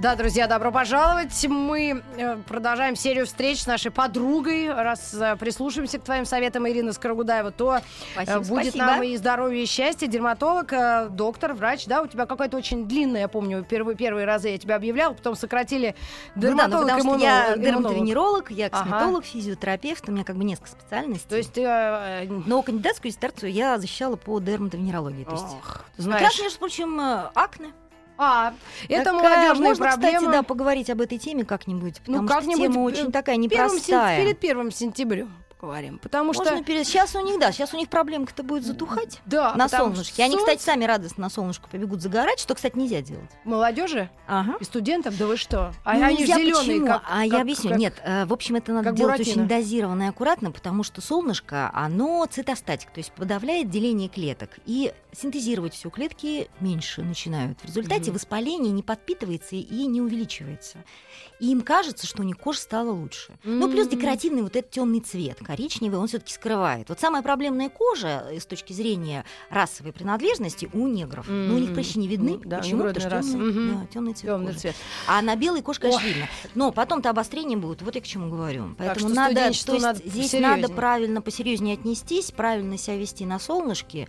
Да, 0.00 0.16
друзья, 0.16 0.46
добро 0.46 0.72
пожаловать. 0.72 1.44
Мы 1.46 2.02
э, 2.16 2.36
продолжаем 2.48 2.96
серию 2.96 3.26
встреч 3.26 3.60
с 3.60 3.66
нашей 3.66 3.90
подругой. 3.90 4.72
Раз 4.72 5.12
э, 5.12 5.36
прислушаемся 5.36 5.98
к 5.98 6.04
твоим 6.04 6.24
советам, 6.24 6.66
Ирина 6.66 6.94
Скорогудаева, 6.94 7.50
то 7.50 7.76
э, 7.76 7.80
Спасибо, 8.14 8.38
будет 8.38 8.68
спасибо. 8.70 8.86
нам 8.86 9.02
и 9.02 9.14
здоровье, 9.18 9.62
и 9.62 9.66
счастье. 9.66 10.08
Дерматолог, 10.08 10.72
доктор, 11.10 11.52
врач, 11.52 11.84
да? 11.84 12.00
У 12.00 12.06
тебя 12.06 12.24
какая-то 12.24 12.56
очень 12.56 12.88
длинная, 12.88 13.20
я 13.20 13.28
помню, 13.28 13.62
первые, 13.62 13.94
первые 13.94 14.24
разы 14.24 14.48
я 14.48 14.56
тебя 14.56 14.76
объявляла, 14.76 15.12
потом 15.12 15.36
сократили 15.36 15.94
Ну 16.34 16.40
да, 16.40 16.48
ну 16.48 16.56
дерматолог, 16.56 16.88
потому 16.88 17.18
что 17.18 17.22
я 17.22 17.56
дерматовенеролог, 17.58 18.50
я 18.52 18.66
Ага. 18.68 18.78
косметолог, 18.78 19.24
физиотерапевт, 19.26 20.08
у 20.08 20.12
меня 20.12 20.24
как 20.24 20.36
бы 20.36 20.44
несколько 20.44 20.70
специальностей. 20.70 21.28
То 21.28 21.36
есть 21.36 21.52
ты... 21.52 21.60
э, 21.60 22.26
Но 22.46 22.62
кандидатскую 22.62 23.12
диссертацию 23.12 23.52
я 23.52 23.78
защищала 23.78 24.16
по 24.16 24.40
дерматовенерологии. 24.40 25.24
То 25.24 25.32
есть 25.32 25.44
ох, 25.44 25.72
как 25.74 25.84
знаешь... 25.98 26.22
раз, 26.22 26.40
между 26.40 26.58
прочим, 26.58 26.98
акне. 27.34 27.74
А, 28.22 28.52
это 28.86 29.14
молодежные 29.14 29.68
Можно, 29.70 29.86
проблемы. 29.86 30.16
кстати, 30.18 30.32
да, 30.32 30.42
поговорить 30.42 30.90
об 30.90 31.00
этой 31.00 31.16
теме 31.16 31.44
как-нибудь, 31.46 32.02
Ну, 32.06 32.22
потому 32.22 32.28
что 32.28 32.34
как-нибудь, 32.36 32.62
тема 32.62 32.80
э, 32.80 32.84
очень 32.84 33.12
такая 33.12 33.36
непростая. 33.36 34.22
перед 34.22 34.38
первым 34.38 34.70
сентябрем 34.70 35.32
поговорим. 35.60 35.98
Потому 35.98 36.32
что... 36.32 36.44
Можно 36.44 36.64
перед... 36.64 36.86
Сейчас 36.86 37.14
у 37.14 37.20
них, 37.20 37.38
да, 37.38 37.52
сейчас 37.52 37.74
у 37.74 37.76
них 37.76 37.88
проблемка-то 37.88 38.42
будет 38.42 38.64
затухать. 38.64 39.20
Да, 39.26 39.54
на 39.54 39.68
солнышке. 39.68 40.14
что 40.14 40.24
Они, 40.24 40.36
кстати, 40.36 40.62
сами 40.62 40.84
радостно 40.84 41.22
на 41.22 41.30
солнышко 41.30 41.68
побегут 41.68 42.00
загорать, 42.00 42.38
что, 42.40 42.54
кстати, 42.54 42.76
нельзя 42.76 43.00
делать. 43.02 43.30
Молодежи 43.44 44.10
Ага. 44.26 44.56
и 44.60 44.64
студентов, 44.64 45.16
да 45.18 45.26
вы 45.26 45.36
что? 45.36 45.74
А 45.84 45.94
Ну, 45.94 46.04
они 46.04 46.24
зеленые, 46.26 46.86
как, 46.86 47.02
А 47.08 47.24
я 47.24 47.30
как- 47.30 47.40
объясню. 47.42 47.70
как- 47.70 47.78
Нет, 47.78 47.94
э, 48.04 48.24
в 48.24 48.32
общем, 48.32 48.56
это 48.56 48.72
надо 48.72 48.84
как 48.90 48.94
делать 48.94 49.18
Буратино. 49.18 49.42
очень 49.44 49.48
дозированно 49.48 50.02
и 50.04 50.06
аккуратно, 50.06 50.50
потому 50.50 50.82
что 50.82 51.00
солнышко, 51.00 51.70
оно 51.74 52.26
цитостатик, 52.30 52.90
то 52.90 52.98
есть 52.98 53.12
подавляет 53.12 53.68
деление 53.70 54.08
клеток. 54.08 54.50
И 54.66 54.92
синтезировать 55.12 55.74
все 55.74 55.90
клетки 55.90 56.48
меньше 56.60 57.02
начинают. 57.02 57.60
В 57.60 57.64
результате 57.66 58.04
Мгм. 58.10 58.14
воспаление 58.14 58.72
не 58.72 58.82
подпитывается 58.82 59.56
и 59.56 59.86
не 59.86 60.00
увеличивается. 60.00 60.78
И 61.40 61.50
им 61.50 61.62
кажется, 61.62 62.06
что 62.06 62.22
у 62.22 62.24
них 62.24 62.38
кожа 62.38 62.60
стала 62.60 62.90
лучше. 62.90 63.32
Ну, 63.44 63.68
плюс 63.70 63.88
декоративный 63.88 64.42
вот 64.42 64.56
этот 64.56 64.70
темный 64.70 65.00
цвет, 65.00 65.38
коричневый, 65.50 65.98
он 65.98 66.06
все-таки 66.06 66.32
скрывает. 66.32 66.88
Вот 66.88 67.00
самая 67.00 67.22
проблемная 67.22 67.68
кожа 67.70 68.24
э, 68.30 68.38
с 68.38 68.46
точки 68.46 68.72
зрения 68.72 69.24
расовой 69.50 69.92
принадлежности 69.92 70.70
у 70.72 70.86
негров. 70.86 71.26
Ну, 71.28 71.56
у 71.56 71.58
них 71.58 71.74
прыщи 71.74 71.98
не 71.98 72.06
видны. 72.06 72.38
Да, 72.44 72.58
Почему? 72.58 72.84
Потому 72.84 73.00
что 73.00 73.20
темный, 73.20 73.50
Мгм. 73.50 73.80
да, 73.80 73.86
темный 73.92 74.14
цвет 74.14 74.30
Темный 74.32 74.46
кожи. 74.46 74.58
цвет. 74.60 74.76
А 75.08 75.20
на 75.22 75.34
белой 75.34 75.62
коже, 75.62 75.80
конечно, 75.80 76.02
Ой. 76.06 76.08
видно. 76.12 76.28
Но 76.54 76.70
потом-то 76.70 77.10
обострения 77.10 77.56
будут. 77.56 77.82
Вот 77.82 77.96
я 77.96 78.00
к 78.00 78.04
чему 78.04 78.30
говорю. 78.30 78.76
Поэтому 78.78 79.08
что 79.08 79.16
надо, 79.16 79.34
то 79.34 79.46
есть 79.48 79.66
надо 79.68 79.98
здесь 79.98 80.26
посерьёзнее. 80.26 80.62
надо 80.62 80.72
правильно, 80.72 81.20
посерьезнее 81.20 81.74
отнестись, 81.74 82.30
правильно 82.30 82.78
себя 82.78 82.96
вести 82.96 83.26
на 83.26 83.40
солнышке. 83.40 84.06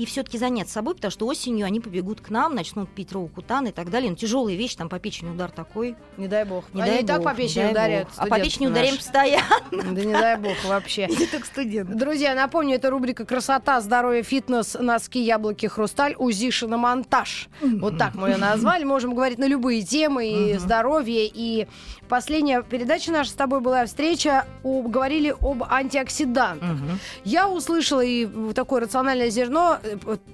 И 0.00 0.06
все-таки 0.06 0.38
заняться 0.38 0.72
собой, 0.72 0.94
потому 0.94 1.10
что 1.10 1.26
осенью 1.26 1.66
они 1.66 1.78
побегут 1.78 2.22
к 2.22 2.30
нам, 2.30 2.54
начнут 2.54 2.88
пить 2.88 3.12
роукутан 3.12 3.66
и 3.66 3.70
так 3.70 3.90
далее. 3.90 4.08
Ну, 4.08 4.16
тяжелые 4.16 4.56
вещи, 4.56 4.76
там 4.76 4.88
по 4.88 4.98
печени 4.98 5.28
удар 5.28 5.50
такой. 5.50 5.94
Не 6.16 6.26
дай 6.26 6.44
бог. 6.44 6.64
Не 6.72 6.80
Они 6.80 6.90
дай 6.92 7.02
и 7.02 7.06
так 7.06 7.18
бог, 7.18 7.26
по 7.26 7.30
не 7.30 7.46
печени 7.46 7.66
бог. 7.66 8.12
А 8.16 8.26
по 8.26 8.36
печени 8.36 8.50
студентов 8.50 8.72
ударяем 8.72 8.96
постоянно. 8.96 9.94
Да 9.94 10.04
не 10.04 10.12
дай 10.12 10.36
бог 10.38 10.56
вообще. 10.64 11.06
Не 11.20 11.26
только 11.26 11.46
студенты. 11.46 11.92
Друзья, 11.94 12.34
напомню, 12.34 12.76
это 12.76 12.88
рубрика 12.88 13.26
«Красота, 13.26 13.80
здоровье, 13.82 14.22
фитнес, 14.22 14.74
носки, 14.80 15.20
яблоки, 15.20 15.66
хрусталь, 15.66 16.14
УЗИ, 16.16 16.50
монтаж. 16.64 17.48
Вот 17.60 17.98
так 17.98 18.14
мы 18.14 18.30
ее 18.30 18.36
назвали. 18.38 18.84
Можем 18.84 19.14
говорить 19.14 19.38
на 19.38 19.46
любые 19.46 19.82
темы, 19.82 20.26
и 20.28 20.58
здоровье, 20.58 21.26
и 21.26 21.68
последняя 22.08 22.62
передача 22.62 23.12
наша 23.12 23.30
с 23.30 23.34
тобой 23.34 23.60
была 23.60 23.84
встреча, 23.84 24.46
о- 24.62 24.82
говорили 24.82 25.34
об 25.42 25.62
антиоксидантах. 25.62 26.78
Я 27.24 27.48
услышала 27.48 28.00
и 28.00 28.26
такое 28.54 28.80
рациональное 28.80 29.28
зерно 29.30 29.78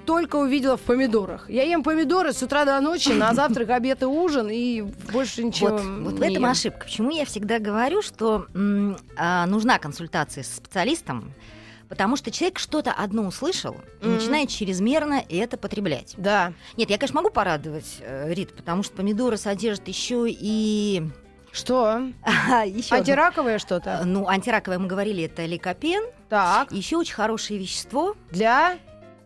только 0.05 0.37
увидела 0.37 0.77
в 0.77 0.81
помидорах. 0.83 1.49
Я 1.51 1.63
ем 1.65 1.83
помидоры 1.83 2.33
с 2.33 2.43
утра 2.43 2.65
до 2.65 2.81
ночи, 2.81 3.11
на 3.11 3.35
завтрак, 3.35 3.71
обед 3.71 4.03
и 4.03 4.07
ужин, 4.07 4.49
и 4.51 4.83
больше 4.83 5.43
ничего 5.45 5.71
Вот, 5.77 5.83
вот 5.83 6.13
в 6.15 6.23
этом 6.23 6.35
ем. 6.43 6.45
ошибка. 6.47 6.85
Почему 6.85 7.11
я 7.11 7.25
всегда 7.25 7.59
говорю, 7.59 8.03
что 8.03 8.47
м, 8.55 8.97
а, 9.17 9.47
нужна 9.47 9.79
консультация 9.79 10.43
с 10.45 10.49
специалистом, 10.57 11.33
потому 11.89 12.17
что 12.17 12.31
человек 12.31 12.59
что-то 12.59 12.93
одно 12.93 13.27
услышал 13.27 13.77
и 14.03 14.07
начинает 14.07 14.49
чрезмерно 14.51 15.23
это 15.29 15.57
потреблять. 15.57 16.15
Да. 16.17 16.53
Нет, 16.77 16.91
я, 16.91 16.99
конечно, 16.99 17.21
могу 17.21 17.31
порадовать 17.31 17.99
э, 18.01 18.33
Рит, 18.35 18.55
потому 18.57 18.83
что 18.83 18.97
помидоры 18.97 19.37
содержат 19.37 19.87
еще 19.87 20.27
и 20.29 21.09
Что? 21.53 22.03
еще 22.67 22.95
Антираковое 22.97 23.59
что-то? 23.61 24.03
ну 24.05 24.27
антираковое 24.27 24.79
мы 24.81 24.89
говорили, 24.89 25.25
это 25.25 25.47
ликопен, 25.47 26.03
Так. 26.29 26.73
еще 26.73 26.97
очень 26.97 27.15
хорошее 27.15 27.61
вещество 27.61 28.17
Для... 28.33 28.79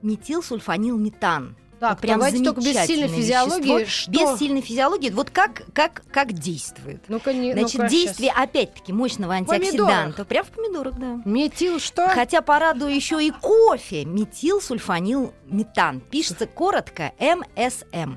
метилсульфанилметан. 0.02 1.56
Так, 1.80 1.92
Вот 1.92 2.00
прям 2.00 2.18
давайте 2.18 2.44
только 2.44 2.60
без 2.60 2.76
сильной 2.84 3.08
физиологии. 3.08 3.86
Что? 3.86 4.10
Без 4.10 4.38
сильной 4.38 4.60
физиологии. 4.60 5.08
Вот 5.08 5.30
как, 5.30 5.62
как, 5.72 6.02
как 6.12 6.34
действует. 6.34 7.02
Ну-ка, 7.08 7.32
не... 7.32 7.54
Значит, 7.54 7.78
ну-ка, 7.78 7.88
действие, 7.88 8.32
щас. 8.32 8.44
опять-таки, 8.44 8.92
мощного 8.92 9.32
антиоксиданта. 9.32 10.26
Прям 10.26 10.44
в 10.44 10.48
помидорах, 10.50 10.98
да. 10.98 11.22
Метил 11.24 11.78
что? 11.80 12.06
Хотя 12.08 12.42
порадую 12.42 12.94
еще 12.94 13.24
и 13.24 13.30
кофе. 13.30 14.04
Метилсульфанилметан. 14.04 16.00
Пишется 16.00 16.46
коротко 16.46 17.12
МСМ. 17.18 18.16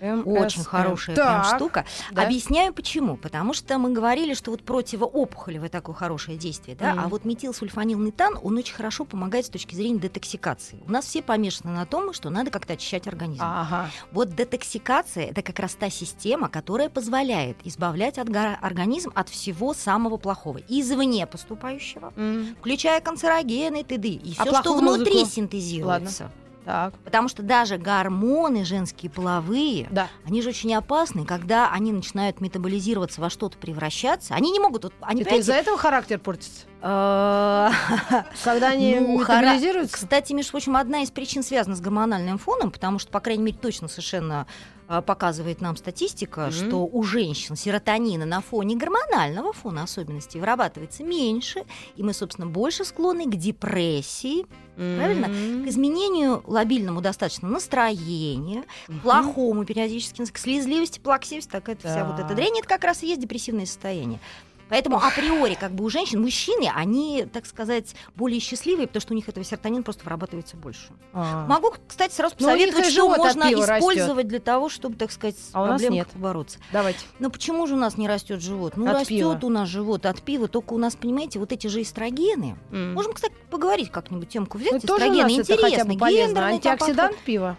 Метилсульфанилметан. 0.00 0.42
Очень 0.46 0.64
хорошая 0.64 1.16
прям 1.16 1.42
Так, 1.42 1.56
штука. 1.56 1.84
да. 2.12 2.22
Объясняю 2.22 2.72
почему. 2.72 3.16
Потому 3.16 3.52
что 3.54 3.78
мы 3.78 3.90
говорили, 3.92 4.34
что 4.34 4.50
вот 4.50 4.62
противоопухолевое 4.62 5.68
такое 5.68 5.94
хорошее 5.94 6.38
действие, 6.38 6.76
да, 6.76 6.92
Мгм. 6.94 7.00
а 7.04 7.08
вот 7.08 7.24
метилсульфанилметан, 7.24 8.38
он 8.42 8.56
очень 8.56 8.74
хорошо 8.74 9.04
помогает 9.04 9.46
с 9.46 9.48
точки 9.48 9.74
зрения 9.74 9.98
детоксикации. 9.98 10.78
У 10.86 10.90
нас 10.92 11.04
все 11.06 11.22
помешаны 11.22 11.72
на 11.72 11.86
том, 11.86 12.12
что 12.12 12.30
надо 12.30 12.50
как-то 12.50 12.74
очищать 12.74 13.06
организм. 13.06 13.42
Ага. 13.44 13.90
Вот 14.12 14.34
детоксикация 14.34 15.26
это 15.26 15.42
как 15.42 15.58
раз 15.58 15.74
та 15.74 15.90
система, 15.90 16.48
которая 16.48 16.88
позволяет 16.88 17.56
избавлять 17.64 18.18
от 18.18 18.28
организм 18.28 19.10
от 19.14 19.28
всего 19.28 19.74
самого 19.74 20.16
плохого, 20.16 20.58
извне 20.68 21.26
поступающего, 21.26 22.12
М, 22.16 22.56
включая 22.60 23.00
канцерогены, 23.00 23.82
т.д. 23.84 24.08
и 24.08 24.34
А 24.38 24.42
все, 24.44 24.52
что 24.54 24.62
плохую 24.62 24.78
внутри 24.96 25.14
музыку? 25.14 25.30
синтезируется. 25.30 26.30
Так, 26.68 26.92
Потому 26.98 27.28
что 27.28 27.42
даже 27.42 27.78
гормоны 27.78 28.62
женские 28.66 29.10
половые, 29.10 29.88
да. 29.90 30.08
они 30.26 30.42
же 30.42 30.50
очень 30.50 30.74
опасны, 30.74 31.24
когда 31.24 31.72
они 31.72 31.92
начинают 31.92 32.42
метаболизироваться 32.42 33.22
во 33.22 33.30
что-то 33.30 33.56
превращаться. 33.56 34.34
Они 34.34 34.50
не 34.50 34.60
могут... 34.60 34.84
вот, 34.84 34.92
Они, 35.00 35.22
Это 35.22 35.36
из-за 35.36 35.54
этого 35.54 35.78
характер 35.78 36.18
портится? 36.18 36.66
Э, 36.80 37.70
Когда 38.44 38.68
они 38.68 38.96
Ну, 39.00 39.18
метаболизируются? 39.20 39.94
Кстати, 39.96 40.32
между 40.32 40.52
прочим, 40.52 40.76
одна 40.76 41.02
из 41.02 41.10
причин 41.10 41.42
связана 41.42 41.76
с 41.76 41.80
гормональным 41.80 42.38
фоном, 42.38 42.70
потому 42.70 42.98
что, 42.98 43.10
по 43.10 43.20
крайней 43.20 43.42
мере, 43.44 43.58
точно 43.60 43.88
совершенно 43.88 44.46
а, 44.90 45.02
показывает 45.02 45.60
нам 45.60 45.76
статистика, 45.76 46.42
Мгм. 46.46 46.50
что 46.52 46.86
у 46.90 47.02
женщин 47.02 47.56
серотонина 47.56 48.24
на 48.24 48.40
фоне 48.40 48.74
гормонального 48.74 49.52
фона 49.52 49.82
особенностей 49.82 50.40
вырабатывается 50.40 51.04
меньше, 51.04 51.64
и 51.96 52.02
мы, 52.02 52.14
собственно, 52.14 52.46
больше 52.46 52.86
склонны 52.86 53.26
к 53.26 53.36
депрессии, 53.36 54.46
правильно? 54.76 55.26
М. 55.26 55.64
к 55.64 55.68
изменению 55.68 56.42
лобильному 56.46 57.02
достаточно 57.02 57.48
настроения, 57.48 58.64
к 58.86 59.02
плохому 59.02 59.66
периодически, 59.66 60.24
к 60.24 60.38
слезливости, 60.38 61.00
плаксивости, 61.00 61.50
так 61.50 61.68
это 61.68 61.86
вся 61.86 62.04
вот 62.06 62.18
эта 62.18 62.34
дрянь, 62.34 62.58
это 62.58 62.66
как 62.68 62.84
раз 62.84 63.02
и 63.02 63.08
есть 63.08 63.20
депрессивное 63.20 63.66
состояние. 63.66 64.20
Поэтому 64.68 64.98
априори, 64.98 65.54
как 65.54 65.72
бы 65.72 65.84
у 65.84 65.90
женщин, 65.90 66.20
мужчины, 66.20 66.70
они, 66.74 67.26
так 67.32 67.46
сказать, 67.46 67.94
более 68.14 68.40
счастливые, 68.40 68.86
потому 68.86 69.00
что 69.00 69.12
у 69.12 69.16
них 69.16 69.28
этого 69.28 69.44
серотонина 69.44 69.82
просто 69.82 70.04
вырабатывается 70.04 70.56
больше. 70.56 70.88
А. 71.12 71.46
Могу, 71.46 71.72
кстати, 71.86 72.12
сразу 72.12 72.34
Ну, 72.38 72.46
посоветовать, 72.46 72.90
что 72.90 73.08
можно 73.08 73.52
использовать 73.52 74.28
для 74.28 74.40
того, 74.40 74.68
чтобы, 74.68 74.96
так 74.96 75.10
сказать, 75.10 75.36
с 75.36 75.50
А 75.52 75.66
проблемой 75.66 76.04
бороться. 76.14 76.58
Давайте. 76.72 77.00
Ну 77.18 77.30
почему 77.30 77.66
же 77.66 77.74
у 77.74 77.78
нас 77.78 77.96
не 77.96 78.08
растет 78.08 78.40
живот? 78.40 78.74
Ну 78.76 78.86
От 78.86 78.94
растет 78.94 79.44
у 79.44 79.48
нас 79.48 79.68
живот 79.68 80.06
от 80.06 80.22
пива, 80.22 80.48
только 80.48 80.74
у 80.74 80.78
нас, 80.78 80.96
понимаете, 80.96 81.38
вот 81.38 81.52
эти 81.52 81.66
же 81.66 81.82
эстрогены. 81.82 82.56
М. 82.70 82.94
Можем, 82.94 83.12
кстати, 83.12 83.34
поговорить 83.50 83.90
как-нибудь 83.90 84.28
темку 84.28 84.58
взять. 84.58 84.72
Ну, 84.72 84.78
эстрогены 84.78 85.30
интересно, 85.30 85.92
гендерный 85.94 86.54
Антиоксидант 86.54 87.16
пива? 87.18 87.56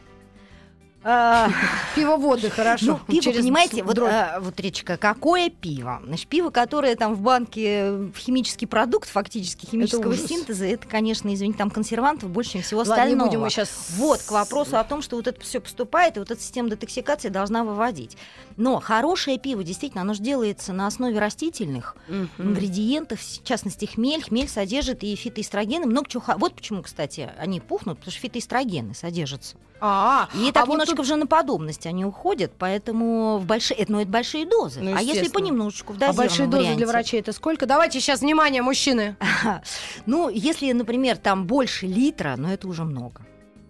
А, 1.02 1.50
Пивоводы 1.96 2.50
хорошо. 2.50 2.86
Ну, 2.86 3.00
пиво, 3.08 3.22
через 3.22 3.38
понимаете, 3.38 3.84
вот, 3.84 3.98
а, 4.00 4.40
вот 4.42 4.60
речка, 4.60 4.98
какое 4.98 5.50
пиво? 5.50 6.02
Значит, 6.06 6.28
пиво, 6.28 6.50
которое 6.50 6.96
там 6.96 7.16
в 7.16 7.22
банке 7.22 7.64
э, 7.66 8.10
химический 8.18 8.68
продукт, 8.68 9.08
фактически 9.08 9.66
химического 9.66 10.10
ужас. 10.10 10.26
синтеза, 10.28 10.66
это, 10.66 10.86
конечно, 10.88 11.34
извините, 11.34 11.58
там 11.58 11.70
консервантов 11.70 12.30
больше, 12.30 12.54
чем 12.54 12.62
всего 12.64 12.80
Ладно, 12.80 12.96
не 12.96 13.00
остального. 13.02 13.28
будем 13.28 13.42
мы 13.42 13.50
сейчас... 13.50 13.70
Вот, 13.96 14.22
к 14.22 14.32
вопросу 14.32 14.78
о 14.78 14.84
том, 14.84 15.02
что 15.02 15.16
вот 15.16 15.28
это 15.28 15.40
все 15.40 15.62
поступает, 15.62 16.18
и 16.18 16.20
вот 16.20 16.32
эта 16.32 16.42
система 16.42 16.70
детоксикации 16.70 17.30
должна 17.30 17.64
выводить. 17.64 18.18
Но 18.58 18.82
хорошее 18.82 19.40
пиво, 19.40 19.64
действительно, 19.64 20.02
оно 20.02 20.14
же 20.14 20.22
делается 20.22 20.74
на 20.74 20.86
основе 20.86 21.18
растительных 21.18 21.96
ингредиентов, 22.38 23.22
в 23.22 23.44
частности, 23.46 23.86
хмель. 23.86 24.22
Хмель 24.22 24.50
содержит 24.50 25.04
и 25.04 25.16
фитоэстрогены, 25.16 25.86
много 25.86 26.10
чего. 26.10 26.24
Вот 26.38 26.56
почему, 26.56 26.84
кстати, 26.84 27.30
они 27.38 27.62
пухнут, 27.62 28.00
потому 28.00 28.12
что 28.12 28.20
фитоэстрогены 28.20 28.94
содержатся. 28.94 29.56
А, 29.82 30.28
И 30.36 30.50
а 30.50 30.52
так 30.52 30.68
вот 30.68 30.74
немножко 30.74 30.96
тут- 30.98 31.06
в 31.06 31.08
женоподобность 31.08 31.86
они 31.86 32.04
уходят, 32.06 32.52
поэтому 32.58 33.38
в 33.38 33.46
большие, 33.46 33.78
это, 33.78 33.92
ну, 33.92 34.00
это 34.02 34.10
большие 34.10 34.46
дозы. 34.46 34.82
Ну, 34.82 34.96
а 34.96 35.02
если 35.02 35.30
понемножечку, 35.30 35.94
в 35.94 35.96
А 35.96 36.00
дозированном 36.00 36.18
большие 36.28 36.48
дозы 36.48 36.76
для 36.76 36.88
врачей 36.88 37.20
это 37.20 37.32
сколько? 37.34 37.66
Давайте 37.66 38.00
сейчас, 38.00 38.22
внимание, 38.22 38.62
мужчины. 38.62 39.16
Ну, 40.06 40.30
если, 40.30 40.72
например, 40.72 41.18
там 41.18 41.46
больше 41.46 41.86
литра, 41.88 42.36
ну, 42.38 42.50
это 42.50 42.68
уже 42.68 42.84
много. 42.84 43.22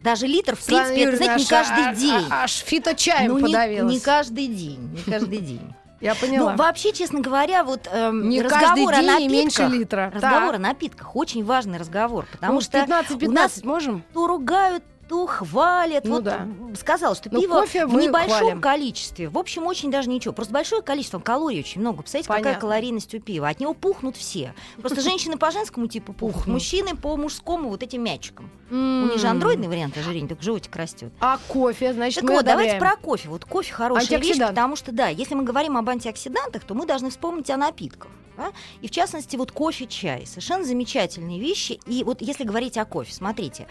Даже 0.01 0.27
литр, 0.27 0.55
в 0.55 0.65
принципе, 0.65 1.01
это, 1.03 1.17
знаете, 1.17 1.43
не 1.43 1.49
каждый 1.49 1.83
аж- 1.85 1.97
день. 1.97 2.25
а- 2.29 2.43
Аж 2.43 2.51
фиточаем 2.53 3.31
Ну, 3.31 3.37
не, 3.39 3.43
подавилась. 3.43 3.93
не 3.93 3.99
каждый 3.99 4.47
день, 4.47 4.79
не 4.95 5.11
каждый 5.11 5.39
день. 5.39 5.73
Я 6.01 6.15
поняла. 6.15 6.51
Ну, 6.53 6.57
вообще, 6.57 6.93
честно 6.93 7.19
говоря, 7.19 7.65
вот 7.65 7.89
эм, 7.91 8.29
Не 8.29 8.41
разговор 8.41 8.93
о 8.93 9.01
и 9.19 9.27
меньше 9.27 9.63
напитках, 9.63 9.73
литра. 9.73 10.11
разговор 10.15 10.51
Так. 10.51 10.55
о 10.55 10.59
напитках 10.59 11.15
очень 11.17 11.43
важный 11.43 11.77
разговор, 11.77 12.25
потому 12.31 12.53
Ну, 12.53 12.61
что 12.61 12.77
15-15 12.79 13.27
у 13.27 13.31
нас 13.31 13.63
можем? 13.65 14.03
то 14.13 14.25
ругают, 14.25 14.83
то 15.09 15.25
хвалят. 15.25 16.05
Ну 16.05 16.15
вот 16.15 16.23
да. 16.23 16.47
сказал, 16.79 17.15
что 17.15 17.29
Ну, 17.31 17.41
пиво 17.41 17.65
в 17.65 17.93
небольшом 17.95 18.37
хвалим. 18.39 18.61
количестве. 18.61 19.27
В 19.27 19.37
общем, 19.37 19.65
очень 19.65 19.89
даже 19.89 20.07
ничего. 20.07 20.33
Просто 20.33 20.53
большое 20.53 20.81
количество 20.83 21.19
калорий 21.19 21.59
очень 21.59 21.81
много. 21.81 21.97
Представляете, 22.03 22.27
какая 22.27 22.43
Понятно. 22.43 22.61
калорийность 22.61 23.13
у 23.15 23.19
пива? 23.19 23.49
От 23.49 23.59
него 23.59 23.73
пухнут 23.73 24.15
все. 24.15 24.53
Просто 24.77 25.01
женщины 25.01 25.37
по 25.37 25.49
женскому 25.51 25.87
типу 25.87 26.13
пухнут, 26.13 26.47
мужчины 26.47 26.95
по 26.95 27.17
мужскому 27.17 27.69
вот 27.69 27.81
этим 27.83 28.03
мячиком. 28.03 28.49
У 28.69 28.75
них 28.75 29.17
же 29.17 29.27
андроидный 29.27 29.67
вариант 29.67 29.97
ожирения, 29.97 30.27
только 30.27 30.43
животик 30.43 30.75
растет. 30.75 31.11
А 31.19 31.39
кофе, 31.47 31.93
значит, 31.93 32.21
Так 32.21 32.29
вот, 32.29 32.45
давайте 32.45 32.77
про 32.77 32.95
кофе. 32.95 33.27
Вот 33.29 33.45
кофе 33.45 33.73
хорошая 33.73 34.19
вещь, 34.19 34.37
потому 34.37 34.75
что, 34.75 34.91
да, 34.91 35.07
если 35.07 35.33
мы 35.33 35.43
говорим 35.43 35.75
об 35.75 35.89
антиоксидантах, 35.89 36.63
то 36.63 36.75
мы 36.75 36.85
должны 36.85 37.09
вспомнить 37.09 37.49
о 37.49 37.57
напитках. 37.57 38.11
да. 38.37 38.51
И 38.81 38.87
в 38.87 38.91
частности, 38.91 39.35
вот 39.35 39.51
кофе, 39.51 39.87
чай. 39.87 40.25
Совершенно 40.27 40.63
замечательные 40.63 41.39
вещи. 41.39 41.79
И 41.87 42.03
вот 42.03 42.21
если 42.21 42.43
говорить 42.43 42.77
о 42.77 42.85
кофе, 42.85 43.11
смотрите, 43.11 43.67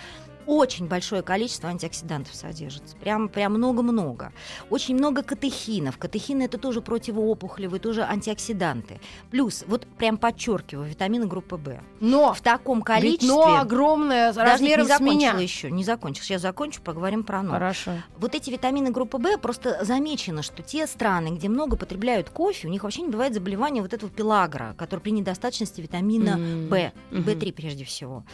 очень 0.49 0.89
большое 0.89 1.23
количество 1.23 1.69
антиоксидантов 1.69 2.35
содержится. 2.35 2.97
Прям, 2.97 3.29
прям 3.29 3.53
много-много. 3.53 4.33
Очень 4.71 4.97
много 4.97 5.23
катехинов. 5.23 5.99
Катехины 5.99 6.45
это 6.45 6.57
тоже 6.57 6.81
противоопухолевые, 6.81 7.81
тоже 7.81 8.03
антиоксиданты. 8.03 8.99
Плюс, 9.31 9.65
вот 9.67 9.87
прям 9.99 10.17
подчеркиваю, 10.17 10.89
витамины 10.89 11.27
группы 11.27 11.57
В. 11.57 11.81
Но, 12.01 12.33
В 12.33 12.41
таком 12.41 12.81
количестве... 12.83 13.29
но 13.29 13.59
огромное, 13.59 14.33
размером 14.33 14.87
не 14.87 14.93
с 14.95 15.01
меня. 15.01 15.33
еще, 15.33 15.71
не 15.71 15.85
закончила. 15.85 16.25
Сейчас 16.25 16.41
закончу, 16.43 16.81
поговорим 16.81 17.25
про 17.25 17.43
но. 17.43 17.53
Хорошо. 17.53 17.93
Вот 18.17 18.35
эти 18.35 18.51
витамины 18.51 18.91
группы 18.91 19.19
В 19.19 19.37
просто 19.37 19.85
замечено, 19.85 20.43
что 20.43 20.63
те 20.63 20.87
страны, 20.87 21.37
где 21.37 21.49
много 21.49 21.77
потребляют 21.77 22.31
кофе, 22.31 22.69
у 22.69 22.71
них 22.71 22.85
вообще 22.85 23.03
не 23.03 23.09
бывает 23.09 23.35
заболевания 23.35 23.83
вот 23.83 23.93
этого 23.93 24.11
пелагра, 24.11 24.75
который 24.79 25.01
при 25.01 25.11
недостаточности 25.11 25.83
витамина. 25.83 26.37
В, 26.39 26.75
и 26.75 26.91
Мгм. 27.11 27.23
В3 27.23 27.53
прежде 27.53 27.85
всего. 27.85 28.25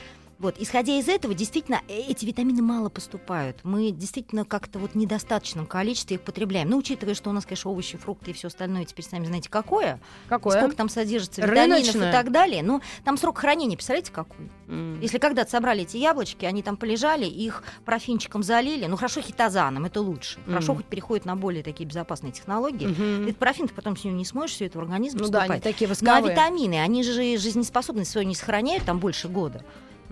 Вот, 0.44 0.56
исходя 0.58 0.92
из 0.98 1.08
этого, 1.08 1.32
действительно, 1.32 1.80
э- 1.88 2.00
эти 2.10 2.26
витамины 2.26 2.60
мало 2.60 2.90
поступают. 2.90 3.56
Мы 3.62 3.90
действительно 3.92 4.44
как-то 4.44 4.78
вот 4.78 4.90
в 4.90 4.94
недостаточном 4.94 5.64
количестве 5.64 6.16
их 6.16 6.20
потребляем. 6.20 6.68
Ну, 6.68 6.76
учитывая, 6.76 7.14
что 7.14 7.30
у 7.30 7.32
нас, 7.32 7.46
конечно, 7.46 7.70
овощи, 7.70 7.96
фрукты 7.96 8.32
и 8.32 8.34
все 8.34 8.48
остальное 8.48 8.84
теперь 8.84 9.06
сами 9.06 9.24
знаете 9.24 9.48
какое, 9.48 9.98
Какое? 10.28 10.58
сколько 10.58 10.76
там 10.76 10.90
содержится 10.90 11.40
витаминов 11.40 11.78
Рыночное. 11.78 12.10
и 12.10 12.12
так 12.12 12.30
далее. 12.30 12.62
Ну, 12.62 12.82
там 13.04 13.16
срок 13.16 13.38
хранения, 13.38 13.74
представляете, 13.74 14.12
какой? 14.12 14.50
М. 14.68 15.00
Если 15.00 15.16
когда-то 15.16 15.50
собрали 15.50 15.84
эти 15.84 15.96
яблочки, 15.96 16.44
они 16.44 16.62
там 16.62 16.76
полежали, 16.76 17.24
их 17.24 17.62
профинчиком 17.86 18.42
залили, 18.42 18.84
ну 18.84 18.96
хорошо 18.96 19.22
хитозаном, 19.22 19.86
это 19.86 20.02
лучше. 20.02 20.40
Хорошо 20.44 20.72
Мгм. 20.74 20.82
хоть 20.82 20.90
переходит 20.90 21.24
на 21.24 21.36
более 21.36 21.62
такие 21.62 21.86
безопасные 21.88 22.32
технологии. 22.32 22.88
Мгм. 22.88 23.22
Этот 23.28 23.38
профин 23.38 23.66
ты 23.68 23.72
потом 23.72 23.96
с 23.96 24.04
него 24.04 24.14
не 24.14 24.26
смоешь, 24.26 24.50
все 24.50 24.66
это 24.66 24.76
в 24.76 24.82
организм 24.82 25.16
Ну 25.20 25.28
да, 25.30 25.38
они 25.44 25.54
поступает. 25.54 25.62
такие 25.62 25.88
Ну 25.88 25.92
а 25.92 25.94
восковые. 25.94 26.34
витамины, 26.34 26.74
они 26.82 27.02
же 27.02 27.14
жизнеспособность 27.38 28.10
свою 28.10 28.26
не 28.28 28.34
сохраняют 28.34 28.84
там 28.84 28.98
больше 28.98 29.28
года. 29.28 29.64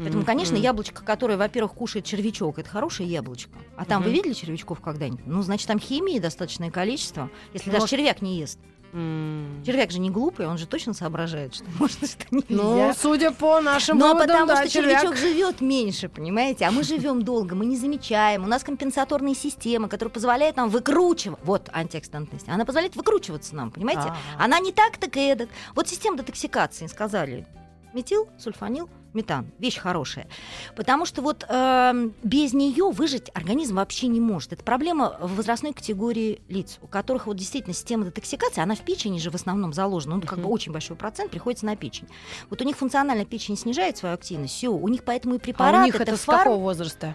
Поэтому, 0.03 0.25
конечно, 0.25 0.57
яблочко, 0.57 1.03
которое, 1.05 1.37
во-первых, 1.37 1.73
кушает 1.73 2.05
червячок, 2.05 2.59
это 2.59 2.69
хорошее 2.69 3.09
яблочко. 3.09 3.51
А 3.77 3.85
там 3.85 4.03
вы 4.03 4.11
видели 4.11 4.33
червячков 4.33 4.81
когда-нибудь? 4.81 5.27
Ну, 5.27 5.43
значит, 5.43 5.67
там 5.69 5.79
химии 5.79 6.19
достаточное 6.19 6.71
количество, 6.71 7.31
если 7.53 7.71
Может- 7.71 7.81
даже 7.83 7.91
червяк 7.91 8.23
не 8.23 8.39
ест. 8.39 8.59
М. 8.95 9.63
Червяк 9.65 9.91
же 9.91 9.99
не 10.01 10.11
глупый, 10.11 10.47
он 10.47 10.59
же 10.59 10.67
точно 10.67 10.93
соображает, 10.93 11.55
что 11.55 11.65
можно, 11.79 12.07
что 12.07 12.27
нельзя. 12.31 12.45
Ну, 12.51 12.93
судя 12.95 13.31
по 13.33 13.59
нашим 13.63 13.97
Но 13.97 14.09
выводам, 14.09 14.27
потому 14.27 14.47
да, 14.49 14.57
что 14.67 14.69
червяк. 14.69 15.01
червячок 15.01 15.17
живет 15.19 15.61
меньше, 15.63 16.11
понимаете? 16.11 16.67
А 16.67 16.71
мы 16.71 16.83
живем 16.83 17.23
долго, 17.23 17.55
мы 17.55 17.65
не 17.65 17.79
замечаем. 17.79 18.45
У 18.45 18.47
нас 18.47 18.63
компенсаторная 18.63 19.35
система, 19.35 19.89
которая 19.89 20.13
позволяет 20.13 20.57
нам 20.57 20.69
выкручивать. 20.69 21.39
Вот 21.43 21.71
антиоксидантность. 21.73 22.47
Она 22.51 22.67
позволяет 22.67 22.95
выкручиваться 22.95 23.57
нам, 23.57 23.71
понимаете? 23.71 24.03
Ага. 24.03 24.17
Она 24.39 24.59
не 24.59 24.73
так, 24.73 24.99
так 24.99 25.17
и 25.17 25.21
этот. 25.21 25.49
Вот 25.75 25.89
система 25.89 26.19
детоксикации, 26.19 26.87
сказали. 26.87 27.47
Метил, 27.95 28.29
сульфанил, 28.39 28.91
метан. 29.15 29.51
Вещь 29.59 29.79
хорошая. 29.79 30.29
Потому 30.77 31.07
что 31.07 31.23
вот 31.23 31.45
эм, 31.49 32.15
без 32.23 32.53
нее 32.53 32.91
выжить 32.91 33.31
организм 33.35 33.77
вообще 33.77 34.07
не 34.09 34.21
может. 34.21 34.53
Это 34.53 34.65
проблема 34.65 35.17
в 35.21 35.37
возрастной 35.37 35.73
категории 35.73 36.41
лиц, 36.49 36.79
у 36.83 36.87
которых 36.87 37.27
вот 37.27 37.37
действительно 37.37 37.75
система 37.75 38.05
детоксикации, 38.05 38.61
она 38.63 38.75
в 38.75 38.81
печени 38.81 39.19
же 39.19 39.31
в 39.31 39.35
основном 39.35 39.73
заложена. 39.73 40.17
Ну, 40.17 40.23
как 40.23 40.39
бы 40.39 40.49
очень 40.49 40.73
большой 40.73 40.97
процент 40.97 41.31
приходится 41.31 41.67
на 41.67 41.77
печень. 41.77 42.09
Вот 42.51 42.61
у 42.61 42.65
них 42.65 42.77
функционально 42.77 43.25
печень 43.25 43.57
снижает 43.57 43.97
свою 43.97 44.15
активность, 44.15 44.55
все, 44.55 44.69
у 44.69 44.89
них 44.89 45.05
поэтому 45.05 45.35
и 45.35 45.39
А 45.39 45.41
препарат 45.41 45.83
у 45.83 45.87
них 45.87 46.01
это 46.01 46.17
с 46.17 46.25
фарм- 46.25 46.39
какого 46.45 46.59
возраста? 46.61 47.15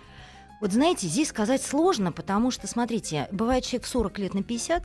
Вот 0.60 0.72
знаете, 0.72 1.08
здесь 1.08 1.30
сказать 1.30 1.62
сложно, 1.62 2.12
потому 2.12 2.50
что, 2.50 2.66
смотрите, 2.68 3.28
бывает 3.32 3.64
человек 3.64 3.86
в 3.86 3.90
40 3.90 4.18
лет 4.20 4.34
на 4.34 4.42
50, 4.42 4.84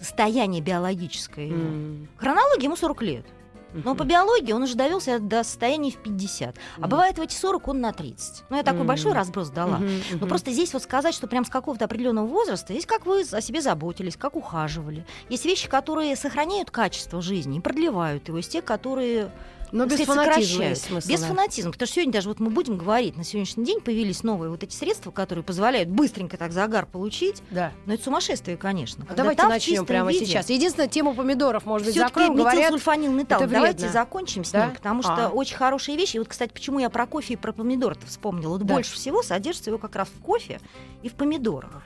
состояние 0.00 0.60
биологическое. 0.62 1.48
М. 1.50 2.08
Хронология 2.16 2.64
ему 2.64 2.76
40 2.76 3.02
лет. 3.02 3.26
Но 3.72 3.94
по 3.94 4.04
биологии 4.04 4.52
он 4.52 4.62
уже 4.62 4.74
довелся 4.74 5.18
до 5.18 5.44
состояния 5.44 5.90
в 5.90 5.96
50. 5.96 6.56
А 6.80 6.86
бывает 6.86 7.18
в 7.18 7.20
эти 7.20 7.34
40 7.34 7.68
он 7.68 7.80
на 7.80 7.92
30. 7.92 8.44
Ну, 8.48 8.56
я 8.56 8.62
такой 8.62 8.84
большой 8.84 9.12
разброс 9.12 9.50
дала. 9.50 9.80
Но 10.20 10.26
просто 10.26 10.52
здесь 10.52 10.72
вот 10.72 10.82
сказать, 10.82 11.14
что 11.14 11.26
прям 11.26 11.44
с 11.44 11.50
какого-то 11.50 11.84
определенного 11.84 12.26
возраста, 12.26 12.72
есть 12.72 12.86
как 12.86 13.06
вы 13.06 13.22
о 13.30 13.40
себе 13.40 13.60
заботились, 13.60 14.16
как 14.16 14.36
ухаживали. 14.36 15.06
Есть 15.28 15.44
вещи, 15.44 15.68
которые 15.68 16.16
сохраняют 16.16 16.70
качество 16.70 17.20
жизни 17.20 17.58
и 17.58 17.60
продлевают 17.60 18.28
его. 18.28 18.38
Есть 18.38 18.52
те, 18.52 18.62
которые 18.62 19.30
Но 19.72 19.86
без 19.86 20.00
фанатизма 20.00 20.64
есть 20.64 20.84
смысл. 20.86 21.08
Без 21.08 21.20
да. 21.20 21.26
фанатизма. 21.26 21.72
Потому 21.72 21.86
что 21.86 21.94
сегодня 21.94 22.12
даже 22.12 22.28
вот 22.28 22.40
мы 22.40 22.50
будем 22.50 22.76
говорить, 22.78 23.16
на 23.16 23.24
сегодняшний 23.24 23.64
день 23.64 23.80
появились 23.80 24.22
новые 24.22 24.50
вот 24.50 24.62
эти 24.62 24.74
средства, 24.74 25.10
которые 25.10 25.44
позволяют 25.44 25.88
быстренько 25.88 26.36
так 26.36 26.52
загар 26.52 26.86
получить. 26.86 27.42
Да. 27.50 27.72
Но 27.86 27.94
это 27.94 28.04
сумасшествие, 28.04 28.56
конечно. 28.56 29.06
А 29.08 29.14
давайте 29.14 29.42
начнем 29.44 29.86
прямо 29.86 30.10
виде 30.10 30.26
сейчас. 30.26 30.50
Единственное, 30.50 30.88
тему 30.88 31.14
помидоров, 31.14 31.66
может 31.66 31.86
быть, 31.86 31.96
закроем, 31.96 32.34
говорят. 32.34 32.72
это 32.72 33.46
Давайте 33.48 33.88
закончим 33.88 34.44
с 34.44 34.50
Да? 34.50 34.66
ним, 34.66 34.74
потому 34.74 35.02
что 35.02 35.26
А. 35.26 35.28
очень 35.28 35.56
хорошие 35.56 35.96
вещи. 35.96 36.16
И 36.16 36.18
вот, 36.18 36.28
кстати, 36.28 36.52
почему 36.52 36.78
я 36.78 36.90
про 36.90 37.06
кофе 37.06 37.34
и 37.34 37.36
про 37.36 37.52
помидор 37.52 37.96
вспомнила. 38.06 38.52
Вот 38.52 38.64
Да. 38.64 38.74
больше 38.74 38.94
всего 38.94 39.22
содержится 39.22 39.70
его 39.70 39.78
как 39.78 39.96
раз 39.96 40.08
в 40.08 40.22
кофе 40.22 40.60
и 41.02 41.08
в 41.08 41.14
помидорах. 41.14 41.82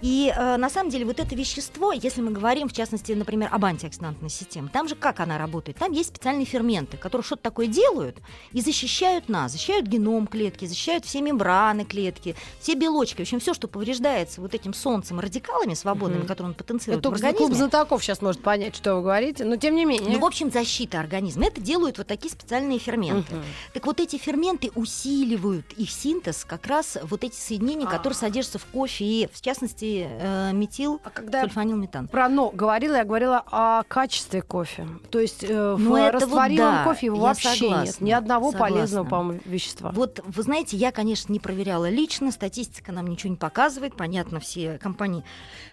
И 0.00 0.32
э, 0.34 0.56
на 0.56 0.70
самом 0.70 0.90
деле 0.90 1.04
вот 1.04 1.18
это 1.18 1.34
вещество, 1.34 1.92
если 1.92 2.20
мы 2.20 2.30
говорим, 2.30 2.68
в 2.68 2.72
частности, 2.72 3.10
например, 3.12 3.48
об 3.52 3.64
антиоксидантной 3.64 4.30
системе, 4.30 4.68
там 4.72 4.86
же 4.88 4.94
как 4.94 5.18
она 5.18 5.38
работает? 5.38 5.76
Там 5.78 5.90
есть 5.92 6.10
специальные 6.10 6.44
ферменты, 6.46 6.96
которые 6.96 7.24
что-то 7.24 7.42
такое 7.42 7.66
делают 7.66 8.16
и 8.52 8.60
защищают 8.60 9.28
нас, 9.28 9.52
защищают 9.52 9.86
геном 9.86 10.28
клетки, 10.28 10.66
защищают 10.66 11.04
все 11.04 11.20
мембраны 11.20 11.84
клетки, 11.84 12.36
все 12.60 12.74
белочки, 12.74 13.16
в 13.18 13.20
общем, 13.22 13.40
все, 13.40 13.54
что 13.54 13.66
повреждается 13.66 14.40
вот 14.40 14.54
этим 14.54 14.72
солнцем, 14.72 15.18
радикалами 15.18 15.74
свободными, 15.74 16.20
Мгм. 16.20 16.28
которые 16.28 16.46
он 16.50 16.54
Это 16.54 16.64
потенцирует 16.64 17.00
в 17.00 17.02
только 17.02 17.18
клуб 17.18 17.30
организме. 17.30 17.56
знатоков 17.56 18.04
сейчас 18.04 18.22
может 18.22 18.40
понять, 18.42 18.76
что 18.76 18.94
вы 18.96 19.02
говорите, 19.02 19.44
но 19.44 19.56
тем 19.56 19.74
не 19.74 19.84
менее. 19.84 20.12
Ну, 20.12 20.20
в 20.20 20.24
общем, 20.24 20.52
защита 20.52 21.00
организма. 21.00 21.46
Это 21.46 21.60
делают 21.60 21.98
вот 21.98 22.06
такие 22.06 22.30
специальные 22.32 22.78
ферменты. 22.78 23.34
Мгм. 23.34 23.44
Так 23.74 23.86
вот 23.86 23.98
эти 23.98 24.16
ферменты 24.16 24.70
усиливают 24.76 25.72
их 25.76 25.90
синтез, 25.90 26.44
как 26.44 26.66
раз 26.68 26.98
вот 27.02 27.24
эти 27.24 27.34
соединения, 27.34 27.86
А. 27.86 27.90
которые 27.90 28.16
содержатся 28.16 28.58
в 28.60 28.66
кофе, 28.66 29.04
и, 29.04 29.28
в 29.32 29.40
частности, 29.40 29.87
э, 29.96 30.52
метил, 30.52 31.00
А 31.04 31.10
когда 31.10 31.42
сульфанилметан. 31.42 32.08
про 32.08 32.28
«но» 32.28 32.50
говорила, 32.50 32.96
я 32.96 33.04
говорила 33.04 33.42
о 33.50 33.82
качестве 33.84 34.42
кофе. 34.42 34.86
То 35.10 35.18
есть 35.18 35.44
э, 35.44 35.74
в 35.74 35.78
Ну, 35.78 35.90
вот 35.90 36.12
растворимом 36.12 36.74
да, 36.74 36.84
кофе 36.84 37.06
его 37.06 37.18
вообще 37.18 37.48
согласна, 37.48 37.84
нет. 37.84 38.00
Ни 38.00 38.10
одного 38.12 38.52
согласна. 38.52 38.76
полезного, 38.76 39.04
по-моему, 39.06 39.40
вещества. 39.44 39.90
Вот, 39.94 40.20
вы 40.24 40.42
знаете, 40.42 40.76
я, 40.76 40.92
конечно, 40.92 41.32
не 41.32 41.40
проверяла 41.40 41.88
лично, 41.88 42.30
статистика 42.32 42.92
нам 42.92 43.06
ничего 43.06 43.30
не 43.30 43.36
показывает, 43.36 43.96
понятно, 43.96 44.40
все 44.40 44.78
компании 44.78 45.24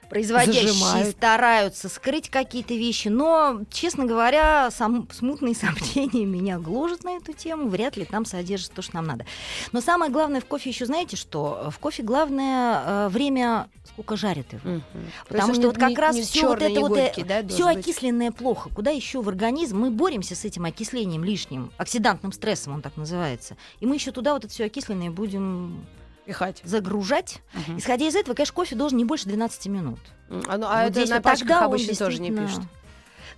производящие 0.10 0.68
Зажимают. 0.70 1.10
стараются 1.10 1.90
скрыть 1.90 2.30
какие-то 2.30 2.74
вещи, 2.74 3.08
но, 3.08 3.62
честно 3.72 4.06
говоря, 4.06 4.70
сам, 4.72 5.08
смутные 5.12 5.56
сомнения 5.56 6.26
меня 6.26 6.60
гложат 6.60 7.04
на 7.04 7.18
эту 7.18 7.34
тему, 7.34 7.70
вряд 7.70 7.98
ли 7.98 8.06
там 8.06 8.26
содержится 8.26 8.74
то, 8.76 8.82
что 8.82 8.96
нам 8.96 9.06
надо. 9.06 9.26
Но 9.72 9.82
самое 9.82 10.12
главное 10.12 10.42
в 10.42 10.46
кофе 10.46 10.70
еще 10.70 10.86
знаете 10.86 11.18
что? 11.18 11.70
В 11.72 11.80
кофе 11.80 12.04
главное 12.04 12.84
э, 12.86 13.10
время, 13.10 13.70
сколько 13.86 14.16
жарят 14.18 14.52
его. 14.54 14.62
Мгм. 14.64 14.84
Потому 15.28 15.54
что 15.54 15.62
он 15.64 15.68
вот 15.68 15.78
как 15.78 15.90
не- 15.90 15.96
раз 15.96 16.16
не 16.16 16.22
все 16.24 16.48
вот 16.48 16.62
это 16.62 16.70
не 16.72 16.80
вот 16.80 16.92
э, 16.98 17.02
горький, 17.02 17.24
да, 17.24 17.48
все 17.48 17.66
быть? 17.66 17.78
окисленное 17.78 18.32
плохо. 18.32 18.70
Куда 18.70 18.92
еще 18.92 19.22
в 19.22 19.30
организм? 19.30 19.80
Мы 19.80 19.92
боремся 19.92 20.36
с 20.36 20.46
этим 20.46 20.66
окислением 20.66 21.24
лишним, 21.24 21.72
оксидантным 21.78 22.32
стрессом, 22.32 22.74
он 22.74 22.82
так 22.82 22.98
называется. 22.98 23.58
И 23.80 23.86
мы 23.86 23.96
еще 23.96 24.12
туда 24.12 24.34
вот 24.34 24.46
это 24.46 24.54
все 24.54 24.66
окисленное 24.66 25.10
будем 25.12 25.86
Пихать. 26.26 26.62
загружать. 26.64 27.42
Мгм. 27.54 27.78
Исходя 27.78 28.08
из 28.08 28.16
этого, 28.16 28.36
конечно, 28.36 28.54
кофе 28.54 28.76
должен 28.76 28.98
не 28.98 29.06
больше 29.06 29.26
12 29.28 29.68
минут. 29.68 30.00
А, 30.48 30.58
ну, 30.58 30.66
а 30.68 30.86
Вот 30.86 30.98
это 30.98 31.10
на 31.10 31.16
вот 31.18 31.24
пачках 31.24 31.62
обычно 31.62 31.96
тоже 31.96 32.20
не 32.22 32.32
пишут. 32.32 32.64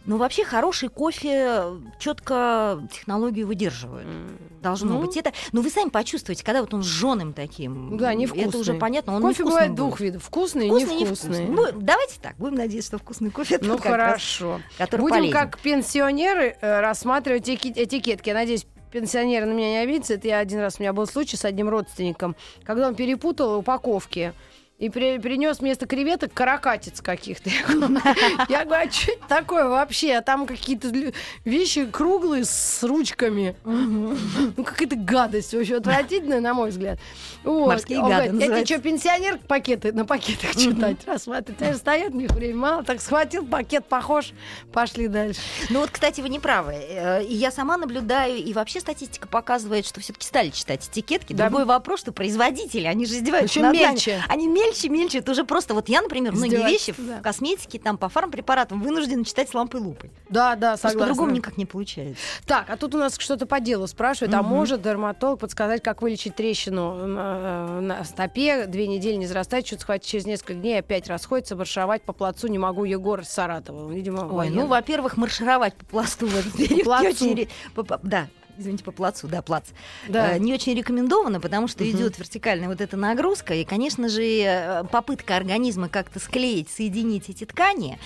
Но 0.05 0.15
вообще 0.15 0.45
хороший 0.45 0.87
кофе 0.87 1.63
четко 1.99 2.81
технологию 2.89 3.45
выдерживает. 3.45 4.05
М. 4.07 4.37
Должно 4.61 4.93
Ну. 4.93 5.01
быть. 5.05 5.17
Это, 5.17 5.33
ну 5.51 5.61
вы 5.61 5.69
сами 5.69 5.89
почувствуете, 5.89 6.45
когда 6.45 6.61
вот 6.61 6.73
он 6.73 6.81
жженым 6.81 7.33
таким. 7.33 7.97
Да, 7.97 8.13
невкусный. 8.13 8.47
Это 8.47 8.57
уже 8.57 8.73
понятно. 8.75 9.15
Он 9.17 9.21
Кофе 9.21 9.43
бывает 9.43 9.71
будет. 9.71 9.77
двух 9.77 9.99
видов. 9.99 10.23
Вкусный, 10.23 10.67
Вкусный 10.69 10.95
и 10.95 11.01
невкусный. 11.01 11.45
невкусный. 11.45 11.73
Ну, 11.73 11.81
давайте 11.81 12.21
так, 12.21 12.37
будем 12.37 12.55
надеяться, 12.55 12.87
что 12.91 12.97
вкусный 12.99 13.31
кофе 13.31 13.55
это 13.55 13.65
Ну 13.65 13.73
раз, 13.73 13.81
хорошо. 13.83 14.61
который 14.77 15.01
Будем 15.01 15.15
полезен. 15.17 15.33
как 15.33 15.59
пенсионеры 15.59 16.55
э, 16.61 16.79
рассматривать 16.79 17.49
эти- 17.49 17.73
этикетки. 17.75 18.29
Я 18.29 18.35
надеюсь, 18.35 18.65
пенсионеры 18.91 19.45
на 19.45 19.53
меня 19.53 19.69
не 19.69 19.77
обидятся. 19.77 20.15
Это 20.15 20.27
я 20.27 20.39
один 20.39 20.59
раз 20.59 20.75
у 20.79 20.83
меня 20.83 20.93
был 20.93 21.07
случай 21.07 21.37
с 21.37 21.45
одним 21.45 21.69
родственником, 21.69 22.35
когда 22.63 22.87
он 22.87 22.95
перепутал 22.95 23.57
упаковки. 23.57 24.33
И 24.77 24.89
при- 24.89 25.17
принес 25.17 25.59
вместо 25.59 25.87
креветок 25.87 26.31
каракатиц 26.35 27.01
каких-то. 27.01 27.49
Я 28.47 28.63
говорю, 28.63 28.87
а 28.87 28.91
что 28.91 29.11
это 29.11 29.27
такое 29.27 29.65
вообще? 29.67 30.13
А 30.13 30.21
там 30.21 30.45
какие-то 30.45 30.91
вещи 31.45 31.85
круглые 31.87 32.45
с 32.45 32.83
ручками. 32.83 33.55
Ну, 33.63 34.15
какая-то 34.63 34.95
гадость 34.95 35.55
вообще 35.55 35.77
отвратительная, 35.77 36.41
на 36.41 36.53
мой 36.53 36.69
взгляд. 36.69 36.99
Морские 37.43 38.01
гады 38.01 38.37
Я 38.37 38.47
тебе 38.63 38.65
что, 38.65 38.79
пенсионер 38.79 39.39
пакеты 39.47 39.91
на 39.93 40.05
пакетах 40.05 40.55
читать, 40.55 40.97
рассматривать? 41.07 41.59
Они 41.63 41.73
стоят, 41.73 42.13
у 42.13 42.17
них 42.17 42.29
времени 42.29 42.57
мало, 42.57 42.83
так 42.83 43.01
схватил, 43.01 43.47
пакет 43.47 43.85
похож, 43.85 44.31
пошли 44.71 45.07
дальше. 45.07 45.41
Ну 45.71 45.79
вот, 45.79 45.89
кстати, 45.89 46.21
вы 46.21 46.29
не 46.29 46.39
правы. 46.39 46.73
Э, 46.73 47.23
И 47.23 47.33
я 47.33 47.49
сама 47.49 47.77
наблюдаю, 47.77 48.37
и 48.37 48.53
вообще 48.53 48.79
статистика 48.79 49.27
показывает, 49.27 49.87
что 49.87 50.01
все-таки 50.01 50.27
стали 50.27 50.49
читать 50.51 50.87
этикетки. 50.87 51.33
Другой 51.33 51.65
вопрос, 51.65 52.01
что 52.01 52.11
производители, 52.11 52.85
они 52.85 53.07
же 53.07 53.15
издеваются 53.15 53.59
над 53.59 53.73
нами. 53.73 53.85
Они 54.27 54.47
мельче, 54.47 54.66
мельче. 54.89 55.19
Это 55.19 55.31
уже 55.31 55.43
просто... 55.43 55.73
Вот 55.73 55.89
я, 55.89 56.01
например, 56.01 56.33
многие 56.33 56.57
вещи 56.57 56.91
Издевательство, 56.91 57.03
да. 57.05 57.17
в 57.19 57.21
косметике, 57.21 57.79
там, 57.79 57.97
по 57.97 58.09
фармпрепаратам 58.09 58.81
вынуждена 58.81 59.23
читать 59.25 59.49
с 59.49 59.53
лампой 59.53 59.81
лупой. 59.81 60.11
Да, 60.29 60.55
да, 60.55 60.75
согласна. 60.77 60.99
по-другому 60.99 61.31
никак 61.31 61.57
не 61.57 61.65
получается. 61.65 62.21
Так, 62.45 62.69
а 62.69 62.77
тут 62.77 62.95
у 62.95 62.97
нас 62.97 63.17
что-то 63.17 63.45
по 63.45 63.59
делу 63.59 63.87
спрашивают. 63.87 64.33
А 64.33 64.41
Мгм. 64.41 64.49
может 64.51 64.81
дерматолог 64.81 65.39
подсказать, 65.39 65.81
как 65.83 66.01
вылечить 66.01 66.35
трещину 66.35 67.07
на, 67.07 67.81
на 67.81 68.03
стопе? 68.03 68.65
Две 68.67 68.87
недели 68.87 69.15
не 69.15 69.25
зарастает, 69.27 69.65
что-то 69.67 69.83
схватит 69.83 70.05
через 70.05 70.25
несколько 70.25 70.53
дней, 70.55 70.79
опять 70.79 71.07
расходится, 71.07 71.55
маршировать 71.55 72.01
по 72.03 72.13
плацу 72.13 72.47
не 72.47 72.57
могу. 72.57 72.83
Егор 72.83 73.19
из 73.21 73.29
Саратова. 73.29 73.91
Видимо, 73.91 74.21
Ой, 74.25 74.31
военный. 74.31 74.55
ну, 74.63 74.67
во-первых, 74.67 75.17
маршировать 75.17 75.73
по 75.75 75.85
пласту 75.85 76.27
в 76.27 76.35
этот 76.37 76.53
период 76.53 76.83
по- 77.75 77.99
Да, 78.03 78.27
извините, 78.57 78.83
по 78.83 78.91
плацу, 78.91 79.27
да, 79.27 79.41
плац. 79.41 79.65
Да. 80.07 80.35
Э, 80.35 80.39
Не 80.39 80.53
очень 80.53 80.73
рекомендовано, 80.75 81.39
потому 81.39 81.67
что 81.67 81.83
Мгм. 81.83 81.91
идет 81.97 82.17
вертикальная 82.19 82.67
вот 82.67 82.81
эта 82.81 82.97
нагрузка, 82.97 83.53
и, 83.53 83.63
конечно 83.63 84.09
же, 84.09 84.23
э, 84.23 84.83
попытка 84.91 85.35
организма 85.35 85.89
как-то 85.89 86.19
склеить, 86.19 86.69
соединить 86.69 87.29
эти 87.29 87.45
ткани, 87.45 87.97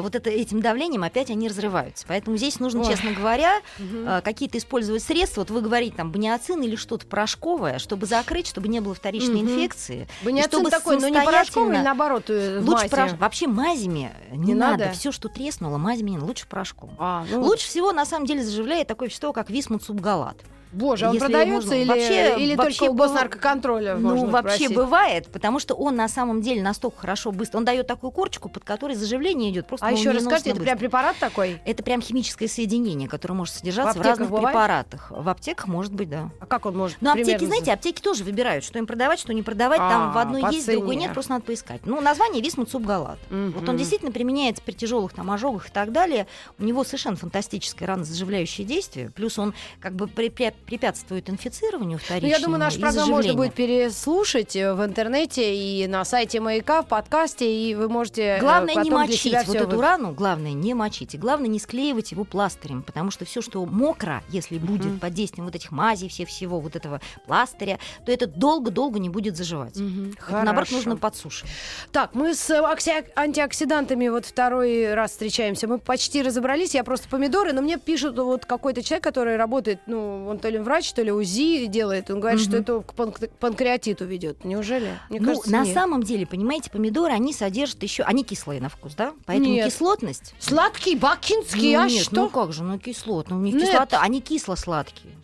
вот 0.00 0.14
это, 0.14 0.30
этим 0.30 0.60
давлением 0.62 1.02
опять 1.02 1.30
они 1.30 1.48
разрываются. 1.48 2.04
Поэтому 2.08 2.36
здесь 2.36 2.60
нужно, 2.60 2.80
Ой. 2.80 2.86
честно 2.86 3.12
говоря, 3.12 3.60
э, 3.78 4.20
какие-то 4.24 4.56
использовать 4.58 5.02
средства. 5.02 5.42
Вот 5.42 5.50
вы 5.50 5.60
говорите, 5.60 5.96
там, 5.96 6.10
баниоцин 6.10 6.62
или 6.62 6.76
что-то 6.76 7.06
порошковое, 7.06 7.78
чтобы 7.78 8.06
закрыть, 8.06 8.46
чтобы 8.46 8.68
не 8.68 8.80
было 8.80 8.94
вторичной 8.94 9.42
Мгм. 9.42 9.50
инфекции. 9.52 10.08
Баниоцин 10.22 10.50
чтобы 10.50 10.70
такой, 10.70 10.98
но 10.98 11.08
не 11.08 11.20
порошковый, 11.20 11.82
наоборот, 11.82 12.24
э, 12.28 12.60
Лучше 12.60 12.88
порошок. 12.88 13.18
Вообще 13.18 13.46
мазями 13.46 14.10
не, 14.30 14.38
Не 14.48 14.54
надо. 14.54 14.84
надо? 14.84 14.92
Все, 14.94 15.12
что 15.12 15.28
треснуло, 15.28 15.76
мазями 15.78 16.10
не 16.10 16.16
надо. 16.16 16.26
Лучше 16.28 16.46
порошком. 16.46 16.94
А, 16.98 17.24
ну, 17.30 17.42
Лучше 17.42 17.66
всего, 17.66 17.92
на 17.92 18.06
самом 18.06 18.26
деле, 18.26 18.42
заживляет 18.42 18.88
такое 18.88 19.08
вещество, 19.08 19.32
как 19.32 19.50
висмут 19.50 19.82
субгалат. 19.82 20.36
Боже, 20.72 21.06
а 21.06 21.08
он 21.08 21.14
если 21.14 21.26
продается 21.26 21.74
или, 21.74 21.88
вообще- 21.88 22.36
или 22.38 22.54
вообще 22.56 22.78
только 22.78 22.92
у 22.92 22.94
госнаркоконтроля 22.94 23.94
Ну, 23.96 24.10
можно 24.10 24.26
вообще 24.28 24.58
просить? 24.58 24.74
бывает, 24.76 25.28
потому 25.32 25.58
что 25.58 25.74
он 25.74 25.96
на 25.96 26.08
самом 26.08 26.40
деле 26.42 26.62
настолько 26.62 26.98
хорошо 27.00 27.32
быстро. 27.32 27.58
Он 27.58 27.64
дает 27.64 27.86
такую 27.86 28.10
корочку, 28.10 28.48
под 28.48 28.64
которой 28.64 28.94
заживление 28.96 29.50
идет 29.50 29.66
просто 29.66 29.86
А 29.86 29.90
еще 29.92 30.10
расскажите, 30.10 30.50
это 30.50 30.58
быстро. 30.58 30.64
прям 30.64 30.78
препарат 30.78 31.16
такой? 31.18 31.60
Это 31.64 31.82
прям 31.82 32.00
химическое 32.02 32.48
соединение, 32.48 33.08
которое 33.08 33.34
может 33.34 33.54
содержаться 33.54 33.92
в, 33.94 33.96
аптеках 34.00 34.10
разных 34.18 34.30
бывает? 34.30 34.48
препаратах. 34.48 35.10
В 35.10 35.28
аптеках 35.28 35.66
может 35.68 35.92
быть, 35.92 36.08
да. 36.08 36.30
А 36.40 36.46
как 36.46 36.66
он 36.66 36.76
может 36.76 36.96
Но 37.00 37.10
аптеки, 37.10 37.26
примерно 37.26 37.46
знаете, 37.48 37.72
аптеки 37.72 38.00
тоже 38.00 38.24
выбирают, 38.24 38.64
что 38.64 38.78
им 38.78 38.86
продавать, 38.86 39.20
что 39.20 39.32
не 39.34 39.42
продавать. 39.42 39.78
Там 39.78 40.12
в 40.12 40.18
А, 40.18 40.22
одной 40.22 40.42
есть, 40.52 40.66
в 40.68 40.70
другой 40.72 40.96
нет, 40.96 41.12
просто 41.12 41.32
надо 41.32 41.44
поискать. 41.44 41.82
Ну, 41.84 42.00
название 42.00 42.42
Висмут 42.42 42.70
Субгалат. 42.70 43.18
Вот 43.30 43.68
он 43.68 43.76
действительно 43.76 44.12
применяется 44.12 44.62
при 44.62 44.72
тяжелых 44.72 45.12
там 45.12 45.30
ожогах 45.30 45.68
и 45.68 45.70
так 45.70 45.92
далее. 45.92 46.26
У 46.58 46.64
него 46.64 46.84
совершенно 46.84 47.16
фантастическое 47.16 47.86
ранозаживляющее 47.86 48.66
действие. 48.66 49.10
Плюс 49.10 49.38
он 49.38 49.54
как 49.80 49.94
бы 49.94 50.06
препя- 50.06 50.54
препятствует 50.64 51.28
инфицированию 51.30 51.98
Ну, 51.98 52.04
вторичному 52.04 52.32
я 52.32 52.38
думаю, 52.40 52.60
наш 52.60 52.76
и 52.76 52.80
программу 52.80 53.10
можно 53.12 53.34
будет 53.34 53.54
переслушать 53.54 54.56
э, 54.56 54.72
в 54.74 54.84
интернете 54.84 55.54
и 55.54 55.86
на 55.86 56.04
сайте 56.04 56.40
Маяка, 56.40 56.82
в 56.82 56.86
подкасте, 56.88 57.52
и 57.52 57.74
вы 57.74 57.88
можете 57.88 58.22
э, 58.22 58.40
Главное 58.40 58.74
не 58.76 58.90
мочить 58.90 59.36
вот 59.46 59.56
эту 59.56 59.76
вы- 59.76 59.82
рану, 59.82 60.12
главное 60.12 60.52
не 60.52 60.74
мочить. 60.74 61.14
И 61.14 61.18
главное 61.18 61.48
не 61.48 61.58
склеивать 61.58 62.12
его 62.12 62.24
пластырем, 62.24 62.82
потому 62.82 63.10
что 63.10 63.24
все, 63.24 63.42
что 63.42 63.64
мокро, 63.66 64.22
если 64.30 64.58
будет 64.58 64.86
Мгм. 64.86 64.98
под 65.00 65.14
действием 65.14 65.46
вот 65.46 65.54
этих 65.54 65.70
мазей, 65.72 66.08
все 66.08 66.24
всего 66.24 66.60
вот 66.60 66.76
этого 66.76 67.00
пластыря, 67.26 67.78
то 68.06 68.12
это 68.12 68.26
долго-долго 68.26 68.98
не 68.98 69.08
будет 69.08 69.36
заживать. 69.36 69.76
Мгм, 69.76 70.14
Это, 70.26 70.42
наоборот, 70.42 70.70
нужно 70.70 70.96
подсушивать. 70.96 71.50
Так, 71.92 72.14
мы 72.14 72.34
с 72.34 72.48
э, 72.50 72.60
окси- 72.60 73.04
антиоксидантами 73.16 74.08
вот 74.08 74.26
второй 74.26 74.94
раз 74.94 75.12
встречаемся. 75.12 75.66
Мы 75.66 75.78
почти 75.78 76.22
разобрались. 76.22 76.74
Я 76.74 76.84
просто 76.84 77.08
помидоры, 77.08 77.52
но 77.52 77.62
мне 77.62 77.78
пишут 77.78 78.18
вот 78.18 78.44
какой-то 78.46 78.82
человек, 78.82 79.04
который 79.04 79.36
работает, 79.36 79.80
ну, 79.86 80.26
он 80.28 80.38
то 80.38 80.48
ли 80.52 80.58
врач, 80.58 80.92
то 80.92 81.02
ли 81.02 81.10
УЗИ 81.10 81.66
делает. 81.66 82.10
Он 82.10 82.20
говорит, 82.20 82.40
Мгм. 82.40 82.48
что 82.48 82.56
это 82.58 82.80
к 82.80 82.94
панк- 82.94 83.30
панкреатиту 83.40 84.04
ведет. 84.04 84.44
Неужели? 84.44 84.98
Мне 85.10 85.20
ну, 85.20 85.26
кажется, 85.28 85.50
на 85.50 85.64
нет. 85.64 85.74
самом 85.74 86.02
деле, 86.02 86.26
понимаете, 86.26 86.70
помидоры, 86.70 87.12
они 87.12 87.32
содержат 87.32 87.82
еще, 87.82 88.02
они 88.04 88.24
кислые 88.24 88.60
на 88.60 88.68
вкус, 88.68 88.94
да? 88.94 89.12
Поэтому 89.26 89.48
Нет. 89.50 89.66
кислотность. 89.66 90.34
Сладкий, 90.38 90.96
бакинский, 90.96 91.76
ну, 91.76 91.82
а 91.82 91.88
нет, 91.88 92.04
что? 92.04 92.14
ну 92.14 92.28
как 92.28 92.52
же, 92.52 92.62
ну 92.62 92.78
кислотно, 92.78 93.36
у 93.36 93.40
них 93.40 93.54
Нет. 93.54 93.70
кислота, 93.70 94.00
они 94.00 94.20
кисло-сладкие. 94.20 95.14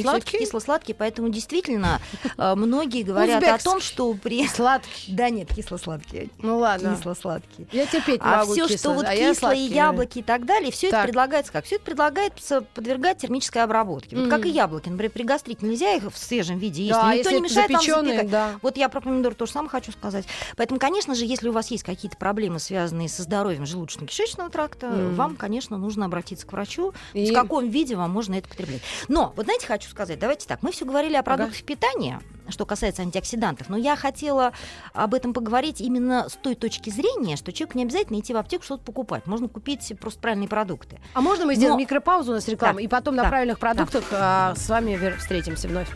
Сладкий? 0.00 0.38
кисло-сладкие, 0.38 0.94
поэтому 0.94 1.28
действительно 1.28 2.00
э, 2.36 2.54
многие 2.54 3.02
говорят 3.02 3.42
о 3.42 3.58
том, 3.58 3.80
что 3.80 4.14
при... 4.14 4.46
Сладкий. 4.48 5.12
Да 5.20 5.28
нет, 5.28 5.52
кисло-сладкие. 5.54 6.30
Ну 6.38 6.58
ладно. 6.58 6.96
Кисло-сладкие. 6.96 7.68
Я 7.72 7.86
терпеть 7.86 8.20
А 8.22 8.38
могу 8.38 8.52
все, 8.52 8.68
что 8.68 8.92
вот 8.92 9.04
а 9.06 9.34
сладкий 9.34 9.66
яблоки 9.68 10.20
и 10.20 10.22
так 10.22 10.46
далее, 10.46 10.70
все 10.70 10.88
это 10.88 11.02
предлагается 11.02 11.52
как? 11.52 11.64
Все 11.64 11.76
это 11.76 11.84
предлагается 11.84 12.62
подвергать 12.74 13.18
термической 13.18 13.62
обработке. 13.62 14.16
Вот 14.16 14.30
как 14.30 14.46
и 14.46 14.48
яблоки. 14.48 14.69
Например, 14.76 15.10
при 15.10 15.22
гастрите 15.24 15.66
нельзя 15.66 15.94
их 15.94 16.04
в 16.04 16.16
свежем 16.16 16.58
виде 16.58 16.82
есть. 16.82 16.94
Да, 16.94 17.14
никто 17.14 17.30
если 17.30 17.34
не 17.36 17.40
мешает 17.42 17.70
запекать. 18.06 18.30
да. 18.30 18.50
Вот 18.62 18.76
я 18.76 18.88
про 18.88 19.00
помидор 19.00 19.34
тоже 19.34 19.52
самое 19.52 19.70
хочу 19.70 19.92
сказать. 19.92 20.24
Поэтому, 20.56 20.78
конечно 20.80 21.14
же, 21.14 21.24
если 21.24 21.48
у 21.48 21.52
вас 21.52 21.70
есть 21.70 21.82
какие-то 21.84 22.16
проблемы, 22.16 22.58
связанные 22.58 23.08
со 23.08 23.22
здоровьем 23.22 23.64
желудочно-кишечного 23.64 24.50
тракта, 24.50 24.88
Мгм. 24.88 25.14
вам, 25.14 25.36
конечно, 25.36 25.76
нужно 25.78 26.06
обратиться 26.06 26.46
к 26.46 26.52
врачу, 26.52 26.92
И- 27.12 27.30
в 27.30 27.34
каком 27.34 27.68
виде 27.68 27.96
вам 27.96 28.10
можно 28.10 28.34
это 28.34 28.48
потреблять. 28.48 28.82
Но, 29.08 29.32
вот 29.36 29.44
знаете, 29.46 29.66
хочу 29.66 29.88
сказать, 29.88 30.18
давайте 30.18 30.46
так, 30.46 30.62
мы 30.62 30.72
все 30.72 30.84
говорили 30.84 31.16
о 31.16 31.22
продуктах 31.22 31.62
питания, 31.62 32.20
что 32.48 32.66
касается 32.66 33.02
антиоксидантов, 33.02 33.68
но 33.68 33.76
я 33.76 33.94
хотела 33.94 34.52
об 34.92 35.14
этом 35.14 35.32
поговорить 35.32 35.80
именно 35.80 36.28
с 36.28 36.32
той 36.34 36.54
точки 36.56 36.90
зрения, 36.90 37.36
что 37.36 37.52
человеку 37.52 37.78
не 37.78 37.84
обязательно 37.84 38.18
идти 38.18 38.34
в 38.34 38.36
аптеку 38.36 38.64
что-то 38.64 38.82
покупать. 38.82 39.26
Можно 39.26 39.46
купить 39.48 39.92
просто 40.00 40.18
правильные 40.20 40.48
продукты. 40.48 40.98
А 41.14 41.20
можно 41.20 41.46
мы 41.46 41.54
сделаем 41.54 41.76
Но- 41.76 41.80
микропаузу 41.82 42.32
у 42.32 42.34
нас 42.34 42.48
реклама, 42.48 42.74
Да, 42.74 42.80
и 42.80 42.88
потом 42.88 43.14
на 43.14 43.22
да, 43.22 43.28
правильных 43.28 43.58
продуктах 43.60 44.04
а, 44.10 44.54
с 44.60 44.68
вами 44.68 45.16
встретимся 45.18 45.68
вновь. 45.68 45.88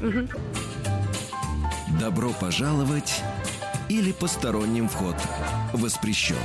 Добро 2.00 2.30
пожаловать 2.30 3.22
или 3.88 4.12
посторонним 4.12 4.88
вход 4.88 5.16
воспрещен. 5.72 6.36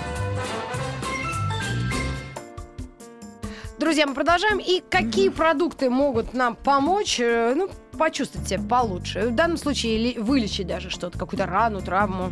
Друзья, 3.79 4.05
мы 4.05 4.13
продолжаем. 4.13 4.59
И 4.59 4.83
какие 4.89 5.29
продукты 5.29 5.89
могут 5.89 6.33
нам 6.33 6.55
помочь, 6.55 7.17
э, 7.21 7.53
ну, 7.55 7.69
почувствовать 7.97 8.49
себя 8.49 8.61
получше? 8.61 9.27
В 9.29 9.35
данном 9.35 9.55
случае 9.57 10.19
вылечить 10.19 10.67
даже 10.67 10.89
что-то, 10.89 11.17
какую-то 11.17 11.45
рану, 11.45 11.79
травму. 11.81 12.31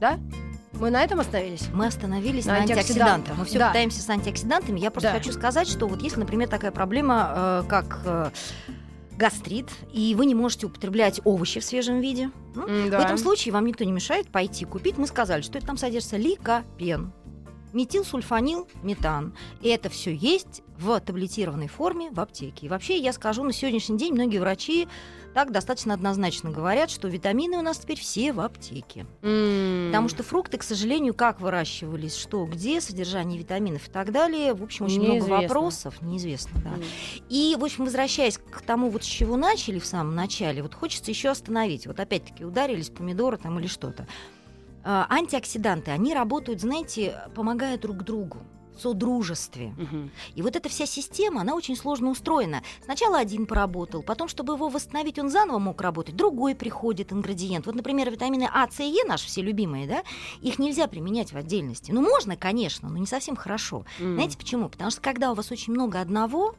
Да? 0.00 0.18
Мы 0.72 0.90
на 0.90 1.04
этом 1.04 1.20
остановились? 1.20 1.68
Мы 1.72 1.86
остановились 1.86 2.46
На 2.46 2.54
на, 2.54 2.58
антиоксидантах. 2.62 2.88
антиоксидантах. 2.98 3.38
Мы 3.38 3.44
все 3.44 3.58
Да. 3.60 3.68
пытаемся 3.68 4.02
с 4.02 4.10
антиоксидантами. 4.10 4.80
Я 4.80 4.90
просто 4.90 5.12
Да. 5.12 5.16
хочу 5.18 5.32
сказать, 5.32 5.68
что 5.68 5.86
вот 5.86 6.02
если, 6.02 6.18
например, 6.18 6.48
такая 6.48 6.72
проблема, 6.72 7.32
э, 7.34 7.62
как 7.68 8.00
э, 8.04 8.30
гастрит, 9.18 9.68
и 9.92 10.14
вы 10.14 10.26
не 10.26 10.34
можете 10.34 10.66
употреблять 10.66 11.20
овощи 11.24 11.60
в 11.60 11.64
свежем 11.64 12.00
виде. 12.00 12.30
Ну, 12.54 12.66
М, 12.66 12.86
В 12.86 12.90
да. 12.90 13.02
этом 13.04 13.18
случае 13.18 13.52
вам 13.52 13.66
никто 13.66 13.84
не 13.84 13.92
мешает 13.92 14.28
пойти 14.28 14.64
купить. 14.64 14.98
Мы 14.98 15.06
сказали, 15.06 15.42
что 15.42 15.58
это 15.58 15.66
там 15.66 15.76
содержится 15.76 16.16
ликопен, 16.16 17.12
метилсульфанил, 17.72 18.68
метан. 18.82 19.34
И 19.60 19.68
это 19.68 19.88
все 19.88 20.14
есть 20.14 20.62
в 20.78 20.98
таблетированной 21.00 21.68
форме 21.68 22.10
в 22.10 22.20
аптеке. 22.20 22.66
И 22.66 22.68
вообще, 22.68 22.98
я 22.98 23.12
скажу, 23.12 23.42
на 23.44 23.52
сегодняшний 23.52 23.96
день 23.98 24.12
многие 24.14 24.38
врачи 24.38 24.88
так 25.32 25.50
достаточно 25.50 25.94
однозначно 25.94 26.50
говорят, 26.50 26.90
что 26.90 27.08
витамины 27.08 27.56
у 27.56 27.62
нас 27.62 27.78
теперь 27.78 27.98
все 27.98 28.32
в 28.32 28.40
аптеке. 28.40 29.06
М. 29.22 29.88
Потому 29.88 30.08
что 30.08 30.22
фрукты, 30.22 30.58
к 30.58 30.62
сожалению, 30.62 31.14
как 31.14 31.40
выращивались, 31.40 32.16
что, 32.16 32.44
где, 32.44 32.80
содержание 32.80 33.38
витаминов 33.38 33.88
и 33.88 33.90
так 33.90 34.12
далее, 34.12 34.54
в 34.54 34.62
общем, 34.62 34.86
очень 34.86 35.00
много 35.00 35.14
Неизвестно. 35.14 35.42
вопросов, 35.42 36.02
неизвестно, 36.02 36.60
да. 36.62 36.70
М. 36.70 36.82
И, 37.28 37.56
в 37.58 37.64
общем, 37.64 37.84
возвращаясь 37.84 38.38
к 38.38 38.62
тому, 38.62 38.90
вот 38.90 39.04
с 39.04 39.06
чего 39.06 39.36
начали 39.36 39.78
в 39.78 39.86
самом 39.86 40.14
начале, 40.14 40.62
вот 40.62 40.74
хочется 40.74 41.10
еще 41.10 41.30
остановить. 41.30 41.86
Вот 41.86 41.98
опять-таки 42.00 42.44
ударились 42.44 42.90
помидоры 42.90 43.36
там 43.38 43.58
или 43.58 43.66
что-то. 43.66 44.06
А, 44.84 45.06
Антиоксиданты, 45.08 45.92
они 45.92 46.12
работают, 46.12 46.60
знаете, 46.60 47.22
помогая 47.34 47.78
друг 47.78 47.98
другу 47.98 48.38
содружестве. 48.82 49.74
Мгм. 49.76 50.10
И 50.34 50.42
вот 50.42 50.56
эта 50.56 50.68
вся 50.68 50.86
система, 50.86 51.40
она 51.40 51.54
очень 51.54 51.76
сложно 51.76 52.10
устроена. 52.10 52.62
Сначала 52.84 53.18
один 53.18 53.46
поработал, 53.46 54.02
потом, 54.02 54.28
чтобы 54.28 54.54
его 54.54 54.68
восстановить, 54.68 55.18
он 55.18 55.30
заново 55.30 55.58
мог 55.58 55.80
работать, 55.80 56.16
другой 56.16 56.54
приходит 56.54 57.12
ингредиент. 57.12 57.66
Вот, 57.66 57.74
например, 57.74 58.10
витамины 58.10 58.48
А, 58.52 58.68
С 58.70 58.80
и 58.80 58.84
Е, 58.84 59.04
наши 59.04 59.26
все 59.26 59.42
любимые, 59.42 59.86
да, 59.86 60.02
их 60.40 60.58
нельзя 60.58 60.86
применять 60.86 61.32
в 61.32 61.36
отдельности. 61.36 61.92
Ну, 61.92 62.02
можно, 62.02 62.36
конечно, 62.36 62.88
но 62.88 62.98
не 62.98 63.06
совсем 63.06 63.36
хорошо. 63.36 63.84
М. 64.00 64.14
Знаете 64.14 64.36
почему? 64.36 64.68
Потому 64.68 64.90
что 64.90 65.00
когда 65.00 65.32
у 65.32 65.34
вас 65.34 65.50
очень 65.50 65.72
много 65.72 66.00
одного, 66.00 66.54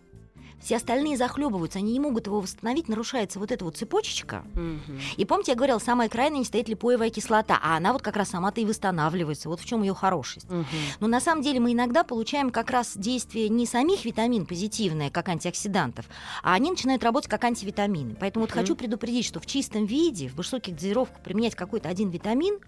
все 0.63 0.77
остальные 0.77 1.17
захлебываются, 1.17 1.79
они 1.79 1.93
не 1.93 1.99
могут 1.99 2.27
его 2.27 2.39
восстановить, 2.39 2.87
нарушается 2.87 3.39
вот 3.39 3.51
эта 3.51 3.65
вот 3.65 3.77
цепочечка. 3.77 4.43
Мгм. 4.53 4.99
И 5.17 5.25
помните, 5.25 5.51
я 5.51 5.55
говорила, 5.55 5.79
самая 5.79 6.09
крайняя 6.09 6.39
не 6.39 6.45
стоит 6.45 6.69
липоевая 6.69 7.09
кислота, 7.09 7.59
а 7.61 7.77
она 7.77 7.93
вот 7.93 8.01
как 8.01 8.15
раз 8.15 8.29
сама-то 8.29 8.61
и 8.61 8.65
восстанавливается. 8.65 9.49
Вот 9.49 9.59
в 9.59 9.65
чем 9.65 9.83
ее 9.83 9.93
хорошесть. 9.93 10.49
Мгм. 10.49 10.65
Но 10.99 11.07
на 11.07 11.19
самом 11.19 11.43
деле 11.43 11.59
мы 11.59 11.73
иногда 11.73 12.03
получаем 12.03 12.49
как 12.49 12.71
раз 12.71 12.93
действие 12.95 13.49
не 13.49 13.65
самих 13.65 14.05
витамин 14.05 14.45
позитивное, 14.45 15.09
как 15.09 15.29
антиоксидантов, 15.29 16.05
а 16.41 16.53
они 16.53 16.71
начинают 16.71 17.03
работать 17.03 17.29
как 17.29 17.43
антивитамины. 17.43 18.15
Поэтому 18.19 18.43
вот 18.45 18.51
Мгм. 18.51 18.59
хочу 18.59 18.75
предупредить, 18.75 19.25
что 19.25 19.39
в 19.39 19.45
чистом 19.45 19.85
виде, 19.85 20.29
в 20.29 20.35
высоких 20.35 20.75
дозировках 20.75 21.21
применять 21.21 21.55
какой-то 21.55 21.89
один 21.89 22.09
витамин 22.09 22.59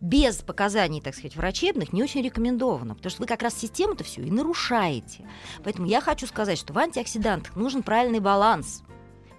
без 0.00 0.36
показаний, 0.36 1.00
так 1.00 1.14
сказать, 1.14 1.36
врачебных 1.36 1.92
не 1.92 2.02
очень 2.02 2.22
рекомендовано, 2.22 2.94
потому 2.94 3.10
что 3.10 3.22
вы 3.22 3.26
как 3.26 3.42
раз 3.42 3.54
систему-то 3.54 4.04
всю 4.04 4.22
и 4.22 4.30
нарушаете. 4.30 5.28
Поэтому 5.64 5.86
я 5.86 6.00
хочу 6.00 6.26
сказать, 6.26 6.58
что 6.58 6.72
в 6.72 6.78
антиоксидантах 6.78 7.56
нужен 7.56 7.82
правильный 7.82 8.20
баланс 8.20 8.82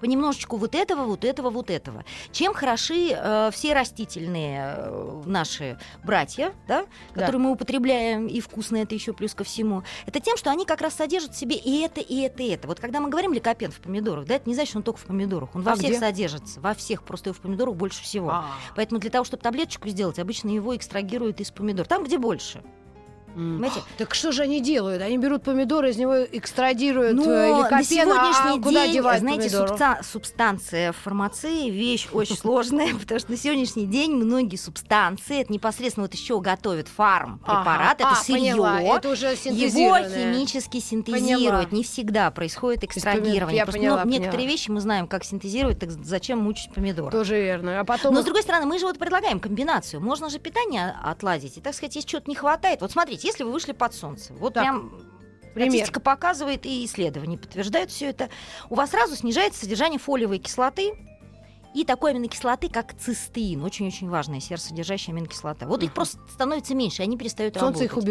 понемножечку 0.03 0.57
вот 0.57 0.75
этого, 0.75 1.05
вот 1.05 1.23
этого, 1.23 1.49
вот 1.49 1.69
этого. 1.69 2.03
Чем 2.33 2.53
хороши 2.53 3.11
э, 3.13 3.49
все 3.53 3.73
растительные 3.73 4.75
э, 4.77 5.21
наши 5.25 5.79
братья, 6.03 6.53
да, 6.67 6.85
Да. 7.15 7.21
которые 7.21 7.39
мы 7.39 7.51
употребляем, 7.51 8.27
и 8.27 8.41
вкусно 8.41 8.77
это 8.77 8.93
еще 8.93 9.13
плюс 9.13 9.33
ко 9.33 9.45
всему, 9.45 9.83
это 10.05 10.19
тем, 10.19 10.35
что 10.35 10.51
они 10.51 10.65
как 10.65 10.81
раз 10.81 10.95
содержат 10.95 11.33
в 11.33 11.37
себе 11.39 11.55
и 11.55 11.79
это, 11.81 12.01
и 12.01 12.19
это, 12.19 12.43
и 12.43 12.49
это. 12.49 12.67
Вот 12.67 12.81
когда 12.81 12.99
мы 12.99 13.09
говорим 13.09 13.31
ликопен 13.33 13.71
в 13.71 13.79
помидорах, 13.79 14.25
да, 14.25 14.35
это 14.35 14.49
не 14.49 14.55
значит, 14.55 14.71
что 14.71 14.79
он 14.79 14.83
только 14.83 14.99
в 14.99 15.05
помидорах. 15.05 15.55
Он 15.55 15.61
во 15.61 15.71
А 15.71 15.75
всех 15.75 15.91
где? 15.91 15.99
содержится, 15.99 16.59
во 16.59 16.73
всех, 16.73 17.03
просто 17.03 17.29
его 17.29 17.39
в 17.39 17.41
помидорах 17.41 17.75
больше 17.75 18.03
всего. 18.03 18.29
А. 18.29 18.45
Поэтому 18.75 18.99
для 18.99 19.09
того, 19.09 19.23
чтобы 19.23 19.41
таблеточку 19.41 19.87
сделать, 19.87 20.19
обычно 20.19 20.49
его 20.49 20.75
экстрагируют 20.75 21.39
из 21.39 21.49
помидор. 21.51 21.87
Там, 21.87 22.03
где 22.03 22.17
больше. 22.17 22.61
Понимаете? 23.33 23.81
Так 23.97 24.13
что 24.15 24.31
же 24.31 24.43
они 24.43 24.61
делают? 24.61 25.01
Они 25.01 25.17
берут 25.17 25.43
помидоры, 25.43 25.89
из 25.91 25.97
него 25.97 26.23
экстрадируют 26.23 27.15
Но 27.15 27.23
э, 27.23 27.27
на 27.27 27.57
ликопен, 27.59 27.75
а 27.75 27.83
сегодняшний 27.83 28.61
куда 28.61 28.83
день, 28.85 28.93
девать 28.93 29.19
знаете, 29.19 29.47
субста- 29.49 30.03
субстанция 30.03 30.91
фармации 30.91 31.69
вещь 31.69 32.07
очень 32.11 32.37
сложная, 32.37 32.93
потому 32.99 33.19
что 33.19 33.31
на 33.31 33.37
сегодняшний 33.37 33.85
день 33.85 34.11
многие 34.13 34.55
субстанции, 34.57 35.41
это 35.41 35.51
непосредственно 35.53 36.05
вот 36.05 36.13
еще 36.13 36.39
готовят 36.39 36.87
фарм 36.87 37.39
препарат, 37.39 37.99
Ага. 38.01 38.11
это 38.13 38.21
А, 38.21 38.23
поняла, 38.33 38.77
сырье, 38.77 38.93
это 38.97 39.09
уже 39.09 39.27
его 39.27 39.97
химически 39.97 40.79
синтезируют, 40.79 41.39
Поняла. 41.39 41.65
не 41.71 41.83
всегда 41.83 42.31
происходит 42.31 42.83
экстрагирование. 42.83 43.57
я 43.57 43.63
Просто, 43.65 43.79
поняла, 43.79 44.03
ну, 44.05 44.11
некоторые 44.11 44.37
поняла. 44.39 44.51
вещи 44.51 44.69
мы 44.71 44.81
знаем, 44.81 45.07
как 45.07 45.23
синтезировать, 45.23 45.79
так 45.79 45.91
зачем 45.91 46.39
мучить 46.39 46.73
помидоры? 46.73 47.11
Тоже 47.11 47.35
верно. 47.41 47.79
А 47.79 47.83
потом 47.83 48.13
Но, 48.13 48.21
с 48.21 48.25
другой 48.25 48.43
стороны, 48.43 48.65
мы 48.65 48.79
же 48.79 48.85
вот 48.85 48.97
предлагаем 48.99 49.39
комбинацию. 49.39 50.01
Можно 50.01 50.29
же 50.29 50.39
питание 50.39 50.95
отладить. 51.03 51.57
И, 51.57 51.61
так 51.61 51.73
сказать, 51.73 51.95
если 51.95 52.07
чего-то 52.07 52.29
не 52.29 52.35
хватает. 52.35 52.81
Вот 52.81 52.91
смотрите, 52.91 53.22
если 53.23 53.43
вы 53.43 53.51
вышли 53.51 53.71
под 53.71 53.93
солнце, 53.93 54.33
вот 54.33 54.53
Так, 54.53 54.63
прям 54.63 54.91
пример. 55.53 55.69
статистика 55.71 55.99
показывает, 55.99 56.65
и 56.65 56.85
исследования 56.85 57.37
подтверждают 57.37 57.91
все 57.91 58.07
это, 58.07 58.29
у 58.69 58.75
вас 58.75 58.91
сразу 58.91 59.15
снижается 59.15 59.61
содержание 59.61 59.99
фолиевой 59.99 60.39
кислоты 60.39 60.93
и 61.73 61.85
такой 61.85 62.11
аминокислоты, 62.11 62.69
как 62.69 62.93
цистеин. 62.97 63.63
Очень-очень 63.63 64.09
важная 64.09 64.39
серосодержащая 64.39 65.15
аминокислота. 65.15 65.65
Вот 65.65 65.81
их 65.83 65.93
просто 65.93 66.19
становится 66.31 66.75
меньше, 66.75 67.01
они 67.01 67.17
перестают 67.17 67.55
Солнце 67.57 67.85
их 67.85 67.91
работать. 67.91 68.05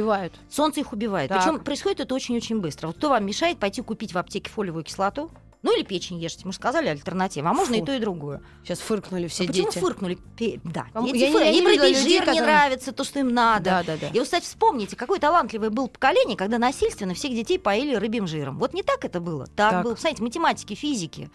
Солнце 0.51 0.81
их 0.81 0.93
убивает. 0.93 1.29
Так. 1.29 1.43
Причем 1.43 1.61
происходит 1.61 2.01
это 2.01 2.15
очень-очень 2.15 2.61
быстро. 2.61 2.89
Вот 2.89 2.97
кто 2.97 3.11
вам 3.11 3.25
мешает 3.25 3.59
пойти 3.59 3.81
купить 3.83 4.15
в 4.15 4.19
аптеке 4.19 4.51
фолиевую 4.51 4.85
кислоту? 4.85 5.31
Ну 5.63 5.77
или 5.77 5.85
печень 5.85 6.19
ешьте, 6.19 6.43
мы 6.45 6.51
же 6.53 6.57
сказали 6.57 6.89
альтернатива. 6.89 7.51
А 7.51 7.53
можно 7.53 7.77
Фу. 7.77 7.83
и 7.83 7.87
то, 7.87 7.93
и 7.95 8.01
другое. 8.01 8.43
Сейчас 8.65 8.81
фыркнули 8.81 9.29
все 9.29 9.45
А 9.45 9.47
почему 9.47 9.67
дети. 9.71 9.79
фыркнули? 9.79 10.19
Пе- 10.37 10.61
Да, 10.65 10.87
дети 11.05 11.17
я 11.19 11.29
не- 11.31 11.35
фыр- 11.37 11.45
я 11.45 11.51
не 11.53 11.61
людей, 11.61 11.95
жир 11.95 12.05
не 12.11 12.19
которые- 12.19 12.43
нравится, 12.43 12.93
то, 12.93 13.05
что 13.05 13.21
им 13.21 13.29
надо. 13.33 13.65
Да, 13.65 13.83
да, 13.85 13.97
да. 13.97 14.09
И 14.09 14.15
вот, 14.19 14.25
кстати, 14.25 14.45
вспомните, 14.45 14.97
какое 14.97 15.21
талантливое 15.21 15.71
было 15.71 15.87
поколение, 15.87 16.37
когда 16.37 16.59
насильственно 16.59 17.15
всех 17.15 17.33
детей 17.33 17.59
поили 17.61 17.95
рыбьим 17.95 18.27
жиром. 18.27 18.59
Вот 18.59 18.75
не 18.75 18.83
так 18.83 19.05
это 19.05 19.21
было. 19.21 19.47
Так, 19.47 19.71
Так. 19.71 19.85
было. 19.85 19.95
Посмотрите, 19.95 20.23
математики, 20.25 20.75
физики, 20.75 21.31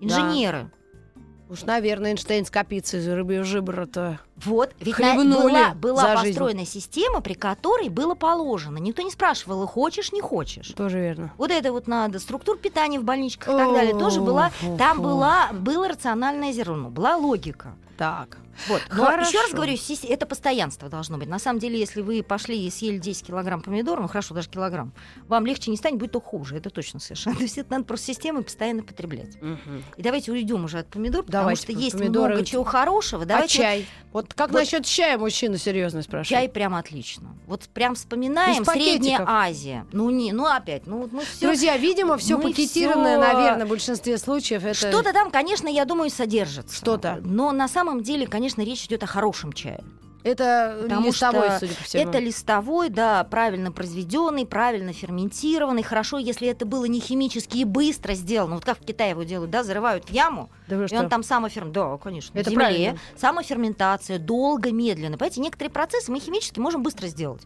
инженеры. 0.00 0.70
Уж, 1.50 1.62
наверное, 1.62 2.10
Эйнштейн 2.10 2.44
скопится 2.44 2.98
из 2.98 3.08
рыбьего 3.08 3.42
жибра-то. 3.42 4.18
Вот, 4.44 4.70
ведь 4.80 4.98
на- 4.98 5.14
Хлебнули 5.14 5.42
была, 5.52 5.74
была 5.74 6.02
за 6.02 6.16
жизнь. 6.18 6.38
построена 6.38 6.66
система, 6.66 7.20
при 7.22 7.32
которой 7.34 7.88
было 7.88 8.14
положено. 8.14 8.76
Никто 8.78 9.02
не 9.02 9.10
спрашивал, 9.10 9.66
хочешь, 9.66 10.12
не 10.12 10.20
хочешь. 10.20 10.68
Тоже 10.76 11.00
верно. 11.00 11.32
Вот 11.38 11.50
это 11.50 11.72
вот 11.72 11.86
надо, 11.86 12.18
структур 12.18 12.58
питания 12.58 13.00
в 13.00 13.04
больничках 13.04 13.48
и 13.54 13.56
так 13.56 13.72
далее, 13.72 13.98
тоже 13.98 14.20
была, 14.20 14.52
там 14.76 15.00
была, 15.00 15.48
было 15.52 15.88
рациональное 15.88 16.52
зерно, 16.52 16.90
была 16.90 17.16
логика. 17.16 17.74
Так. 17.96 18.38
Вот. 18.66 18.82
Но 18.90 19.04
Хорошо. 19.04 19.28
еще 19.30 19.40
раз 19.40 19.52
говорю, 19.52 19.76
это 20.08 20.26
постоянство 20.26 20.88
должно 20.88 21.18
быть. 21.18 21.28
На 21.28 21.38
самом 21.38 21.58
деле, 21.60 21.78
если 21.78 22.00
вы 22.00 22.22
пошли 22.22 22.66
и 22.66 22.70
съели 22.70 22.98
10 22.98 23.26
килограмм 23.26 23.62
помидор, 23.62 24.00
ну 24.00 24.08
хорошо, 24.08 24.34
даже 24.34 24.48
килограмм, 24.48 24.92
вам 25.28 25.46
легче 25.46 25.70
не 25.70 25.76
станет, 25.76 25.98
будет 25.98 26.12
то 26.12 26.20
хуже. 26.20 26.56
Это 26.56 26.70
точно 26.70 27.00
совершенно. 27.00 27.36
То 27.38 27.42
есть 27.42 27.58
это 27.58 27.70
надо 27.72 27.84
просто 27.84 28.06
системой 28.06 28.42
постоянно 28.42 28.82
потреблять. 28.82 29.40
Мгм. 29.40 29.84
И 29.96 30.02
давайте 30.02 30.32
уйдем 30.32 30.64
уже 30.64 30.78
от 30.80 30.88
помидор, 30.88 31.24
Давайте, 31.26 31.62
потому 31.62 31.76
что 31.78 31.84
есть 31.84 31.98
помидоры. 31.98 32.34
много 32.34 32.46
чего 32.46 32.64
хорошего. 32.64 33.22
А 33.22 33.26
Давайте 33.26 33.58
вот 33.58 33.62
чай? 33.64 33.86
Вот 34.12 34.34
как 34.34 34.50
вот- 34.50 34.58
насчет 34.60 34.84
чая 34.84 35.18
мужчина 35.18 35.58
серьезно 35.58 36.02
спрашивает? 36.02 36.28
чай 36.28 36.48
прям 36.48 36.74
отлично. 36.74 37.36
Вот 37.46 37.62
прям 37.68 37.94
вспоминаем. 37.94 38.64
Средняя 38.64 39.22
Азия. 39.26 39.86
Ну 39.92 40.10
не, 40.10 40.32
ну 40.32 40.46
опять, 40.46 40.86
ну 40.86 40.98
вот 41.02 41.12
мы 41.12 41.22
все 41.24 41.46
Друзья, 41.46 41.76
видимо, 41.76 42.16
все 42.16 42.38
пакетированное, 42.38 43.20
всё- 43.20 43.32
наверное, 43.34 43.66
в 43.66 43.68
большинстве 43.68 44.18
случаев. 44.18 44.64
Это... 44.64 44.74
Что-то 44.74 45.12
там, 45.12 45.30
конечно, 45.30 45.68
я 45.68 45.84
думаю, 45.84 46.10
содержится. 46.10 46.74
Что-то. 46.74 47.20
Но 47.22 47.52
на 47.52 47.68
самом 47.68 48.02
деле, 48.02 48.26
конечно, 48.26 48.47
речь 48.56 48.84
идет 48.86 49.02
о 49.02 49.06
хорошем 49.06 49.52
чае. 49.52 49.82
Это 50.24 50.76
Потому 50.82 51.06
листовой, 51.06 51.48
что 51.48 51.58
судя 51.60 51.74
по 51.74 51.84
всему. 51.84 52.02
Это 52.02 52.18
листовой, 52.18 52.88
да, 52.88 53.22
правильно 53.24 53.70
произведенный, 53.70 54.46
правильно 54.46 54.92
ферментированный. 54.92 55.82
Хорошо, 55.82 56.18
если 56.18 56.48
это 56.48 56.66
было 56.66 56.84
не 56.86 57.00
химически 57.00 57.58
и 57.58 57.64
быстро 57.64 58.14
сделано. 58.14 58.56
Вот 58.56 58.64
как 58.64 58.78
в 58.80 58.84
Китае 58.84 59.10
его 59.10 59.22
делают, 59.22 59.50
да, 59.50 59.62
зарывают 59.62 60.04
в 60.06 60.10
яму, 60.10 60.50
Да 60.66 60.84
и 60.84 60.86
что? 60.88 60.98
он 60.98 61.08
там 61.08 61.22
самоферм... 61.22 61.72
Да, 61.72 61.96
конечно, 61.98 62.36
Это 62.36 62.50
в 62.50 62.52
земле. 62.52 62.66
правильно. 62.66 62.98
Самоферментация, 63.16 64.18
долго, 64.18 64.72
медленно. 64.72 65.16
Понимаете, 65.16 65.40
некоторые 65.40 65.70
процессы 65.70 66.10
мы 66.10 66.18
химически 66.20 66.58
можем 66.58 66.82
быстро 66.82 67.06
сделать. 67.06 67.42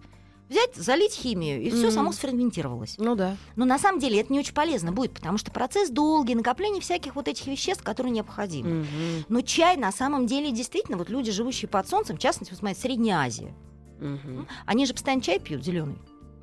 Взять, 0.52 0.74
залить 0.76 1.14
химию, 1.14 1.62
и 1.62 1.70
все 1.70 1.84
Мгм. 1.86 1.90
само 1.90 2.12
сферментировалось. 2.12 2.96
Ну 2.98 3.14
да. 3.14 3.36
Но 3.56 3.64
на 3.64 3.78
самом 3.78 3.98
деле 4.00 4.20
это 4.20 4.30
не 4.32 4.38
очень 4.38 4.52
полезно 4.52 4.92
будет, 4.92 5.12
потому 5.14 5.38
что 5.38 5.50
процесс 5.50 5.88
долгий, 5.88 6.34
накопление 6.34 6.82
всяких 6.82 7.16
вот 7.16 7.26
этих 7.26 7.46
веществ, 7.46 7.82
которые 7.82 8.12
необходимы. 8.12 8.80
Мгм. 8.80 9.24
Но 9.30 9.40
чай 9.40 9.78
на 9.78 9.90
самом 9.92 10.26
деле 10.26 10.50
действительно, 10.52 10.98
вот 10.98 11.08
люди, 11.08 11.32
живущие 11.32 11.70
под 11.70 11.88
солнцем, 11.88 12.16
в 12.16 12.20
частности, 12.20 12.52
вот 12.52 12.58
смотрите, 12.58 12.82
Средняя 12.82 13.18
Азия, 13.20 13.54
Мгм. 13.98 14.46
они 14.66 14.84
же 14.84 14.92
постоянно 14.92 15.22
чай 15.22 15.38
пьют 15.40 15.64
зеленый. 15.64 15.96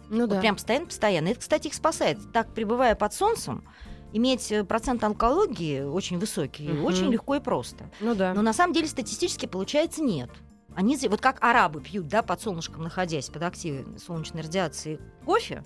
Ну 0.10 0.22
Вот 0.22 0.30
да. 0.32 0.40
прям 0.40 0.56
постоянно-постоянно. 0.56 1.28
Это, 1.28 1.40
кстати, 1.42 1.68
их 1.68 1.76
спасает. 1.76 2.18
Так, 2.34 2.52
пребывая 2.56 2.96
под 2.96 3.14
солнцем, 3.14 3.64
иметь 4.12 4.52
э, 4.52 4.64
процент 4.64 5.04
онкологии 5.04 5.82
очень 5.84 6.18
высокий, 6.18 6.68
Мгм. 6.70 6.84
очень 6.86 7.12
легко 7.12 7.36
и 7.36 7.40
просто. 7.40 7.92
Ну 8.00 8.16
да. 8.16 8.34
Но 8.34 8.42
на 8.42 8.54
самом 8.54 8.74
деле 8.74 8.88
статистически 8.88 9.46
получается 9.46 10.02
нет. 10.02 10.32
Они, 10.80 10.96
вот 11.10 11.20
как 11.20 11.44
арабы 11.44 11.82
пьют, 11.82 12.08
да, 12.08 12.22
под 12.22 12.40
солнышком 12.40 12.84
находясь, 12.84 13.28
под 13.28 13.44
активной 13.44 14.00
солнечной 14.00 14.44
радиацией 14.44 15.02
кофе, 15.26 15.62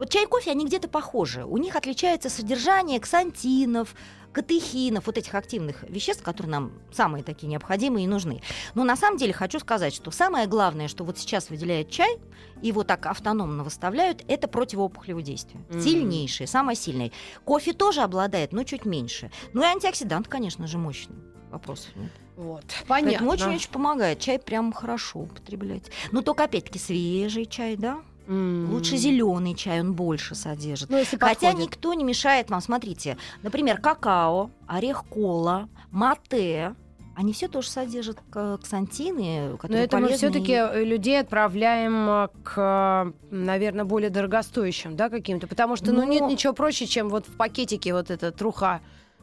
Вот 0.00 0.10
чай 0.10 0.24
и 0.24 0.26
кофе, 0.26 0.50
они 0.50 0.66
где-то 0.66 0.88
похожи. 0.88 1.44
У 1.44 1.58
них 1.58 1.76
отличается 1.76 2.28
содержание 2.28 2.98
ксантинов, 2.98 3.94
катехинов, 4.32 5.06
вот 5.06 5.16
этих 5.16 5.36
активных 5.36 5.84
веществ, 5.84 6.24
которые 6.24 6.50
нам 6.50 6.72
самые 6.90 7.22
такие 7.22 7.46
необходимые 7.46 8.06
и 8.06 8.08
нужны. 8.08 8.42
Но 8.74 8.82
на 8.82 8.96
самом 8.96 9.16
деле 9.16 9.32
хочу 9.32 9.60
сказать, 9.60 9.94
что 9.94 10.10
самое 10.10 10.48
главное, 10.48 10.88
что 10.88 11.04
вот 11.04 11.18
сейчас 11.18 11.48
выделяет 11.48 11.88
чай, 11.88 12.18
его 12.62 12.82
так 12.82 13.06
автономно 13.06 13.62
выставляют, 13.62 14.24
это 14.26 14.48
противоопухолевое 14.48 15.22
действие. 15.22 15.64
Мгм. 15.68 15.80
Сильнейшее, 15.80 16.48
самое 16.48 16.74
сильное. 16.74 17.12
Кофе 17.44 17.74
тоже 17.74 18.00
обладает, 18.00 18.52
но 18.52 18.64
чуть 18.64 18.86
меньше. 18.86 19.30
Ну 19.52 19.62
и 19.62 19.66
антиоксидант, 19.66 20.26
конечно 20.26 20.66
же, 20.66 20.78
мощный. 20.78 21.14
Вопросов 21.52 21.90
нет. 21.96 22.10
Вот, 22.36 22.64
Поэтому 22.88 23.12
понятно. 23.12 23.28
очень-очень 23.28 23.70
помогает. 23.70 24.18
Чай 24.18 24.38
прям 24.38 24.72
хорошо 24.72 25.20
употреблять. 25.20 25.90
Но 26.10 26.22
только 26.22 26.44
опять-таки 26.44 26.78
свежий 26.78 27.44
чай, 27.46 27.76
да? 27.76 27.98
М. 28.26 28.72
Лучше 28.72 28.96
зеленый 28.96 29.54
чай, 29.54 29.80
он 29.80 29.92
больше 29.92 30.34
содержит. 30.34 30.88
Ну, 30.88 30.96
если 30.96 31.18
Хотя 31.18 31.48
подходит. 31.48 31.58
никто 31.70 31.92
не 31.92 32.04
мешает 32.04 32.48
вам. 32.50 32.62
Смотрите, 32.62 33.18
например, 33.42 33.78
какао, 33.80 34.50
орех 34.66 35.04
кола, 35.04 35.68
мате. 35.90 36.74
Они 37.14 37.34
все 37.34 37.46
тоже 37.48 37.68
содержат 37.68 38.18
ксантины, 38.62 39.50
Но 39.50 39.56
которые 39.58 39.84
это 39.84 39.98
мы 39.98 40.06
полезны 40.06 40.30
все-таки 40.30 40.52
и- 40.52 40.84
людей 40.86 41.20
отправляем 41.20 42.08
э, 42.08 42.28
к, 42.42 43.12
наверное, 43.30 43.84
более 43.84 44.08
дорогостоящим, 44.08 44.96
да, 44.96 45.10
каким-то. 45.10 45.46
Потому 45.46 45.76
что, 45.76 45.92
ну, 45.92 46.06
Ну- 46.06 46.10
нет 46.10 46.22
ничего 46.22 46.54
проще, 46.54 46.86
чем 46.86 47.10
вот 47.10 47.26
в 47.26 47.36
пакетике 47.36 47.92
вот 47.92 48.10
эта 48.10 48.32
труха. 48.32 48.80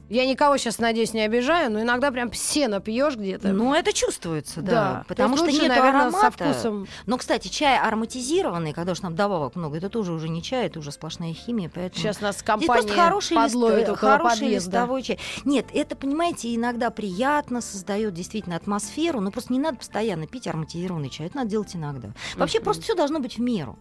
Я 0.10 0.26
никого 0.26 0.58
сейчас, 0.58 0.80
надеюсь, 0.80 1.14
не 1.14 1.22
обижаю, 1.22 1.72
но 1.72 1.82
иногда 1.82 2.12
прям 2.12 2.34
сено 2.34 2.80
пьешь 2.80 3.16
где-то. 3.16 3.50
Ну, 3.50 3.74
это 3.74 3.94
чувствуется, 3.94 4.62
да. 4.62 4.72
да. 4.72 5.06
Потому 5.08 5.36
То 5.36 5.44
что 5.44 5.46
есть 5.48 5.60
лучше, 5.60 5.70
нет 5.70 5.78
наверное, 5.78 6.02
аромата. 6.08 6.20
со 6.26 6.32
вкусом. 6.32 6.88
Но, 7.06 7.18
кстати, 7.18 7.48
чай 7.48 7.78
ароматизированный, 7.78 8.74
когда 8.74 8.94
уж 8.94 9.02
нам 9.02 9.16
добавок 9.16 9.56
много, 9.56 9.78
это 9.78 9.90
тоже 9.90 10.12
уже 10.12 10.30
не 10.30 10.42
чай, 10.42 10.66
это 10.66 10.80
уже 10.80 10.92
сплошная 10.92 11.34
химия, 11.34 11.72
поэтому... 11.74 12.02
Сейчас 12.02 12.22
нас 12.22 12.36
Здесь 12.36 12.44
компания 12.46 12.74
просто 12.82 12.94
хороший, 12.94 13.34
лист- 13.38 13.44
подловит 13.54 13.88
э, 13.88 13.92
около 13.92 14.12
хороший 14.12 14.40
подъезда. 14.40 14.70
листовой 14.72 15.04
чай. 15.04 15.20
Нет, 15.46 15.68
это, 15.74 15.96
понимаете, 15.96 16.56
иногда 16.56 16.90
приятно, 16.90 17.62
создает 17.62 18.14
действительно 18.14 18.56
атмосферу, 18.56 19.22
но 19.22 19.32
просто 19.32 19.54
не 19.54 19.60
надо 19.60 19.78
постоянно 19.78 20.26
пить 20.28 20.48
ароматизированный 20.48 21.10
чай, 21.10 21.28
это 21.28 21.38
надо 21.38 21.50
делать 21.52 21.76
иногда. 21.76 22.10
Вообще 22.36 22.58
Мгм. 22.60 22.66
просто 22.66 22.84
все 22.84 22.96
должно 22.96 23.20
быть 23.20 23.38
в 23.38 23.42
меру. 23.42 23.78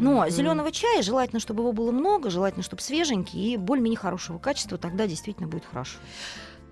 Но 0.00 0.22
Мгм. 0.22 0.30
зеленого 0.30 0.72
чая 0.72 1.02
желательно, 1.02 1.40
чтобы 1.40 1.62
его 1.62 1.72
было 1.72 1.90
много, 1.92 2.30
желательно, 2.30 2.62
чтобы 2.62 2.82
свеженький 2.82 3.54
и 3.54 3.56
более-менее 3.56 3.98
хорошего 3.98 4.38
качества, 4.38 4.78
тогда 4.78 5.06
действительно 5.06 5.48
будет 5.48 5.64
хорошо. 5.70 5.98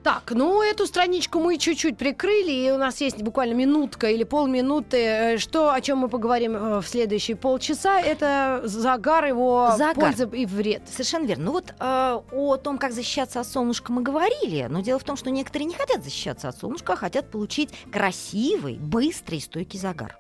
Так, 0.03 0.33
ну 0.35 0.63
эту 0.63 0.87
страничку 0.87 1.41
мы 1.41 1.59
чуть-чуть 1.59 1.99
прикрыли, 1.99 2.51
и 2.51 2.71
у 2.71 2.79
нас 2.79 3.03
есть 3.03 3.21
буквально 3.21 3.53
минутка 3.53 4.09
или 4.09 4.25
полминуты. 4.25 4.97
Э, 4.97 5.37
Что, 5.39 5.73
о 5.75 5.81
чем 5.83 5.99
мы 5.99 6.09
поговорим 6.09 6.57
э, 6.57 6.81
в 6.81 6.89
следующие 6.89 7.37
полчаса, 7.37 8.01
это 8.01 8.63
загар, 8.65 9.27
его 9.27 9.75
Загар. 9.77 9.97
польза 10.07 10.25
и 10.25 10.47
вред. 10.47 10.85
Совершенно 10.91 11.27
верно. 11.27 11.45
Ну 11.45 11.53
вот 11.53 11.75
э, 11.79 12.21
о 12.33 12.57
том, 12.57 12.79
как 12.79 12.93
защищаться 12.93 13.41
от 13.41 13.47
солнышка, 13.47 13.93
мы 13.93 14.01
говорили, 14.03 14.67
но 14.71 14.81
дело 14.81 14.99
в 14.99 15.05
том, 15.05 15.19
что 15.19 15.29
некоторые 15.31 15.67
не 15.67 15.75
хотят 15.75 16.03
защищаться 16.03 16.49
от 16.49 16.57
солнышка, 16.57 16.95
а 16.95 16.97
хотят 16.97 17.31
получить 17.31 17.69
красивый, 17.93 18.77
быстрый, 18.77 19.39
стойкий 19.43 19.79
загар. 19.79 20.17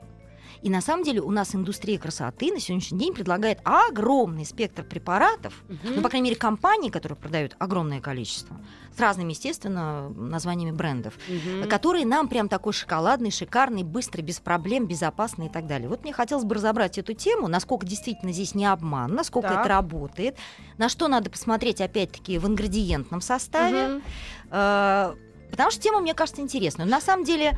И 0.62 0.68
на 0.68 0.80
самом 0.82 1.04
деле 1.04 1.20
у 1.22 1.30
нас 1.30 1.54
индустрия 1.54 1.98
красоты 1.98 2.52
на 2.52 2.60
сегодняшний 2.60 2.98
день 2.98 3.14
предлагает 3.14 3.60
огромный 3.64 4.44
спектр 4.44 4.82
препаратов, 4.84 5.54
ну, 5.84 6.02
по 6.02 6.08
крайней 6.08 6.28
мере, 6.30 6.36
компании, 6.36 6.90
которые 6.90 7.16
продают 7.16 7.56
огромное 7.58 8.00
количество, 8.00 8.60
с 8.94 9.00
разными, 9.00 9.30
естественно, 9.30 10.10
названиями 10.10 10.72
брендов, 10.76 11.14
Мгм. 11.28 11.68
которые 11.68 12.04
нам 12.04 12.28
прям 12.28 12.48
такой 12.48 12.72
шоколадный, 12.74 13.30
шикарный, 13.30 13.84
быстрый, 13.84 14.20
без 14.20 14.38
проблем, 14.40 14.86
безопасный 14.86 15.46
и 15.46 15.48
так 15.48 15.66
далее. 15.66 15.88
Вот 15.88 16.02
мне 16.02 16.12
хотелось 16.12 16.44
бы 16.44 16.54
разобрать 16.56 16.98
эту 16.98 17.14
тему, 17.14 17.48
насколько 17.48 17.86
действительно 17.86 18.32
здесь 18.32 18.54
не 18.54 18.66
обман, 18.66 19.14
насколько 19.14 19.48
Так. 19.48 19.60
это 19.60 19.68
работает, 19.68 20.36
на 20.76 20.88
что 20.90 21.08
надо 21.08 21.30
посмотреть, 21.30 21.80
опять-таки, 21.80 22.38
в 22.38 22.46
ингредиентном 22.46 23.22
составе, 23.22 24.02
э, 24.50 25.14
потому 25.50 25.70
что 25.70 25.80
тема, 25.80 26.00
мне 26.00 26.12
кажется, 26.12 26.42
интересная. 26.42 26.84
На 26.86 27.00
самом 27.00 27.24
деле, 27.24 27.56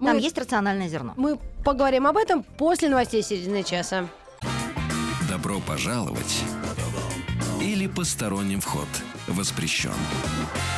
там 0.00 0.16
Мы- 0.16 0.20
есть 0.22 0.38
рациональное 0.38 0.88
зерно. 0.88 1.14
Мы 1.16 1.38
поговорим 1.64 2.06
об 2.06 2.16
этом 2.16 2.42
после 2.42 2.88
новостей 2.88 3.22
середины 3.22 3.62
часа. 3.62 4.08
Добро 5.28 5.60
пожаловать 5.60 6.42
или 7.60 7.86
посторонним 7.86 8.60
вход 8.60 8.88
воспрещен. 9.28 9.92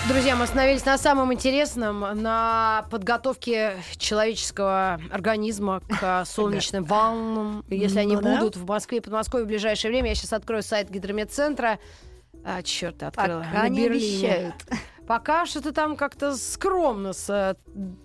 Друзья, 0.08 0.34
мы 0.36 0.44
остановились 0.44 0.84
на 0.84 0.98
самом 0.98 1.32
интересном, 1.32 2.00
на 2.20 2.84
подготовке 2.90 3.76
человеческого 3.96 5.00
организма 5.10 5.80
к 5.88 6.24
солнечным 6.26 6.84
волнам. 6.84 7.64
Если 7.68 8.00
они 8.00 8.16
Ну 8.16 8.20
будут 8.22 8.56
в 8.56 8.66
Москве 8.66 8.98
и 8.98 9.00
Подмосковье 9.00 9.44
в 9.44 9.48
ближайшее 9.48 9.90
время, 9.92 10.08
я 10.10 10.14
сейчас 10.16 10.32
открою 10.32 10.62
сайт 10.62 10.90
гидрометцентра. 10.90 11.78
А, 12.44 12.62
черт, 12.62 13.02
открыла. 13.04 13.46
Пока 13.52 13.68
не 13.68 13.86
обещают. 13.86 14.54
Пока 15.06 15.46
что-то 15.46 15.72
там 15.72 15.96
как-то 15.96 16.36
скромно 16.36 17.12
с 17.12 17.28
э, 17.28 17.54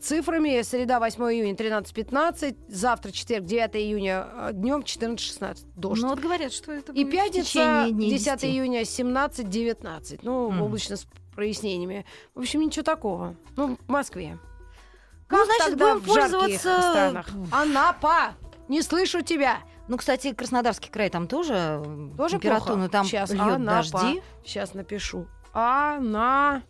цифрами. 0.01 0.61
Среда, 0.63 0.99
8 0.99 1.21
июня, 1.25 1.53
13-15. 1.53 2.57
Завтра, 2.67 3.11
четверг, 3.11 3.45
9 3.45 3.75
июня, 3.75 4.25
днем 4.53 4.81
14-16. 4.81 5.59
Дождь. 5.75 6.01
Ну 6.01 6.09
вот 6.09 6.19
говорят, 6.19 6.51
что 6.51 6.71
это 6.71 6.91
И 6.93 7.05
пятница, 7.05 7.45
течение 7.45 7.91
дней 7.91 8.09
10 8.09 8.25
10. 8.41 8.43
июня, 8.45 8.81
17-19. 8.81 10.19
Ну, 10.23 10.49
Мгм. 10.49 10.61
облачно 10.63 10.97
с 10.97 11.05
прояснениями. 11.35 12.05
В 12.33 12.39
общем, 12.39 12.61
ничего 12.61 12.83
такого. 12.83 13.35
Ну, 13.55 13.77
в 13.87 13.89
Москве. 13.91 14.39
Ну, 15.29 15.45
значит, 15.45 15.65
тогда 15.65 15.93
будем 15.95 16.03
в 16.03 16.07
пользоваться- 16.07 16.57
странах? 16.79 17.27
Анапа! 17.51 18.33
Не 18.69 18.81
слышу 18.81 19.21
тебя! 19.21 19.59
Ну, 19.87 19.97
кстати, 19.97 20.33
Краснодарский 20.33 20.89
край 20.89 21.09
там 21.09 21.27
тоже, 21.27 21.53
э, 21.53 22.09
Тоже 22.17 22.35
температура, 22.35 22.65
плохо? 22.73 22.79
но 22.79 22.89
там 22.89 23.05
Сейчас, 23.05 23.29
льет 23.31 23.41
Анапа. 23.41 23.91
дожди. 23.91 24.21
Сейчас 24.43 24.73
напишу. 24.73 25.27
Ана... 25.53 26.63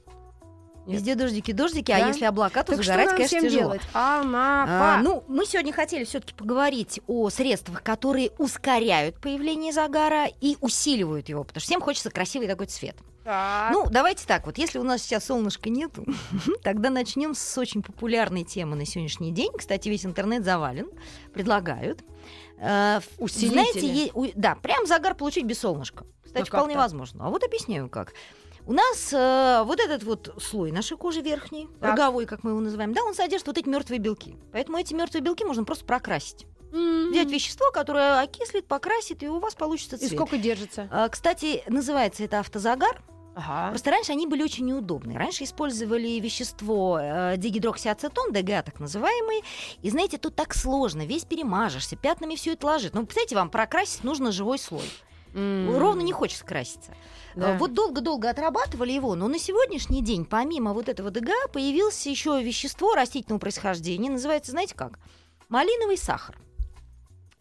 Нет. 0.87 0.95
Везде 0.95 1.15
дождики, 1.15 1.51
дождики, 1.51 1.91
Да? 1.91 1.97
а 1.97 2.07
если 2.07 2.25
облака, 2.25 2.63
то 2.63 2.71
Так 2.73 2.83
что 2.83 2.91
загорать, 2.93 3.07
нам 3.07 3.15
конечно, 3.17 3.37
всем 3.39 3.49
тяжело. 3.49 3.61
делать? 3.73 3.81
Анапа! 3.93 4.95
А, 4.95 5.01
ну, 5.03 5.23
мы 5.27 5.45
сегодня 5.45 5.73
хотели 5.73 6.03
все-таки 6.05 6.33
поговорить 6.33 7.01
о 7.07 7.29
средствах, 7.29 7.83
которые 7.83 8.31
ускоряют 8.37 9.19
появление 9.19 9.73
загара 9.73 10.27
и 10.41 10.57
усиливают 10.61 11.29
его, 11.29 11.43
потому 11.43 11.59
что 11.59 11.67
всем 11.67 11.81
хочется 11.81 12.09
красивый 12.09 12.47
такой 12.47 12.67
цвет. 12.67 12.95
Так. 13.23 13.73
Ну, 13.73 13.87
давайте 13.89 14.25
так, 14.25 14.45
вот 14.45 14.57
если 14.57 14.79
у 14.79 14.83
нас 14.83 15.01
сейчас 15.01 15.25
солнышка 15.25 15.69
нету, 15.69 16.05
тогда 16.63 16.89
начнем 16.89 17.35
с 17.35 17.57
очень 17.57 17.83
популярной 17.83 18.45
темы 18.45 18.77
на 18.77 18.85
сегодняшний 18.85 19.31
день. 19.33 19.51
Кстати, 19.57 19.89
весь 19.89 20.05
интернет 20.05 20.45
завален, 20.45 20.87
предлагают. 21.33 21.99
Э, 22.59 23.01
Усилители. 23.17 23.49
Знаете, 23.53 23.87
е- 23.87 24.11
у- 24.13 24.31
да, 24.33 24.55
прям 24.55 24.87
загар 24.87 25.13
получить 25.13 25.45
без 25.45 25.59
солнышка. 25.59 26.05
Кстати, 26.23 26.39
Ну, 26.39 26.45
как 26.45 26.59
вполне 26.61 26.73
так? 26.75 26.83
возможно. 26.83 27.25
А 27.27 27.29
вот 27.29 27.43
объясняю 27.43 27.89
как. 27.89 28.13
У 28.67 28.73
нас 28.73 29.13
э, 29.13 29.63
вот 29.65 29.79
этот 29.79 30.03
вот 30.03 30.35
слой 30.41 30.71
нашей 30.73 30.97
кожи 30.97 31.21
верхний, 31.21 31.69
Так. 31.79 31.91
роговой, 31.91 32.25
как 32.25 32.43
мы 32.43 32.51
его 32.51 32.59
называем, 32.59 32.93
да, 32.93 33.01
он 33.03 33.13
содержит 33.15 33.47
вот 33.47 33.57
эти 33.57 33.69
мертвые 33.69 33.97
белки. 33.99 34.35
Поэтому 34.51 34.77
эти 34.77 34.93
мертвые 34.93 35.21
белки 35.23 35.45
можно 35.45 35.63
просто 35.63 35.85
прокрасить. 35.85 36.45
М. 36.73 37.11
Взять 37.11 37.31
вещество, 37.31 37.71
которое 37.71 38.19
окислит, 38.19 38.67
покрасит, 38.67 39.23
и 39.23 39.29
у 39.29 39.39
вас 39.39 39.55
получится 39.55 39.95
И 39.95 39.99
цвет. 39.99 40.11
сколько 40.11 40.37
держится? 40.37 40.89
А, 40.91 41.07
Кстати, 41.07 41.63
называется 41.67 42.23
это 42.25 42.39
автозагар. 42.39 43.01
Ага. 43.35 43.69
Просто 43.69 43.91
раньше 43.91 44.11
они 44.11 44.27
были 44.27 44.43
очень 44.43 44.65
неудобные. 44.65 45.17
Раньше 45.17 45.45
использовали 45.45 46.19
вещество 46.19 46.99
э, 46.99 47.35
дигидроксиацетон, 47.37 48.33
ДГА 48.33 48.63
так 48.63 48.79
называемый. 48.81 49.43
И 49.81 49.89
знаете, 49.91 50.17
тут 50.17 50.35
так 50.35 50.53
сложно, 50.53 51.05
весь 51.05 51.23
перемажешься, 51.23 51.95
пятнами 51.95 52.35
все 52.35 52.53
это 52.53 52.65
ложит. 52.65 52.95
Ну, 52.95 53.01
представляете, 53.05 53.35
вам 53.35 53.49
прокрасить 53.49 54.03
нужно 54.03 54.31
живой 54.33 54.57
слой. 54.59 54.89
М. 55.37 55.77
Ровно 55.77 56.01
не 56.01 56.11
хочется 56.11 56.43
краситься. 56.43 56.93
Да. 57.35 57.55
Э, 57.55 57.57
Вот 57.59 57.73
долго-долго 57.73 58.29
отрабатывали 58.29 58.91
его, 58.91 59.13
но 59.15 59.27
на 59.27 59.37
сегодняшний 59.37 60.01
день, 60.01 60.25
помимо 60.25 60.73
вот 60.73 60.89
этого 60.89 61.11
ДГА, 61.11 61.47
появилось 61.53 62.05
еще 62.07 62.41
вещество 62.41 62.95
растительного 62.95 63.39
происхождения. 63.39 64.09
Называется, 64.09 64.51
знаете 64.51 64.73
как? 64.75 64.99
Малиновый 65.47 65.97
сахар. 65.97 66.37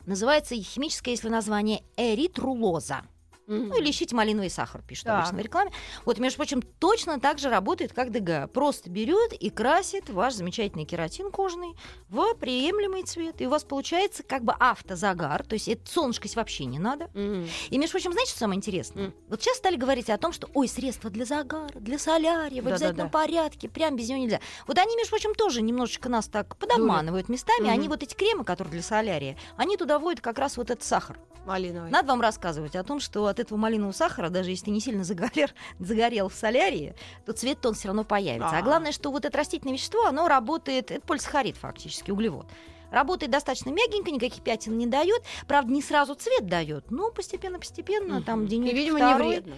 Называется 0.05 0.55
химическое, 0.55 1.13
если 1.13 1.29
название, 1.31 1.83
эритрулоза. 1.97 3.03
М. 3.49 3.69
Ну 3.69 3.79
или 3.81 3.91
ищите 3.91 4.15
малиновый 4.15 4.51
сахар, 4.51 4.83
пишут 4.83 5.07
Так. 5.07 5.19
обычно 5.21 5.39
в 5.39 5.41
рекламе. 5.41 5.71
Вот, 6.05 6.19
между 6.19 6.37
прочим, 6.37 6.63
точно 6.63 7.21
так 7.21 7.39
же 7.39 7.49
работает, 7.49 7.93
как 7.93 8.11
ДГА. 8.11 8.49
Просто 8.49 8.91
берет 8.91 9.33
и 9.33 9.51
красит 9.51 10.11
ваш 10.11 10.35
замечательный 10.35 10.85
кератин 10.85 11.31
кожный 11.31 11.75
в 12.09 12.35
приемлемый 12.35 13.05
цвет. 13.05 13.41
И 13.41 13.47
у 13.47 13.51
вас 13.51 13.65
получается 13.65 14.23
как 14.23 14.43
бы 14.43 14.53
автозагар, 14.59 15.45
то 15.45 15.55
есть 15.55 15.69
это 15.69 15.89
солнышко 15.91 16.27
вообще 16.35 16.65
не 16.65 16.79
надо. 16.79 17.09
М. 17.15 17.47
И, 17.71 17.79
между 17.79 17.93
прочим, 17.93 18.13
знаете, 18.13 18.31
что 18.31 18.41
самое 18.41 18.59
интересное? 18.59 19.07
М. 19.07 19.15
Вот 19.29 19.43
сейчас 19.43 19.59
стали 19.59 19.77
говорить 19.77 20.11
о 20.11 20.19
том, 20.19 20.33
что, 20.33 20.49
ой, 20.55 20.67
средства 20.67 21.09
для 21.09 21.25
загара, 21.25 21.71
для 21.75 21.99
солярия, 21.99 22.63
в 22.63 22.67
обязательном 22.67 23.11
порядке, 23.11 23.69
прям 23.69 23.95
без 23.97 24.09
него 24.09 24.19
нельзя. 24.19 24.41
Вот 24.67 24.77
они, 24.79 24.97
между 24.97 25.11
прочим, 25.11 25.35
тоже 25.35 25.63
немножечко 25.63 26.09
нас 26.09 26.27
так 26.27 26.57
подоманывают 26.57 27.29
местами. 27.29 27.67
Мгм. 27.67 27.71
Они 27.71 27.89
вот 27.89 28.03
эти 28.03 28.15
кремы, 28.15 28.45
которые 28.45 28.73
для 28.73 28.83
солярия, 28.83 29.37
они 29.57 29.77
туда 29.77 29.99
вводят 30.01 30.21
как 30.21 30.39
раз 30.39 30.57
вот 30.57 30.71
этот 30.71 30.85
сахар. 30.85 31.19
Малиновый. 31.47 31.93
Надо 31.93 32.09
вам 32.09 32.21
рассказывать 32.21 32.75
о 32.75 32.83
том, 32.83 32.99
что 32.99 33.29
от 33.37 33.41
этого 33.47 33.59
малинового 33.59 33.93
сахара, 33.93 34.31
даже 34.31 34.51
если 34.51 34.67
ты 34.67 34.71
не 34.71 34.81
сильно 34.81 35.05
загорел, 35.05 35.49
загорел 35.79 36.29
в 36.29 36.35
солярии, 36.35 36.95
то 37.25 37.33
цвет 37.33 37.65
он 37.67 37.75
все 37.75 37.89
равно 37.89 38.05
появится. 38.05 38.57
А 38.57 38.59
А. 38.59 38.63
главное, 38.63 38.93
что 38.93 39.11
вот 39.11 39.25
это 39.25 39.37
растительное 39.37 39.75
вещество, 39.75 40.07
оно 40.07 40.29
работает, 40.29 40.91
это 40.91 41.07
полисахарид 41.07 41.57
фактически, 41.57 42.11
углевод. 42.11 42.47
Работает 42.91 43.33
достаточно 43.33 43.71
мягенько, 43.71 44.11
никаких 44.11 44.43
пятен 44.43 44.79
не 44.79 44.87
дает. 44.87 45.23
Правда, 45.49 45.73
не 45.73 45.83
сразу 45.83 46.15
цвет 46.15 46.47
дает, 46.47 46.91
но 46.91 47.11
постепенно-постепенно, 47.11 48.23
там 48.23 48.47
денек 48.47 48.73
И, 48.73 48.77
видимо, 48.77 48.99
второй. 48.99 49.25
не 49.27 49.31
вредно. 49.33 49.55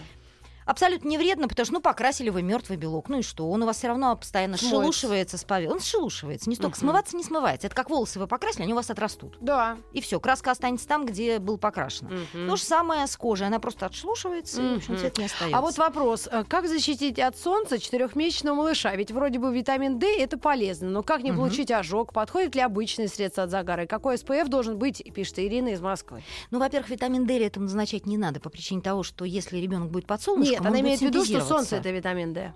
Абсолютно 0.68 1.08
не 1.08 1.16
вредно, 1.16 1.48
потому 1.48 1.64
что, 1.64 1.72
ну, 1.74 1.80
покрасили 1.80 2.28
вы 2.28 2.42
мертвый 2.42 2.76
белок, 2.76 3.08
ну 3.08 3.20
и 3.20 3.22
что? 3.22 3.48
Он 3.50 3.62
у 3.62 3.66
вас 3.66 3.78
все 3.78 3.88
равно 3.88 4.14
постоянно 4.14 4.58
Смоется. 4.58 4.76
шелушивается 4.80 5.38
с 5.38 5.44
пове- 5.44 5.68
Он 5.70 5.80
шелушивается, 5.80 6.50
не 6.50 6.56
столько 6.56 6.76
Мгм. 6.76 6.80
смываться, 6.80 7.16
не 7.16 7.24
смывается. 7.24 7.66
Это 7.68 7.74
как 7.76 7.88
волосы 7.88 8.18
вы 8.18 8.26
покрасили, 8.26 8.64
они 8.64 8.74
у 8.74 8.76
вас 8.76 8.90
отрастут. 8.90 9.38
Да. 9.40 9.78
И 9.94 10.02
все, 10.02 10.20
краска 10.20 10.50
останется 10.50 10.86
там, 10.86 11.06
где 11.06 11.38
был 11.38 11.56
покрашена. 11.56 12.10
Мгм. 12.34 12.48
То 12.50 12.56
же 12.56 12.62
самое 12.62 13.06
с 13.06 13.16
кожей, 13.16 13.46
она 13.46 13.58
просто 13.60 13.86
отшелушивается, 13.86 14.60
и, 14.62 14.74
в 14.74 14.76
общем, 14.76 14.98
цвет 14.98 15.16
не 15.16 15.24
остается. 15.24 15.56
А 15.56 15.62
вот 15.62 15.78
вопрос, 15.78 16.28
э, 16.30 16.44
как 16.46 16.68
защитить 16.68 17.18
от 17.18 17.38
солнца 17.38 17.78
четырехмесячного 17.78 18.54
малыша? 18.56 18.94
Ведь 18.94 19.10
вроде 19.10 19.38
бы 19.38 19.50
витамин 19.54 19.98
D 19.98 20.18
это 20.18 20.36
полезно, 20.38 20.90
но 20.90 21.02
как 21.02 21.22
не 21.22 21.30
Мгм. 21.30 21.40
получить 21.40 21.70
ожог? 21.70 22.12
Подходит 22.12 22.54
ли 22.54 22.60
обычные 22.60 23.08
средства 23.08 23.44
от 23.44 23.50
загара? 23.50 23.84
И 23.84 23.86
какой 23.86 24.18
СПФ 24.18 24.48
должен 24.48 24.76
быть, 24.78 25.02
пишет 25.14 25.38
Ирина 25.38 25.68
из 25.68 25.80
Москвы. 25.80 26.22
Ну, 26.50 26.58
во-первых, 26.58 26.90
витамин 26.90 27.26
D 27.26 27.38
этому 27.42 27.64
назначать 27.64 28.04
не 28.04 28.18
надо 28.18 28.38
по 28.38 28.50
причине 28.50 28.82
того, 28.82 29.02
что 29.02 29.24
если 29.24 29.56
ребенок 29.56 29.90
будет 29.90 30.06
под 30.06 30.20
солнышком, 30.20 30.57
Нет, 30.58 30.60
он 30.62 30.66
она 30.68 30.80
имеет 30.80 31.00
в 31.00 31.02
виду, 31.02 31.24
что 31.24 31.40
солнце 31.40 31.76
это 31.76 31.90
витамин 31.90 32.32
D. 32.32 32.52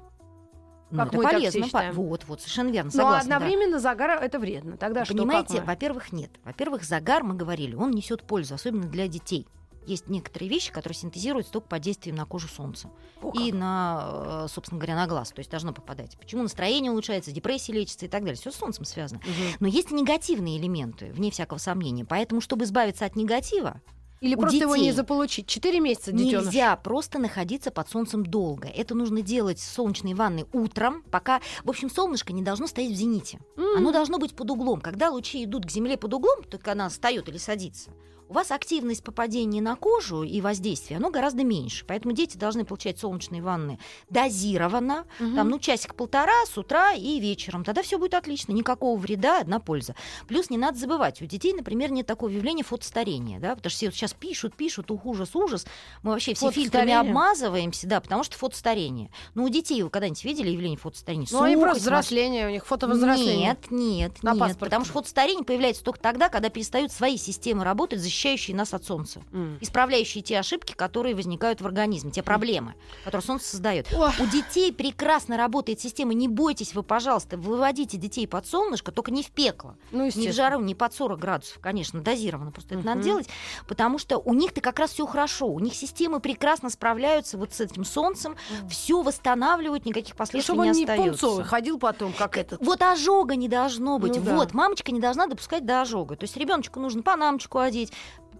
Ну, 0.91 0.99
как 0.99 1.09
это 1.09 1.17
мы 1.17 1.23
так 1.23 1.33
полезно. 1.33 1.65
считаем. 1.65 1.95
Вот, 1.95 2.25
вот, 2.27 2.41
совершенно 2.41 2.69
верно, 2.71 2.91
Но 2.93 3.03
согласна. 3.03 3.31
да. 3.31 3.37
одновременно 3.37 3.79
загар 3.79 4.23
это 4.23 4.38
вредно. 4.38 4.77
Тогда 4.77 5.07
что? 5.07 5.15
Понимаете, 5.15 5.61
мы? 5.61 5.67
во-первых, 5.67 6.12
нет. 6.12 6.31
Во-первых, 6.45 6.85
загар, 6.85 7.23
мы 7.23 7.35
говорили, 7.35 7.75
он 7.75 7.93
несет 7.93 8.25
пользу, 8.25 8.55
особенно 8.55 8.87
для 8.87 9.09
детей. 9.09 9.47
Есть 9.87 10.09
некоторые 10.09 10.49
вещи, 10.49 10.71
которые 10.71 10.95
синтезируются 10.95 11.51
только 11.53 11.67
под 11.67 11.81
действием 11.83 12.15
на 12.15 12.25
кожу 12.27 12.47
солнца. 12.47 12.91
О, 13.21 13.33
И 13.33 13.51
как. 13.51 13.59
на, 13.59 14.45
э, 14.45 14.47
собственно 14.49 14.79
говоря, 14.79 14.95
на 14.95 15.07
глаз. 15.07 15.31
То 15.31 15.41
есть 15.41 15.51
должно 15.51 15.73
попадать. 15.73 16.17
Почему 16.19 16.43
настроение 16.43 16.93
улучшается, 16.93 17.33
депрессия 17.33 17.73
лечится 17.73 18.05
и 18.05 18.09
так 18.09 18.21
далее. 18.23 18.37
Все 18.37 18.53
с 18.53 18.57
солнцем 18.57 18.85
связано. 18.85 19.21
Мгм. 19.25 19.57
Но 19.61 19.67
есть 19.67 19.91
и 19.91 19.95
негативные 19.95 20.59
элементы, 20.59 21.07
вне 21.12 21.31
всякого 21.31 21.59
сомнения. 21.59 22.05
Поэтому, 22.05 22.41
чтобы 22.41 22.65
избавиться 22.65 23.07
от 23.07 23.17
негатива, 23.17 23.81
Или 24.23 24.37
у 24.37 24.39
просто 24.39 24.57
его 24.57 24.77
не 24.77 24.85
детей 24.85 24.93
заполучить. 24.95 25.49
Четыре 25.49 25.81
месяца 25.81 26.13
детеныш. 26.13 26.47
Нельзя 26.47 26.77
просто 26.77 27.19
находиться 27.19 27.73
под 27.73 27.91
солнцем 27.91 28.25
долго. 28.25 28.69
Это 28.69 28.95
нужно 28.95 29.21
делать 29.21 29.59
в 29.59 29.65
солнечной 29.65 30.15
ванной 30.15 30.47
утром, 30.53 31.03
пока, 31.11 31.41
в 31.65 31.71
общем, 31.71 31.91
солнышко 31.91 32.33
не 32.33 32.43
должно 32.43 32.69
стоять 32.69 32.93
в 32.93 32.95
зените. 32.95 33.41
М. 33.57 33.79
Оно 33.79 33.91
должно 33.91 34.19
быть 34.19 34.35
под 34.37 34.49
углом. 34.53 34.81
Когда 34.81 35.11
лучи 35.11 35.43
идут 35.43 35.67
к 35.67 35.71
Земле 35.71 35.97
под 35.97 36.15
углом, 36.15 36.45
только 36.45 36.71
она 36.71 36.89
встает 36.89 37.29
или 37.29 37.37
садится, 37.37 37.91
у 38.33 38.35
вас 38.35 38.51
активность 38.51 39.05
попадения 39.05 39.61
на 39.61 39.77
кожу 39.77 40.23
и 40.23 40.40
воздействие, 40.40 40.97
оно 40.97 41.11
гораздо 41.11 41.45
меньше. 41.45 41.85
Поэтому 41.87 42.14
дети 42.14 42.38
должны 42.38 42.64
получать 42.64 42.99
солнечные 42.99 43.42
ванны 43.42 43.79
дозированно, 44.09 45.05
Мгм. 45.21 45.37
там, 45.37 45.49
ну, 45.51 45.59
часик-полтора 45.59 46.47
с 46.47 46.57
утра 46.57 46.92
и 46.95 47.21
вечером. 47.21 47.62
Тогда 47.62 47.83
все 47.83 47.99
будет 47.99 48.14
отлично, 48.14 48.53
никакого 48.53 48.99
вреда, 48.99 49.40
одна 49.40 49.59
польза. 49.61 49.95
Плюс 50.29 50.49
не 50.49 50.57
надо 50.57 50.79
забывать, 50.79 51.21
у 51.21 51.27
детей, 51.27 51.53
например, 51.53 51.90
нет 51.92 52.07
такого 52.07 52.31
явления 52.31 52.64
фотостарения, 52.64 53.38
да, 53.38 53.55
потому 53.55 53.68
что 53.71 53.77
все 53.77 53.87
вот 53.88 53.95
сейчас 53.95 54.14
пишут, 54.14 54.55
пишут, 54.55 54.90
ух, 54.90 55.05
ужас, 55.05 55.37
ужас. 55.37 55.66
Мы 56.03 56.12
вообще 56.12 56.33
все 56.33 56.51
фильтрами 56.51 56.92
обмазываемся, 56.95 57.87
да, 57.87 58.01
потому 58.01 58.25
что 58.25 58.38
фотостарение. 58.38 59.11
Но 59.35 59.45
у 59.45 59.51
детей 59.51 59.83
вы 59.83 59.90
когда-нибудь 59.90 60.25
видели 60.25 60.49
явление 60.49 60.79
фотостарения? 60.79 61.27
Ну, 61.31 61.42
они 61.42 61.57
просто 61.57 61.83
взросление, 61.83 62.47
у 62.47 62.51
них 62.51 62.64
фотовозросление. 62.66 63.37
нет, 63.49 63.71
нет, 63.71 64.23
На 64.23 64.31
нет. 64.31 64.40
паспорте. 64.40 64.64
Потому 64.64 64.85
что 64.87 64.95
фотостарение 64.95 65.45
появляется 65.45 65.85
только 65.85 66.01
тогда, 66.01 66.31
когда 66.31 66.49
перестают 66.49 66.92
свои 66.92 67.18
системы 67.18 67.64
работать, 67.64 68.01
защищающие 68.23 68.57
нас 68.57 68.73
от 68.73 68.85
солнца. 68.85 69.21
М. 69.33 69.59
Исправляющие 69.61 70.23
те 70.23 70.39
ошибки, 70.39 70.73
которые 70.75 71.15
возникают 71.15 71.61
в 71.61 71.67
организме, 71.67 72.11
те 72.13 72.23
проблемы, 72.23 72.75
которые 73.05 73.23
солнце 73.27 73.49
создает. 73.51 73.93
Ох. 73.93 74.13
У 74.21 74.27
детей 74.27 74.73
прекрасно 74.73 75.37
работает 75.37 75.81
система. 75.81 76.15
Не 76.15 76.29
бойтесь 76.29 76.75
вы, 76.75 76.83
пожалуйста, 76.83 77.37
выводите 77.37 77.97
детей 77.99 78.27
под 78.29 78.47
солнышко, 78.47 78.93
только 78.93 79.11
не 79.11 79.23
в 79.23 79.31
пекло. 79.31 79.75
Ну, 79.91 80.05
Не 80.15 80.29
в 80.29 80.33
жару, 80.35 80.61
не 80.61 80.75
под 80.75 80.95
40 80.95 81.19
градусов, 81.19 81.59
конечно, 81.61 82.01
дозированно. 82.01 82.53
Просто 82.53 82.77
это 82.77 82.87
надо 82.87 83.03
делать, 83.03 83.29
потому 83.67 83.99
что 83.99 84.19
у 84.19 84.35
них-то 84.35 84.61
как 84.61 84.79
раз 84.79 84.93
все 84.93 85.07
хорошо. 85.07 85.49
У 85.49 85.59
них 85.59 85.75
системы 85.75 86.21
прекрасно 86.21 86.71
справляются 86.71 87.37
вот 87.39 87.53
с 87.53 87.61
этим 87.61 87.85
солнцем, 87.85 88.37
все 88.71 89.03
восстанавливают, 89.03 89.85
никаких 89.85 90.15
Ну, 90.15 90.19
последствий 90.19 90.55
чтобы 90.55 90.67
он 90.67 90.73
не 90.73 90.79
не 90.79 90.85
остается. 90.85 91.11
пунцовый 91.11 91.45
ходил 91.45 91.79
потом, 91.79 92.13
как 92.13 92.37
этот. 92.37 92.65
Вот 92.65 92.83
ожога 92.83 93.35
не 93.37 93.49
должно 93.49 93.99
быть. 93.99 94.17
Ну 94.17 94.23
да. 94.23 94.37
вот, 94.37 94.55
мамочка 94.55 94.93
не 94.93 95.01
должна 95.01 95.27
допускать 95.27 95.65
до 95.67 95.81
ожога. 95.81 96.17
То 96.17 96.25
есть 96.25 96.37
ребеночку 96.37 96.79
нужно 96.81 97.03
панамочку 97.03 97.59
одеть, 97.59 97.93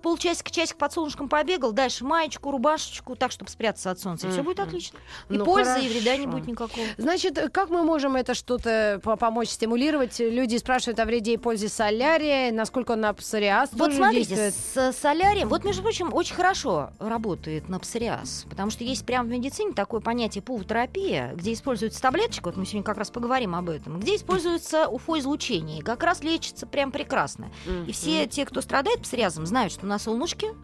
полчасика, 0.03 0.51
часик 0.51 0.77
под 0.77 0.93
солнышком 0.93 1.29
побегал, 1.29 1.73
дальше 1.73 2.05
маечку, 2.05 2.51
рубашечку, 2.51 3.17
так, 3.17 3.31
чтобы 3.33 3.51
спрятаться 3.51 3.91
от 3.91 3.99
солнца. 4.01 4.29
И 4.29 4.31
все 4.31 4.43
будет 4.43 4.61
отлично. 4.61 4.99
И 5.29 5.35
Ну, 5.39 5.45
пользы, 5.45 5.81
и 5.81 5.89
вреда 5.89 6.13
не 6.17 6.25
хорошо. 6.27 6.31
будет 6.39 6.47
никакого. 6.49 6.87
Значит, 6.99 7.39
как 7.53 7.71
мы 7.71 7.83
можем 7.83 8.17
это 8.17 8.35
что-то 8.35 9.01
по- 9.03 9.17
помочь 9.17 9.49
стимулировать? 9.49 10.19
Люди 10.19 10.57
спрашивают 10.57 10.99
о 11.01 11.05
вреде 11.05 11.35
и 11.35 11.37
пользе 11.37 11.69
солярия, 11.69 12.53
насколько 12.53 12.93
он 12.93 13.01
на 13.01 13.13
псориаз 13.15 13.71
Вот 13.73 13.93
смотрите, 13.95 14.35
действует. 14.35 14.93
с 14.93 14.99
солярием, 14.99 15.49
вот, 15.49 15.65
между 15.65 15.83
прочим, 15.83 16.13
очень 16.13 16.35
хорошо 16.35 16.91
работает 16.99 17.69
на 17.69 17.79
псориаз, 17.79 18.45
потому 18.51 18.71
что 18.71 18.85
есть 18.85 19.07
прямо 19.07 19.29
в 19.29 19.31
медицине 19.31 19.73
такое 19.73 20.01
понятие 20.01 20.43
пулотерапия, 20.43 21.33
где 21.35 21.53
используется 21.53 22.01
таблеточка, 22.03 22.47
вот 22.47 22.57
мы 22.57 22.65
сегодня 22.67 22.83
как 22.83 22.97
раз 22.99 23.11
поговорим 23.11 23.55
об 23.55 23.69
этом, 23.69 24.01
где 24.01 24.17
используется 24.17 24.89
УФО-излучение, 24.89 25.79
и 25.79 25.83
как 25.83 26.03
раз 26.03 26.23
лечится 26.23 26.67
прям 26.67 26.91
прекрасно. 26.93 27.51
И 27.87 27.93
все 27.93 28.27
те, 28.27 28.45
кто 28.45 28.61
страдает 28.61 29.03
псориазом, 29.03 29.47
знают, 29.47 29.73
что 29.73 29.87
на 29.93 29.99
солнышке 29.99 30.55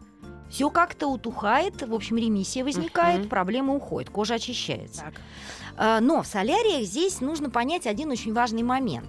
все 0.49 0.71
как-то 0.71 1.09
утухает, 1.09 1.83
в 1.87 1.93
общем, 1.93 2.17
ремиссия 2.17 2.65
возникает, 2.65 3.21
Мгм. 3.21 3.29
проблема 3.29 3.75
уходит, 3.75 4.09
кожа 4.09 4.35
очищается. 4.37 5.03
Так. 5.03 5.15
А, 5.77 6.01
Но 6.01 6.23
в 6.23 6.27
соляриях 6.27 6.87
здесь 6.87 7.21
нужно 7.21 7.51
понять 7.51 7.87
один 7.87 8.11
очень 8.11 8.33
важный 8.33 8.63
момент. 8.63 9.05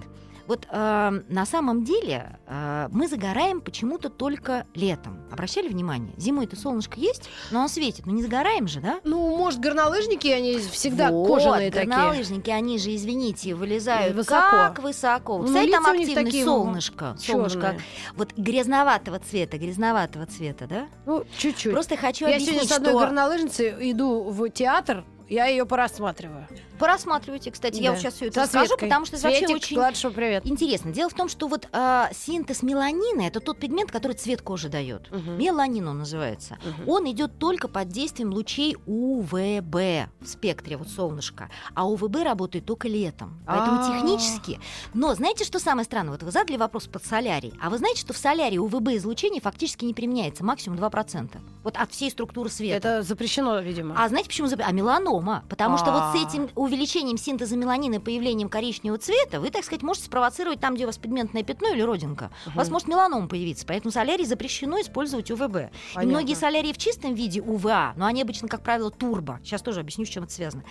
Вот 0.50 0.68
э, 0.72 1.22
на 1.30 1.46
самом 1.46 1.84
деле 1.84 2.40
э, 2.48 2.88
мы 2.92 3.08
загораем 3.08 3.62
почему-то 3.62 4.10
только 4.10 4.66
летом. 4.74 5.20
Обращали 5.32 5.68
внимание? 5.68 6.12
Зимой-то 6.18 6.56
солнышко 6.56 7.00
есть, 7.00 7.30
но 7.52 7.62
он 7.62 7.70
светит. 7.70 8.08
Но 8.08 8.14
не 8.14 8.24
загораем 8.24 8.68
же, 8.68 8.80
да? 8.80 9.00
Ну, 9.04 9.38
может, 9.38 9.60
горнолыжники, 9.60 10.28
они 10.28 10.58
всегда 10.58 11.12
вот, 11.12 11.28
кожаные 11.28 11.70
такие. 11.70 11.88
горнолыжники, 11.88 12.50
они 12.50 12.80
же, 12.80 12.96
извините, 12.96 13.54
вылезают 13.54 14.16
Высоко. 14.16 14.50
как 14.50 14.80
высоко. 14.80 15.38
Ну, 15.38 15.44
Представляете, 15.44 15.72
там 15.72 15.84
лица 15.84 15.92
у 15.92 15.94
них 15.94 16.08
активность 16.10 16.32
такие, 16.32 16.46
солнышко. 16.46 17.16
солнышко. 17.20 17.62
Чёрные. 17.62 17.82
Вот 18.16 18.34
грязноватого 18.36 19.20
цвета, 19.20 19.60
грязноватого 19.60 20.26
цвета, 20.26 20.66
да? 20.66 20.88
Ну, 21.06 21.26
чуть-чуть. 21.38 21.74
Просто 21.74 21.96
хочу 21.96 22.26
Я 22.26 22.38
объяснить, 22.38 22.56
сегодня 22.56 22.70
с 22.70 22.76
одной 22.76 22.94
что... 22.94 23.00
горнолыжницей 23.02 23.92
иду 23.92 24.24
в 24.32 24.50
театр, 24.50 25.06
я 25.30 25.46
ее 25.46 25.68
порассматриваю. 25.68 26.48
Порассматривайте, 26.80 27.52
кстати, 27.52 27.78
я 27.78 27.90
Да. 27.90 27.92
вот 27.92 28.00
сейчас 28.00 28.14
все 28.16 28.26
это 28.28 28.36
Со 28.36 28.42
расскажу, 28.42 28.66
Светкой. 28.68 28.88
потому 28.88 29.06
что 29.06 29.16
это 29.18 29.24
вообще 29.26 29.46
Светик, 29.48 29.56
очень 29.64 29.76
Гладышева, 29.76 30.12
привет. 30.14 30.46
интересно. 30.48 30.92
Дело 30.92 31.10
в 31.10 31.14
том, 31.14 31.28
что 31.30 31.48
вот 31.48 31.68
а, 31.72 32.10
синтез 32.14 32.64
меланина 32.64 33.22
это 33.22 33.40
тот 33.40 33.60
пигмент, 33.60 33.92
который 33.92 34.14
цвет 34.14 34.42
кожи 34.42 34.70
дает. 34.70 35.12
Мгм. 35.12 35.38
Меланин 35.38 35.88
он 35.88 36.00
называется. 36.00 36.58
Мгм. 36.64 36.90
Он 36.90 37.12
идет 37.12 37.38
только 37.38 37.68
под 37.68 37.90
действием 37.90 38.32
лучей 38.34 38.76
УВБ 38.86 40.10
в 40.22 40.26
спектре 40.28 40.78
вот 40.78 40.88
солнышка, 40.90 41.50
а 41.76 41.88
УВБ 41.88 42.24
работает 42.24 42.66
только 42.66 42.88
летом. 42.88 43.40
Поэтому 43.46 43.82
А. 43.82 43.88
технически. 43.94 44.60
Но 44.94 45.14
знаете, 45.16 45.44
что 45.44 45.60
самое 45.60 45.86
странное? 45.86 46.12
Вот 46.12 46.24
вы 46.24 46.32
задали 46.32 46.58
вопрос 46.58 46.88
под 46.88 47.06
солярий, 47.06 47.54
а 47.62 47.70
вы 47.70 47.78
знаете, 47.78 48.00
что 48.02 48.14
в 48.14 48.18
солярии 48.18 48.58
УВБ 48.58 48.90
излучение 48.96 49.42
фактически 49.42 49.86
не 49.86 49.94
применяется, 49.94 50.44
максимум 50.44 50.78
2%. 50.78 51.42
Вот 51.64 51.76
от 51.78 51.92
всей 51.92 52.10
структуры 52.12 52.50
света. 52.50 52.76
Это 52.76 53.02
запрещено, 53.04 53.60
видимо. 53.60 53.96
А 53.98 54.08
знаете, 54.08 54.30
почему 54.30 54.48
запрещено? 54.48 54.70
А 54.70 54.74
меланома. 54.74 55.44
Потому 55.50 55.78
что 55.78 55.92
вот 55.92 56.02
А. 56.04 56.14
с 56.14 56.16
этим 56.16 56.50
увеличением 56.70 57.18
синтеза 57.18 57.58
меланина 57.58 57.96
и 57.96 58.00
появлением 58.00 58.48
коричневого 58.50 59.00
цвета 59.00 59.40
вы, 59.40 59.50
так 59.50 59.64
сказать, 59.66 59.84
можете 59.84 60.06
спровоцировать 60.06 60.60
там, 60.60 60.76
где 60.76 60.86
у 60.86 60.88
вас 60.88 60.98
пигментное 60.98 61.44
пятно 61.44 61.74
или 61.74 61.82
родинка. 61.82 62.32
У 62.48 62.58
вас 62.58 62.70
может 62.70 62.88
меланома 62.88 63.28
появиться. 63.28 63.66
Поэтому 63.66 63.92
солярий 63.92 64.26
запрещено 64.26 64.80
использовать 64.80 65.30
УВБ. 65.32 65.42
И 65.42 65.70
Понятно. 65.96 66.04
многие 66.04 66.36
солярии 66.36 66.72
в 66.72 66.78
чистом 66.78 67.14
виде 67.14 67.42
УВА, 67.42 67.94
но 67.98 68.06
они 68.06 68.22
обычно, 68.22 68.48
как 68.48 68.62
правило, 68.64 68.92
турбо. 68.92 69.40
Сейчас 69.44 69.62
тоже 69.62 69.82
объясню, 69.82 70.06
с 70.06 70.10
чем 70.10 70.24
это 70.24 70.34
связано. 70.34 70.64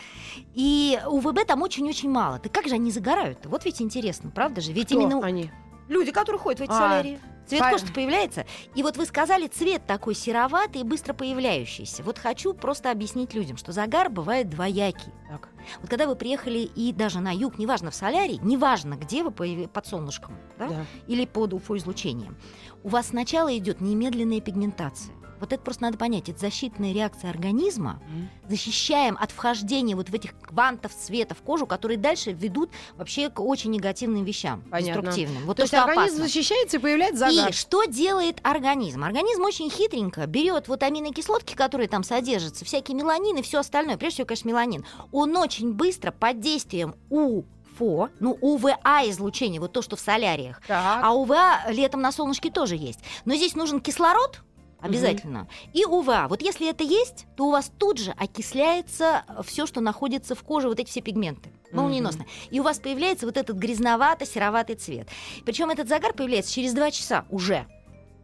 И 0.55 0.99
УВБ 1.07 1.45
там 1.47 1.63
очень-очень 1.63 2.11
мало. 2.11 2.39
Так 2.39 2.53
как 2.53 2.67
же 2.69 2.75
они 2.75 2.91
загорают-то? 2.91 3.49
Вот 3.49 3.65
ведь 3.65 3.83
интересно, 3.83 4.31
правда 4.31 4.61
же? 4.61 4.73
Ведь 4.73 4.87
Кто 4.87 4.95
именно 5.01 5.21
они? 5.25 5.51
люди, 5.89 6.13
которые 6.13 6.41
ходят 6.41 6.61
в 6.61 6.63
эти 6.63 6.71
А, 6.71 6.75
солярии. 6.79 7.19
Цвет 7.49 7.63
пон- 7.63 7.71
кожи 7.73 7.93
появляется. 7.93 8.47
И 8.75 8.83
вот 8.83 8.97
вы 8.97 9.07
сказали, 9.07 9.47
цвет 9.47 9.87
такой 9.87 10.15
сероватый 10.15 10.83
и 10.83 10.85
быстро 10.85 11.15
появляющийся. 11.15 12.03
Вот 12.03 12.19
хочу 12.19 12.53
просто 12.55 12.91
объяснить 12.91 13.35
людям, 13.35 13.57
что 13.57 13.73
загар 13.73 14.11
бывает 14.11 14.49
двоякий. 14.51 15.13
Так. 15.29 15.49
Вот 15.81 15.91
когда 15.91 16.07
вы 16.07 16.15
приехали 16.17 16.59
и 16.59 16.93
даже 16.93 17.21
на 17.21 17.33
юг, 17.33 17.59
неважно 17.59 17.91
в 17.91 17.95
солярий, 17.95 18.39
неважно 18.43 18.95
где 18.95 19.23
вы 19.23 19.31
под 19.31 19.87
солнышком 19.87 20.37
да, 20.59 20.69
Да. 20.69 20.85
или 21.07 21.25
под 21.27 21.53
УФО-излучением, 21.55 22.37
у 22.83 22.89
вас 22.89 23.09
сначала 23.09 23.57
идет 23.57 23.81
немедленная 23.81 24.41
пигментация. 24.41 25.15
Вот 25.41 25.53
это 25.53 25.63
просто 25.63 25.83
надо 25.83 25.99
понять. 25.99 26.29
Это 26.29 26.39
защитная 26.39 26.93
реакция 26.93 27.31
организма. 27.31 28.01
Защищаем 28.49 29.17
от 29.21 29.31
вхождения 29.31 29.95
вот 29.95 30.09
в 30.09 30.15
этих 30.15 30.39
квантов 30.41 30.93
света 30.93 31.35
в 31.35 31.43
кожу, 31.43 31.67
которые 31.67 31.99
дальше 31.99 32.33
ведут 32.33 32.71
вообще 32.97 33.29
к 33.31 33.41
очень 33.41 33.71
негативным 33.71 34.25
вещам, 34.25 34.63
Понятно. 34.71 35.03
деструктивным. 35.03 35.45
Вот 35.45 35.57
То 35.57 35.63
есть 35.63 35.73
что 35.73 35.83
организм 35.85 36.17
опасно. 36.17 36.25
защищается 36.25 36.77
и 36.79 36.81
появляется 36.81 37.31
загар. 37.31 37.51
И 37.51 37.53
что 37.53 37.85
делает 37.85 38.39
организм? 38.43 39.05
Организм 39.05 39.43
очень 39.43 39.71
хитренько 39.71 40.27
берет 40.27 40.69
вот 40.69 40.83
аминокислотки, 40.83 41.55
которые 41.55 41.89
там 41.89 42.03
содержатся, 42.03 42.65
всякие 42.65 42.97
меланины, 42.97 43.43
все 43.43 43.59
остальное, 43.59 43.97
прежде 43.97 44.17
всего, 44.17 44.27
конечно, 44.27 44.49
меланин. 44.49 44.85
Он 45.13 45.37
очень 45.37 45.73
быстро 45.73 46.11
под 46.11 46.41
действием 46.41 46.95
УФО, 47.11 48.09
ну, 48.21 48.37
УВА 48.41 48.79
излучение, 49.11 49.61
вот 49.61 49.73
то, 49.73 49.83
что 49.83 49.97
в 49.97 50.01
соляриях. 50.01 50.61
Так. 50.67 51.01
А 51.05 51.13
УВА 51.13 51.71
летом 51.71 52.01
на 52.01 52.13
солнышке 52.13 52.51
тоже 52.51 52.77
есть. 52.77 53.01
Но 53.25 53.35
здесь 53.35 53.55
нужен 53.55 53.81
кислород, 53.81 54.41
Обязательно. 54.81 55.49
И 55.73 55.85
УВА. 55.85 56.29
Вот 56.29 56.41
если 56.43 56.69
это 56.69 56.85
есть, 56.85 57.27
то 57.37 57.47
у 57.47 57.51
вас 57.51 57.71
тут 57.79 57.99
же 57.99 58.13
окисляется 58.13 59.25
все, 59.45 59.67
что 59.67 59.81
находится 59.81 60.35
в 60.35 60.43
коже, 60.43 60.69
вот 60.69 60.79
эти 60.79 60.89
все 60.89 61.01
пигменты. 61.01 61.51
Молниеносно. 61.73 62.25
И 62.51 62.61
у 62.61 62.63
вас 62.63 62.79
появляется 62.79 63.27
вот 63.27 63.37
этот 63.37 63.57
грязновато-сероватый 63.57 64.77
цвет. 64.77 65.09
Причем 65.45 65.71
этот 65.71 65.89
загар 65.89 66.13
появляется 66.13 66.53
через 66.53 66.73
2 66.73 66.91
часа 66.91 67.27
уже. 67.29 67.67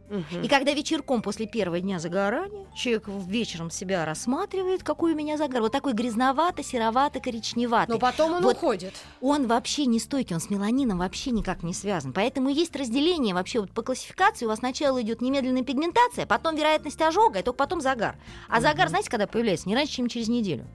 Мгм. 0.09 0.43
И 0.43 0.47
когда 0.47 0.73
вечерком 0.73 1.21
после 1.21 1.47
первого 1.47 1.79
дня 1.79 1.99
загорания 1.99 2.67
человек 2.75 3.07
вечером 3.07 3.71
себя 3.71 4.05
рассматривает, 4.05 4.83
какой 4.83 5.13
у 5.13 5.15
меня 5.15 5.37
загар, 5.37 5.61
вот 5.61 5.71
такой 5.71 5.93
грязновато-серовато-коричневатый. 5.93 7.93
Но 7.93 7.99
потом 7.99 8.33
он 8.33 8.43
Вот 8.43 8.57
уходит. 8.57 8.93
Он 9.21 9.47
вообще 9.47 9.85
не 9.85 9.99
стойкий, 9.99 10.35
он 10.35 10.41
с 10.41 10.49
меланином 10.49 10.99
вообще 10.99 11.31
никак 11.31 11.63
не 11.63 11.73
связан. 11.73 12.13
Поэтому 12.13 12.49
есть 12.49 12.75
разделение 12.75 13.33
вообще 13.33 13.61
вот 13.61 13.71
по 13.71 13.81
классификации. 13.81 14.45
У 14.45 14.49
вас 14.49 14.59
сначала 14.59 15.01
идет 15.01 15.21
немедленная 15.21 15.63
пигментация, 15.63 16.25
потом 16.25 16.55
вероятность 16.55 17.01
ожога, 17.01 17.39
и 17.39 17.43
только 17.43 17.57
потом 17.57 17.81
загар. 17.81 18.17
А 18.47 18.61
загар, 18.61 18.89
знаете, 18.89 19.09
когда 19.09 19.27
появляется? 19.27 19.67
Не 19.67 19.75
раньше, 19.75 19.93
чем 19.93 20.07
через 20.07 20.27
неделю. 20.27 20.65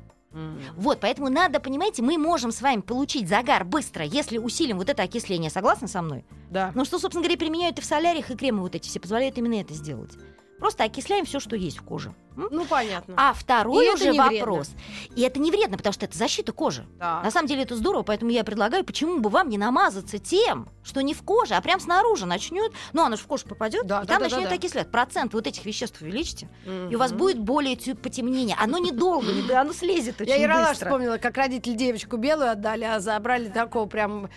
Вот, 0.76 1.00
поэтому 1.00 1.28
надо, 1.28 1.60
понимаете, 1.60 2.02
мы 2.02 2.16
можем 2.16 2.52
с 2.52 2.62
вами 2.62 2.80
получить 2.80 3.28
загар 3.28 3.64
быстро, 3.64 4.04
если 4.04 4.38
усилим 4.38 4.78
вот 4.78 4.88
это 4.88 5.02
окисление. 5.02 5.50
Согласны 5.50 5.88
со 5.88 6.02
мной? 6.02 6.24
Да. 6.50 6.72
Ну 6.74 6.84
что, 6.84 6.98
собственно 6.98 7.22
говоря, 7.22 7.38
применяют 7.38 7.78
и 7.78 7.82
в 7.82 7.84
соляриях, 7.84 8.30
и 8.30 8.36
кремы 8.36 8.60
вот 8.60 8.74
эти 8.74 8.88
все 8.88 9.00
позволяют 9.00 9.36
именно 9.38 9.60
это 9.60 9.74
сделать. 9.74 10.12
Просто 10.60 10.84
окисляем 10.84 11.24
все, 11.24 11.40
что 11.40 11.56
есть 11.56 11.78
в 11.78 11.82
коже. 11.82 12.14
М? 12.36 12.46
Ну, 12.52 12.64
понятно. 12.64 13.14
А 13.16 13.32
второй 13.32 13.86
И 13.86 13.90
уже 13.90 14.10
не 14.10 14.20
вредно. 14.20 14.38
вопрос. 14.46 14.70
И 15.16 15.22
это 15.22 15.40
не 15.40 15.50
вредно, 15.50 15.76
потому 15.76 15.92
что 15.92 16.04
это 16.06 16.16
защита 16.16 16.52
кожи. 16.52 16.86
Так. 16.98 17.24
На 17.24 17.30
самом 17.32 17.48
деле 17.48 17.62
это 17.64 17.74
здорово, 17.74 18.02
поэтому 18.04 18.30
я 18.30 18.44
предлагаю, 18.44 18.84
почему 18.84 19.18
бы 19.18 19.30
вам 19.30 19.48
не 19.48 19.58
намазаться 19.58 20.18
тем, 20.18 20.68
что 20.84 21.00
не 21.02 21.12
в 21.12 21.22
коже, 21.22 21.54
а 21.54 21.60
прям 21.60 21.80
снаружи 21.80 22.26
начнет, 22.26 22.72
ну 22.92 23.02
оно 23.02 23.16
же 23.16 23.22
в 23.22 23.26
кожу 23.26 23.46
попадет, 23.46 23.86
Да, 23.86 24.02
и 24.02 24.06
да, 24.06 24.14
там 24.14 24.22
да, 24.22 24.28
да, 24.28 24.36
начнет 24.36 24.48
да. 24.50 24.54
окислять. 24.54 24.90
Процент 24.92 25.34
вот 25.34 25.46
этих 25.46 25.64
веществ 25.64 26.00
увеличите, 26.02 26.48
и 26.90 26.94
у 26.94 26.98
вас 26.98 27.12
будет 27.12 27.38
более 27.40 27.76
потемнение. 27.96 28.56
Оно 28.60 28.78
недолго, 28.78 29.26
не- 29.32 29.50
оно 29.50 29.72
слезет 29.72 30.20
очень 30.20 30.30
Я 30.30 30.36
Ералаш 30.36 30.68
быстро. 30.70 30.86
вспомнила, 30.86 31.16
как 31.18 31.36
родители 31.36 31.74
девочку 31.74 32.16
белую 32.16 32.50
отдали, 32.52 32.84
а 32.84 33.00
забрали 33.00 33.48
такого 33.48 33.86
прям. 33.86 34.30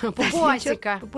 Папуасика. 0.00 1.00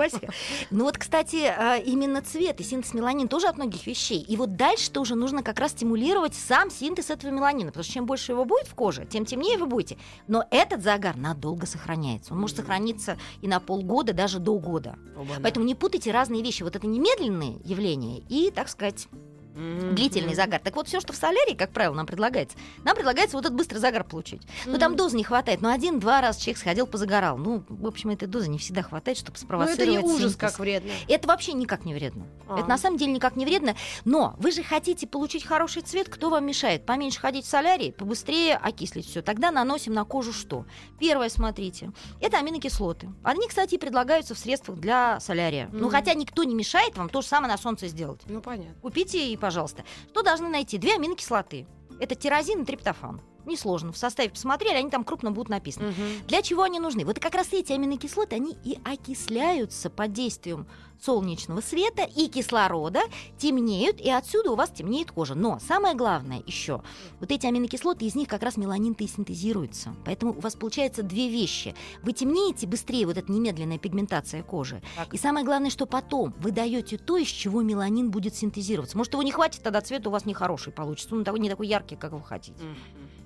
Ну 0.70 0.84
вот, 0.84 0.98
кстати, 0.98 1.44
а, 1.56 1.76
именно 1.76 2.20
цвет 2.22 2.60
и 2.60 2.64
синтез 2.64 2.94
меланина 2.94 3.28
тоже 3.28 3.46
от 3.46 3.56
многих 3.56 3.86
вещей. 3.86 4.23
И 4.28 4.36
вот 4.36 4.56
дальше-то 4.56 5.00
уже 5.00 5.14
нужно 5.14 5.42
как 5.42 5.58
раз 5.58 5.72
стимулировать 5.72 6.34
сам 6.34 6.70
синтез 6.70 7.10
этого 7.10 7.30
меланина, 7.30 7.70
потому 7.70 7.84
что 7.84 7.92
чем 7.92 8.06
больше 8.06 8.32
его 8.32 8.44
будет 8.44 8.66
в 8.66 8.74
коже, 8.74 9.06
тем 9.06 9.24
темнее 9.24 9.58
вы 9.58 9.66
будете. 9.66 9.98
Но 10.26 10.44
этот 10.50 10.82
загар 10.82 11.16
надолго 11.16 11.66
сохраняется. 11.66 12.32
Он 12.32 12.40
может 12.40 12.56
сохраниться 12.56 13.16
и 13.42 13.48
на 13.48 13.60
полгода, 13.60 14.12
даже 14.12 14.38
до 14.38 14.58
года. 14.58 14.96
Поэтому 15.42 15.66
не 15.66 15.74
путайте 15.74 16.12
разные 16.12 16.42
вещи. 16.42 16.62
Вот 16.62 16.76
это 16.76 16.86
немедленные 16.86 17.58
явления 17.64 18.22
и, 18.28 18.50
так 18.50 18.68
сказать, 18.68 19.08
Мгм. 19.54 19.94
длительный 19.94 20.34
загар. 20.34 20.60
Так 20.60 20.74
вот, 20.76 20.88
все, 20.88 21.00
что 21.00 21.12
в 21.12 21.16
солярии, 21.16 21.54
как 21.54 21.70
правило, 21.70 21.94
нам 21.94 22.06
предлагается, 22.06 22.56
нам 22.84 22.94
предлагается 22.96 23.36
вот 23.36 23.44
этот 23.46 23.56
быстрый 23.56 23.78
загар 23.78 24.04
получить. 24.04 24.42
Ну, 24.66 24.78
там 24.78 24.92
Мгм. 24.92 24.96
дозы 24.98 25.16
не 25.16 25.24
хватает. 25.24 25.60
Ну, 25.60 25.68
один-два 25.70 26.20
раза 26.20 26.40
человек 26.40 26.58
сходил, 26.58 26.86
позагорал. 26.86 27.36
Ну, 27.38 27.64
в 27.68 27.86
общем, 27.86 28.10
этой 28.10 28.26
дозы 28.26 28.48
не 28.48 28.58
всегда 28.58 28.82
хватает, 28.82 29.16
чтобы 29.18 29.38
Ну, 29.40 29.44
спровоцировать 29.46 29.80
это 29.88 29.90
не 29.92 29.98
ужас, 30.14 30.32
синтез. 30.32 30.36
как 30.36 30.58
вредно. 30.58 30.90
Это 31.08 31.28
вообще 31.28 31.52
никак 31.52 31.84
не 31.84 31.94
вредно. 31.94 32.26
А. 32.48 32.58
Это 32.58 32.68
на 32.68 32.78
самом 32.78 32.96
деле 32.98 33.12
никак 33.12 33.36
не 33.36 33.44
вредно. 33.46 33.74
Но 34.04 34.34
вы 34.38 34.50
же 34.50 34.62
хотите 34.62 35.06
получить 35.06 35.44
хороший 35.44 35.82
цвет, 35.82 36.08
кто 36.08 36.30
вам 36.30 36.44
мешает? 36.46 36.84
Поменьше 36.84 37.20
ходить 37.20 37.44
в 37.44 37.48
солярий, 37.48 37.92
побыстрее 37.92 38.56
окислить 38.56 39.06
все. 39.06 39.22
Тогда 39.22 39.50
наносим 39.50 39.92
на 39.94 40.04
кожу 40.04 40.32
что? 40.32 40.66
Первое, 40.98 41.28
смотрите, 41.28 41.92
это 42.20 42.38
аминокислоты. 42.38 43.08
Они, 43.22 43.46
кстати, 43.48 43.76
предлагаются 43.78 44.34
в 44.34 44.38
средствах 44.38 44.78
для 44.78 45.20
солярия. 45.20 45.68
Ну, 45.72 45.86
Мгм. 45.86 45.90
хотя 45.90 46.14
никто 46.14 46.44
не 46.44 46.54
мешает 46.54 46.96
вам 46.98 47.08
то 47.08 47.22
же 47.22 47.28
самое 47.28 47.52
на 47.52 47.58
солнце 47.58 47.88
сделать. 47.88 48.20
Ну, 48.26 48.40
понятно. 48.40 48.74
Купите 48.82 49.28
и, 49.32 49.36
пожалуйста. 49.44 49.84
Что 50.08 50.22
должны 50.22 50.48
найти? 50.48 50.78
Две 50.78 50.94
аминокислоты. 50.94 51.66
Это 52.00 52.14
тирозин 52.14 52.62
и 52.62 52.64
триптофан. 52.64 53.20
Несложно. 53.46 53.92
В 53.92 53.96
составе 53.96 54.30
посмотрели, 54.30 54.74
они 54.74 54.90
там 54.90 55.04
крупно 55.04 55.30
будут 55.30 55.48
написаны. 55.48 55.88
Мгм. 55.88 56.26
Для 56.26 56.42
чего 56.42 56.62
они 56.62 56.80
нужны? 56.80 57.04
Вот 57.04 57.18
как 57.18 57.34
раз 57.34 57.52
эти 57.52 57.72
аминокислоты, 57.72 58.36
они 58.36 58.56
и 58.64 58.78
окисляются 58.84 59.90
под 59.90 60.12
действием 60.12 60.66
солнечного 61.04 61.60
света 61.60 62.02
и 62.02 62.28
кислорода, 62.28 63.00
темнеют, 63.36 64.00
и 64.00 64.10
отсюда 64.10 64.52
у 64.52 64.56
вас 64.56 64.70
темнеет 64.70 65.12
кожа. 65.12 65.34
Но 65.34 65.58
самое 65.58 65.94
главное 65.94 66.42
еще, 66.46 66.82
вот 67.20 67.30
эти 67.30 67.46
аминокислоты, 67.46 68.06
из 68.06 68.14
них 68.14 68.28
как 68.28 68.42
раз 68.42 68.56
меланин-то 68.56 69.04
и 69.04 69.06
синтезируется. 69.06 69.94
Поэтому 70.04 70.32
у 70.32 70.40
вас 70.40 70.54
получается 70.54 71.02
две 71.02 71.28
вещи. 71.28 71.74
Вы 72.02 72.12
темнеете 72.12 72.66
быстрее, 72.66 73.06
вот 73.06 73.18
эта 73.18 73.30
немедленная 73.30 73.78
пигментация 73.78 74.42
кожи. 74.42 74.82
Так. 74.96 75.12
И 75.12 75.18
самое 75.18 75.44
главное, 75.44 75.70
что 75.70 75.86
потом 75.86 76.34
вы 76.38 76.52
даете 76.52 76.96
то, 76.96 77.16
из 77.16 77.28
чего 77.28 77.62
меланин 77.62 78.10
будет 78.10 78.34
синтезироваться. 78.34 78.96
Может, 78.96 79.12
его 79.12 79.22
не 79.22 79.32
хватит, 79.32 79.62
тогда 79.62 79.80
цвет 79.80 80.06
у 80.06 80.10
вас 80.10 80.24
нехороший 80.24 80.72
получится. 80.72 81.14
Он 81.14 81.24
такой, 81.24 81.40
не 81.40 81.50
такой 81.50 81.66
яркий, 81.66 81.96
как 81.96 82.12
вы 82.12 82.22
хотите. 82.22 82.62
Мгм. 82.62 82.76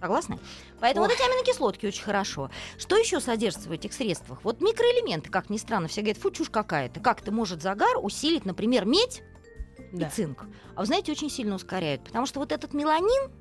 Согласны? 0.00 0.38
Поэтому 0.80 1.06
Ох. 1.06 1.10
вот 1.10 1.18
эти 1.18 1.26
аминокислотки 1.28 1.86
очень 1.86 2.02
хорошо. 2.04 2.50
Что 2.78 2.96
еще 2.96 3.20
содержится 3.20 3.68
в 3.68 3.72
этих 3.72 3.92
средствах? 3.92 4.40
Вот 4.44 4.60
микроэлементы, 4.60 5.28
как 5.30 5.50
ни 5.50 5.56
странно, 5.56 5.88
все 5.88 6.02
говорят, 6.02 6.18
фу, 6.22 6.30
чушь 6.30 6.50
какая-то. 6.50 7.00
Как 7.00 7.20
ты 7.20 7.30
может 7.30 7.62
загар 7.62 7.96
усилить, 8.00 8.44
например, 8.44 8.84
медь 8.84 9.22
Да. 9.92 10.06
и 10.06 10.10
цинк? 10.10 10.44
А 10.76 10.80
вы 10.80 10.86
знаете, 10.86 11.10
очень 11.12 11.30
сильно 11.30 11.56
ускоряют, 11.56 12.04
потому 12.04 12.26
что 12.26 12.38
вот 12.38 12.52
этот 12.52 12.74
меланин, 12.74 13.32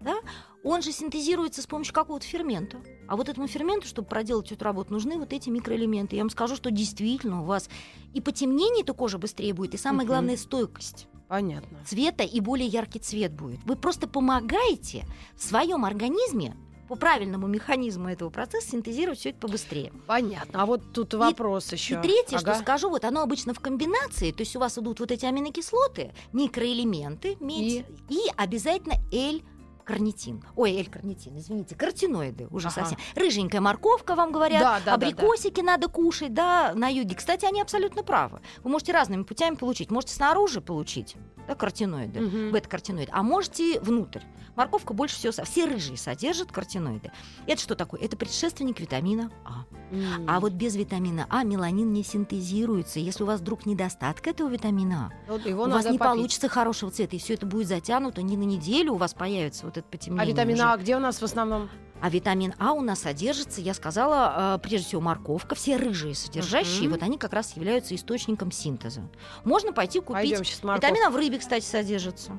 да, 0.00 0.14
он 0.62 0.82
же 0.82 0.92
синтезируется 0.92 1.62
с 1.62 1.66
помощью 1.66 1.92
какого-то 1.94 2.24
фермента. 2.26 2.78
А 3.08 3.16
вот 3.16 3.28
этому 3.28 3.48
ферменту, 3.48 3.86
чтобы 3.86 4.08
проделать 4.08 4.50
эту 4.52 4.64
работу, 4.64 4.92
нужны 4.92 5.18
вот 5.18 5.32
эти 5.32 5.50
микроэлементы. 5.50 6.16
Я 6.16 6.22
вам 6.22 6.30
скажу, 6.30 6.56
что 6.56 6.70
действительно 6.70 7.42
у 7.42 7.44
вас 7.44 7.68
и 8.14 8.20
потемнение-то 8.20 8.94
кожи 8.94 9.18
быстрее 9.18 9.52
будет, 9.52 9.74
и 9.74 9.78
самое 9.78 10.04
Мгм. 10.04 10.08
главное 10.08 10.36
стойкость 10.36 11.06
Понятно. 11.28 11.78
цвета 11.86 12.22
и 12.24 12.40
более 12.40 12.66
яркий 12.68 12.98
цвет 12.98 13.32
будет. 13.32 13.60
Вы 13.64 13.76
просто 13.76 14.06
помогаете 14.08 15.04
в 15.36 15.42
своем 15.42 15.84
организме 15.84 16.56
по 16.88 16.96
правильному 16.96 17.46
механизму 17.46 18.10
этого 18.10 18.28
процесса 18.28 18.72
синтезировать 18.72 19.18
все 19.18 19.30
это 19.30 19.38
побыстрее. 19.38 19.90
Понятно. 20.06 20.62
А 20.62 20.66
вот 20.66 20.92
тут 20.92 21.14
вопрос 21.14 21.72
еще. 21.72 21.94
И 21.94 22.02
третье, 22.02 22.36
Ага. 22.36 22.54
что 22.54 22.62
скажу, 22.62 22.90
вот 22.90 23.04
оно 23.06 23.22
обычно 23.22 23.54
в 23.54 23.60
комбинации, 23.60 24.32
то 24.32 24.42
есть 24.42 24.54
у 24.54 24.60
вас 24.60 24.76
идут 24.76 25.00
вот 25.00 25.10
эти 25.10 25.24
аминокислоты, 25.24 26.12
микроэлементы, 26.34 27.36
медь 27.40 27.86
и, 28.10 28.20
обязательно 28.36 28.94
L 29.12 29.40
карнитин. 29.84 30.42
Ой, 30.56 30.72
L-карнитин, 30.80 31.36
извините, 31.38 31.74
каротиноиды 31.74 32.48
уже 32.50 32.68
Ага. 32.68 32.74
совсем. 32.80 32.98
Рыженькая 33.14 33.60
морковка, 33.60 34.14
вам 34.14 34.32
говорят, 34.32 34.60
Да, 34.60 34.78
да, 34.78 34.84
да, 34.84 34.94
абрикосики 34.94 35.60
надо 35.60 35.88
кушать, 35.88 36.32
да, 36.34 36.72
на 36.74 36.88
юге. 36.88 37.14
Кстати, 37.14 37.44
они 37.44 37.60
абсолютно 37.60 38.02
правы. 38.02 38.40
Вы 38.62 38.70
можете 38.70 38.92
разными 38.92 39.22
путями 39.22 39.54
получить. 39.54 39.90
Можете 39.90 40.14
снаружи 40.14 40.60
получить, 40.60 41.16
да, 41.46 41.54
каротиноиды, 41.54 42.20
Мгм. 42.20 42.52
бета-каротиноиды, 42.52 43.10
а 43.12 43.22
можете 43.22 43.80
внутрь. 43.80 44.20
Морковка 44.56 44.94
больше 44.94 45.16
всего, 45.16 45.32
все 45.44 45.66
рыжие 45.66 45.96
содержат 45.96 46.52
каротиноиды. 46.52 47.10
Это 47.46 47.60
что 47.60 47.74
такое? 47.74 48.00
Это 48.00 48.16
предшественник 48.16 48.78
витамина 48.78 49.30
А. 49.44 49.64
М. 49.90 50.24
А 50.28 50.38
вот 50.38 50.52
без 50.52 50.76
витамина 50.76 51.26
А 51.28 51.42
меланин 51.42 51.92
не 51.92 52.04
синтезируется. 52.04 53.00
Если 53.00 53.24
у 53.24 53.26
вас 53.26 53.40
вдруг 53.40 53.66
недостаток 53.66 54.26
этого 54.28 54.48
витамина 54.48 55.12
А, 55.28 55.32
Вот 55.32 55.44
у 55.46 55.56
вас 55.70 55.84
не 55.86 55.98
попить. 55.98 56.00
получится 56.00 56.48
хорошего 56.48 56.90
цвета, 56.92 57.16
и 57.16 57.18
все 57.18 57.34
это 57.34 57.46
будет 57.46 57.66
затянуто 57.66 58.22
не 58.22 58.36
на 58.36 58.44
неделю, 58.44 58.92
у 58.92 58.96
вас 58.96 59.12
появится 59.12 59.64
вот 59.66 59.76
это 59.76 59.86
потемнение. 59.88 60.22
А 60.24 60.30
витамин 60.30 60.54
уже. 60.54 60.62
А 60.62 60.76
где 60.76 60.96
у 60.96 61.00
нас 61.00 61.20
в 61.20 61.24
основном? 61.24 61.68
А 62.04 62.10
витамин 62.10 62.52
А 62.58 62.74
у 62.74 62.82
нас 62.82 63.00
содержится, 63.00 63.62
я 63.62 63.72
сказала, 63.72 64.56
э, 64.56 64.58
прежде 64.62 64.88
всего 64.88 65.00
морковка, 65.00 65.54
все 65.54 65.78
рыжие 65.78 66.14
содержащие, 66.14 66.82
Мгм. 66.82 66.90
вот 66.90 67.02
они 67.02 67.16
как 67.16 67.32
раз 67.32 67.56
являются 67.56 67.94
источником 67.94 68.52
синтеза. 68.52 69.08
Можно 69.44 69.72
пойти 69.72 70.00
купить. 70.00 70.12
Пойдем 70.12 70.44
сейчас 70.44 70.62
Витамин 70.62 71.02
А 71.02 71.08
в 71.08 71.16
рыбе, 71.16 71.38
кстати, 71.38 71.64
содержится. 71.64 72.38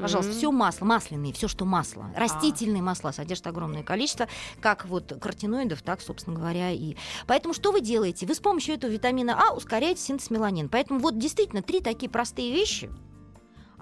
Пожалуйста, 0.00 0.30
все 0.30 0.52
масло, 0.52 0.84
масляные, 0.84 1.32
все, 1.32 1.48
что 1.48 1.64
масло. 1.64 2.12
А. 2.14 2.20
Растительные 2.20 2.80
масла 2.80 3.10
содержат 3.10 3.48
огромное 3.48 3.82
количество, 3.82 4.28
как 4.60 4.86
вот 4.86 5.12
каротиноидов, 5.20 5.82
так, 5.82 6.00
собственно 6.00 6.36
говоря, 6.36 6.70
и. 6.70 6.94
Поэтому 7.26 7.54
что 7.54 7.72
вы 7.72 7.80
делаете? 7.80 8.26
Вы 8.26 8.36
с 8.36 8.40
помощью 8.40 8.76
этого 8.76 8.92
витамина 8.92 9.36
А 9.36 9.52
ускоряете 9.52 10.00
синтез 10.00 10.30
меланина. 10.30 10.68
Поэтому 10.68 11.00
вот 11.00 11.18
действительно 11.18 11.62
три 11.62 11.80
такие 11.80 12.08
простые 12.08 12.52
вещи, 12.52 12.88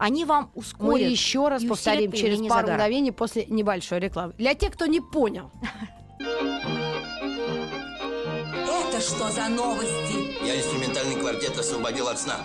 они 0.01 0.25
вам 0.25 0.51
Мы 0.55 0.61
ускорят. 0.61 1.09
еще 1.09 1.49
раз 1.49 1.63
повторим 1.63 2.11
через 2.13 2.39
пару 2.39 2.49
загара. 2.49 2.73
мгновений 2.75 3.13
после 3.13 3.45
небольшой 3.47 4.01
рекламы. 4.01 4.33
Для 4.39 4.55
тех, 4.55 4.73
кто 4.73 4.87
не 4.87 5.01
понял. 5.01 5.51
Это 8.89 9.01
что 9.01 9.29
за 9.31 9.49
новости? 9.49 10.45
Я 10.47 10.57
инструментальный 10.59 11.17
квартет 11.17 11.57
освободил 11.59 12.09
от 12.09 12.19
сна. 12.19 12.37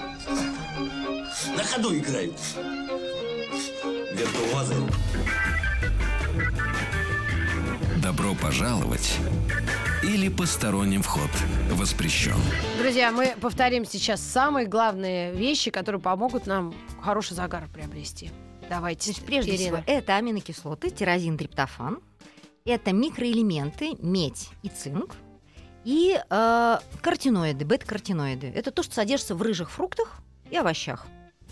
На 1.57 1.63
ходу 1.63 1.95
играют. 1.97 2.33
Виртуозы. 4.13 4.75
Добро 8.05 8.35
пожаловать 8.35 9.17
или 10.03 10.29
посторонним 10.29 11.01
вход 11.01 11.31
воспрещен. 11.71 12.35
Друзья, 12.77 13.11
мы 13.11 13.33
повторим 13.41 13.83
сейчас 13.83 14.21
самые 14.21 14.67
главные 14.67 15.33
вещи, 15.33 15.71
которые 15.71 15.99
помогут 15.99 16.45
нам 16.45 16.75
хороший 17.01 17.33
загар 17.33 17.67
приобрести. 17.67 18.29
Давайте, 18.69 19.05
Значит, 19.05 19.25
прежде 19.25 19.55
Ирина. 19.55 19.81
всего, 19.81 19.83
это 19.87 20.17
аминокислоты, 20.17 20.91
тирозин, 20.91 21.35
триптофан. 21.35 21.97
Это 22.63 22.93
микроэлементы, 22.93 23.95
медь 23.97 24.49
и 24.61 24.69
цинк. 24.69 25.15
и 25.83 26.15
э, 26.29 26.77
каротиноиды, 27.01 27.65
бета-каротиноиды. 27.65 28.53
Это 28.55 28.69
то, 28.69 28.83
что 28.83 28.93
содержится 28.93 29.33
в 29.33 29.41
рыжих 29.41 29.71
фруктах 29.71 30.21
и 30.51 30.57
овощах. 30.57 31.07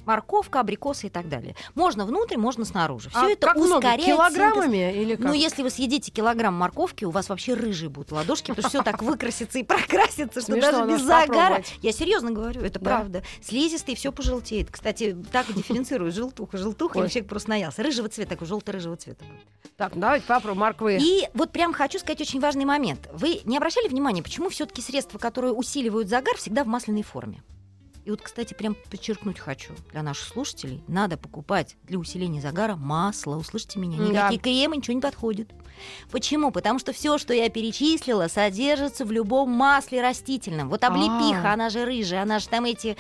Морковка, 0.06 0.60
абрикосы 0.60 1.08
и 1.08 1.10
так 1.10 1.30
далее. 1.30 1.56
Можно 1.76 2.06
внутрь, 2.06 2.38
можно 2.38 2.66
снаружи. 2.66 3.10
Все 3.10 3.20
А 3.20 3.30
это 3.30 3.48
как 3.48 3.56
много? 3.58 3.76
ускоряет 3.78 4.02
синтез 4.02 4.16
Килограммами 4.16 5.02
или 5.02 5.16
как? 5.16 5.26
ну, 5.26 5.34
если 5.34 5.64
вы 5.64 5.70
съедите 5.70 6.12
килограмм 6.12 6.54
морковки, 6.56 7.06
у 7.06 7.10
вас 7.10 7.30
вообще 7.30 7.54
рыжие 7.54 7.90
будут 7.90 8.12
ладошки, 8.12 8.48
потому 8.52 8.70
что 8.70 8.70
все 8.70 8.84
так 8.84 9.02
выкрасится 9.04 9.60
и 9.60 9.64
прокрасится, 9.64 10.42
что 10.42 10.60
даже 10.60 10.86
без 10.88 11.02
загара. 11.02 11.64
Я 11.82 11.92
серьезно 11.92 12.32
говорю, 12.32 12.62
это 12.62 12.80
Да? 12.80 12.86
правда. 12.86 13.24
Слизистый 13.42 13.96
все 13.96 14.12
пожелтеет. 14.12 14.70
Кстати, 14.72 15.16
так 15.32 15.50
и 15.50 15.54
дифференцируют 15.54 16.14
желтуха. 16.16 16.58
Желтуха, 16.58 17.00
или 17.00 17.08
человек 17.08 17.30
просто 17.30 17.50
наелся. 17.52 17.84
Рыжего 17.84 18.10
цвета, 18.10 18.32
такой 18.32 18.48
желто-рыжего 18.48 18.96
цвета. 18.98 19.24
Так, 19.78 19.96
ну 19.96 20.02
давайте 20.02 20.26
попробуем 20.28 20.60
морквы. 20.60 20.98
И 21.02 21.28
вот 21.34 21.52
прям 21.52 21.74
хочу 21.74 22.00
сказать 22.00 22.22
очень 22.22 22.40
важный 22.40 22.66
момент. 22.66 23.10
Вы 23.14 23.42
не 23.46 23.58
обращали 23.58 23.88
внимания, 23.88 24.22
почему 24.22 24.50
все-таки 24.50 24.82
средства, 24.82 25.18
которые 25.18 25.54
усиливают 25.54 26.10
загар, 26.10 26.36
всегда 26.38 26.64
в 26.64 26.68
масляной 26.68 27.04
форме? 27.04 27.42
И 28.06 28.12
вот, 28.12 28.22
кстати, 28.22 28.54
прям 28.54 28.76
подчеркнуть 28.92 29.40
хочу 29.40 29.74
для 29.92 30.04
наших 30.04 30.28
слушателей, 30.28 30.84
надо 30.88 31.16
покупать 31.18 31.78
для 31.84 31.98
усиления 31.98 32.42
загара 32.42 32.76
масло. 32.76 33.38
Услышите 33.38 33.80
меня, 33.80 33.98
Да. 33.98 34.04
никакие 34.30 34.40
кремы, 34.40 34.78
ничего 34.78 34.94
не 34.96 35.02
подходит. 35.02 35.50
Почему? 36.12 36.52
Потому 36.52 36.80
что 36.80 36.92
все, 36.94 37.18
что 37.18 37.34
я 37.34 37.50
перечислила, 37.50 38.28
содержится 38.28 39.06
в 39.06 39.12
любом 39.12 39.50
масле 39.50 40.02
растительном. 40.02 40.70
Вот 40.70 40.84
облепиха, 40.84 41.50
А. 41.50 41.54
она 41.54 41.70
же 41.70 41.86
рыжая, 41.86 42.22
она 42.24 42.40
же 42.40 42.48
там 42.50 42.66
эти 42.66 42.96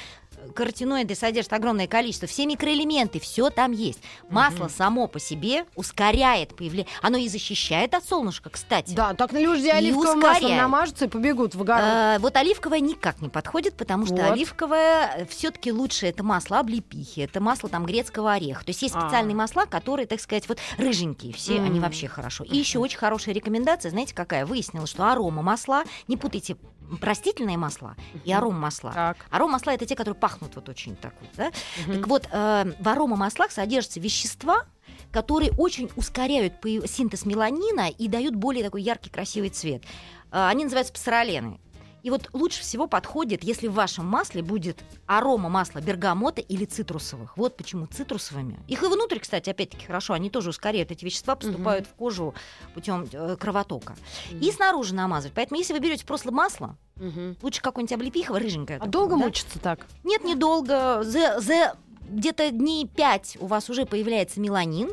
каротиноиды 0.53 1.15
содержит 1.15 1.53
огромное 1.53 1.87
количество, 1.87 2.27
все 2.27 2.45
микроэлементы, 2.45 3.19
все 3.19 3.49
там 3.49 3.71
есть. 3.71 3.99
Масло 4.29 4.67
само 4.67 5.07
по 5.07 5.19
себе 5.19 5.65
ускоряет 5.75 6.55
появление, 6.55 6.87
оно 7.01 7.17
и 7.17 7.27
защищает 7.27 7.93
от 7.93 8.05
солнышка, 8.05 8.49
кстати. 8.49 8.93
Да, 8.93 9.13
так 9.13 9.31
на 9.31 9.39
люди 9.39 9.67
маслом 9.91 10.19
ускоряет. 10.19 10.57
намажутся 10.61 11.05
и 11.05 11.07
побегут 11.07 11.55
в 11.55 11.61
огород. 11.61 11.83
Э, 11.83 12.17
вот 12.19 12.35
оливковое 12.35 12.79
никак 12.79 13.21
не 13.21 13.29
подходит, 13.29 13.75
потому 13.75 14.05
что 14.05 14.15
Вот. 14.15 14.31
оливковое 14.31 15.27
все-таки 15.29 15.71
лучше 15.71 16.07
это 16.07 16.23
масло 16.23 16.59
облепихи, 16.59 17.21
это 17.21 17.39
масло 17.41 17.69
там 17.69 17.85
грецкого 17.85 18.33
ореха. 18.33 18.63
То 18.63 18.69
есть 18.69 18.81
есть 18.81 18.95
А. 18.95 19.01
специальные 19.01 19.35
масла, 19.35 19.65
которые, 19.65 20.05
так 20.07 20.19
сказать, 20.21 20.47
вот 20.47 20.59
рыженькие, 20.77 21.33
все 21.33 21.55
они 21.55 21.77
М. 21.77 21.83
вообще 21.83 22.07
хорошо. 22.07 22.43
И 22.43 22.55
еще 22.57 22.79
очень 22.79 22.97
хорошая 22.97 23.33
рекомендация, 23.35 23.89
знаете, 23.89 24.13
какая? 24.13 24.45
Выяснилось, 24.45 24.89
что 24.89 25.09
арома 25.11 25.41
масла, 25.41 25.83
не 26.07 26.17
путайте 26.17 26.55
растительные 27.01 27.57
масла 27.57 27.95
и 28.23 28.31
аром 28.31 28.59
масла. 28.59 29.15
Аром 29.29 29.51
масла 29.51 29.71
это 29.71 29.85
те, 29.85 29.95
которые 29.95 30.15
пахнут 30.15 30.55
вот 30.55 30.69
очень 30.69 30.95
так 30.95 31.13
вот, 31.21 31.29
да? 31.35 31.51
Мгм. 31.87 31.97
Так 31.97 32.07
вот, 32.07 32.27
э, 32.31 32.73
в 32.79 32.87
аромамаслах 32.87 33.51
содержатся 33.51 33.99
вещества, 33.99 34.63
которые 35.11 35.51
очень 35.57 35.89
ускоряют 35.95 36.53
синтез 36.87 37.25
меланина 37.25 37.89
и 37.89 38.07
дают 38.07 38.35
более 38.35 38.63
такой 38.63 38.81
яркий, 38.81 39.09
красивый 39.09 39.49
цвет. 39.49 39.83
Э, 40.31 40.47
Они 40.47 40.63
называются 40.63 40.93
пастеролены. 40.93 41.59
И 42.03 42.09
вот 42.09 42.29
лучше 42.33 42.61
всего 42.61 42.85
подходит, 42.87 43.43
если 43.43 43.67
в 43.67 43.73
вашем 43.73 44.05
масле 44.05 44.43
будет 44.43 44.83
арома 45.07 45.47
масла 45.49 45.79
бергамота 45.79 46.41
или 46.41 46.65
цитрусовых. 46.65 47.37
Вот 47.37 47.55
почему 47.55 47.87
цитрусовыми. 47.87 48.59
Их 48.67 48.83
и 48.83 48.87
внутрь, 48.87 49.19
кстати, 49.19 49.49
опять-таки 49.49 49.85
хорошо, 49.85 50.13
они 50.13 50.29
тоже 50.29 50.49
ускоряют. 50.49 50.91
Эти 50.91 51.05
вещества 51.05 51.35
поступают 51.35 51.87
в 51.87 51.93
кожу 51.93 52.33
путем 52.73 53.07
э, 53.11 53.37
кровотока. 53.39 53.95
И 54.31 54.51
снаружи 54.51 54.93
намазывать. 54.93 55.33
Поэтому 55.33 55.57
если 55.59 55.73
вы 55.73 55.79
берете 55.79 56.05
просто 56.05 56.31
масло, 56.31 56.75
Мгм. 56.97 57.37
лучше 57.41 57.61
какое-нибудь 57.61 57.93
облепихово, 57.93 58.37
рыженькое. 58.39 58.77
А 58.77 58.79
такое, 58.81 58.91
долго 58.91 59.17
да? 59.17 59.25
мучиться 59.25 59.59
так? 59.59 59.87
Нет, 60.03 60.23
недолго. 60.25 61.03
За, 61.03 61.39
за 61.39 61.75
где-то 62.09 62.51
дней 62.51 62.85
пять 62.85 63.37
у 63.39 63.47
вас 63.47 63.69
уже 63.69 63.85
появляется 63.85 64.39
меланин. 64.41 64.91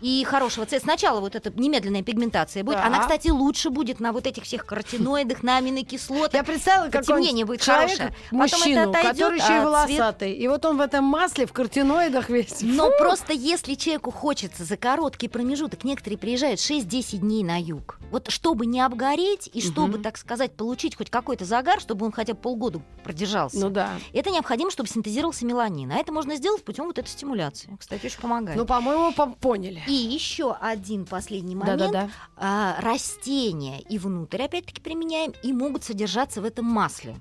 И 0.00 0.24
хорошего 0.24 0.66
цвета. 0.66 0.84
Сначала 0.84 1.20
вот 1.20 1.34
эта 1.34 1.50
немедленная 1.50 2.02
пигментация 2.02 2.62
будет. 2.64 2.76
Да. 2.76 2.86
Она, 2.86 3.00
кстати, 3.00 3.28
лучше 3.28 3.70
будет 3.70 4.00
на 4.00 4.12
вот 4.12 4.26
этих 4.26 4.44
всех 4.44 4.66
каротиноидах, 4.66 5.42
на 5.42 5.56
аминокислотах. 5.56 6.34
Я 6.34 6.44
представила, 6.44 6.88
как 6.88 7.04
Потемнение 7.06 7.44
будет 7.44 7.62
хорошее. 7.62 8.14
Потом 8.30 8.40
это 8.42 8.56
мужчину, 8.56 8.90
отойдет, 8.90 9.12
который 9.12 9.38
еще 9.38 9.52
и 9.52 9.56
а 9.56 9.64
волосатый. 9.64 10.32
И 10.32 10.48
вот 10.48 10.64
он 10.64 10.76
в 10.76 10.80
этом 10.80 11.04
масле, 11.04 11.46
в 11.46 11.52
картиноидах 11.52 12.30
весь. 12.30 12.58
Но 12.60 12.90
просто 12.98 13.32
если 13.32 13.74
человеку 13.74 14.10
хочется 14.10 14.64
за 14.64 14.76
короткий 14.76 15.28
промежуток, 15.28 15.84
некоторые 15.84 16.18
приезжают 16.18 16.60
6-10 16.60 17.18
дней 17.18 17.44
на 17.44 17.60
юг. 17.60 17.98
Вот 18.10 18.30
чтобы 18.30 18.66
не 18.66 18.80
обгореть 18.80 19.50
и 19.52 19.60
чтобы, 19.60 19.94
Мгм. 19.94 20.02
так 20.02 20.16
сказать, 20.16 20.52
получить 20.52 20.96
хоть 20.96 21.10
какой-то 21.10 21.44
загар, 21.44 21.80
чтобы 21.80 22.06
он 22.06 22.12
хотя 22.12 22.32
бы 22.34 22.40
полгода 22.40 22.80
продержался. 23.04 23.58
Ну 23.58 23.68
да. 23.70 23.90
Это 24.12 24.30
необходимо, 24.30 24.70
чтобы 24.70 24.88
синтезировался 24.88 25.44
меланин. 25.44 25.90
А 25.92 25.96
это 25.96 26.12
можно 26.12 26.36
сделать 26.36 26.64
путем 26.64 26.84
вот 26.86 26.98
этой 26.98 27.08
стимуляции. 27.08 27.76
Кстати, 27.78 28.06
очень 28.06 28.20
помогает. 28.20 28.56
Ну, 28.58 28.64
по-моему, 28.64 29.12
по- 29.12 29.26
поняли. 29.26 29.82
И 29.88 29.92
еще 29.92 30.54
один 30.60 31.06
последний 31.06 31.54
момент. 31.54 31.78
Да-да-да. 31.78 32.10
А, 32.36 32.80
растения 32.80 33.80
и 33.80 33.98
внутрь, 33.98 34.42
опять-таки, 34.42 34.80
применяем, 34.80 35.32
и 35.42 35.52
могут 35.52 35.84
содержаться 35.84 36.40
в 36.40 36.44
этом 36.44 36.66
масле. 36.66 37.16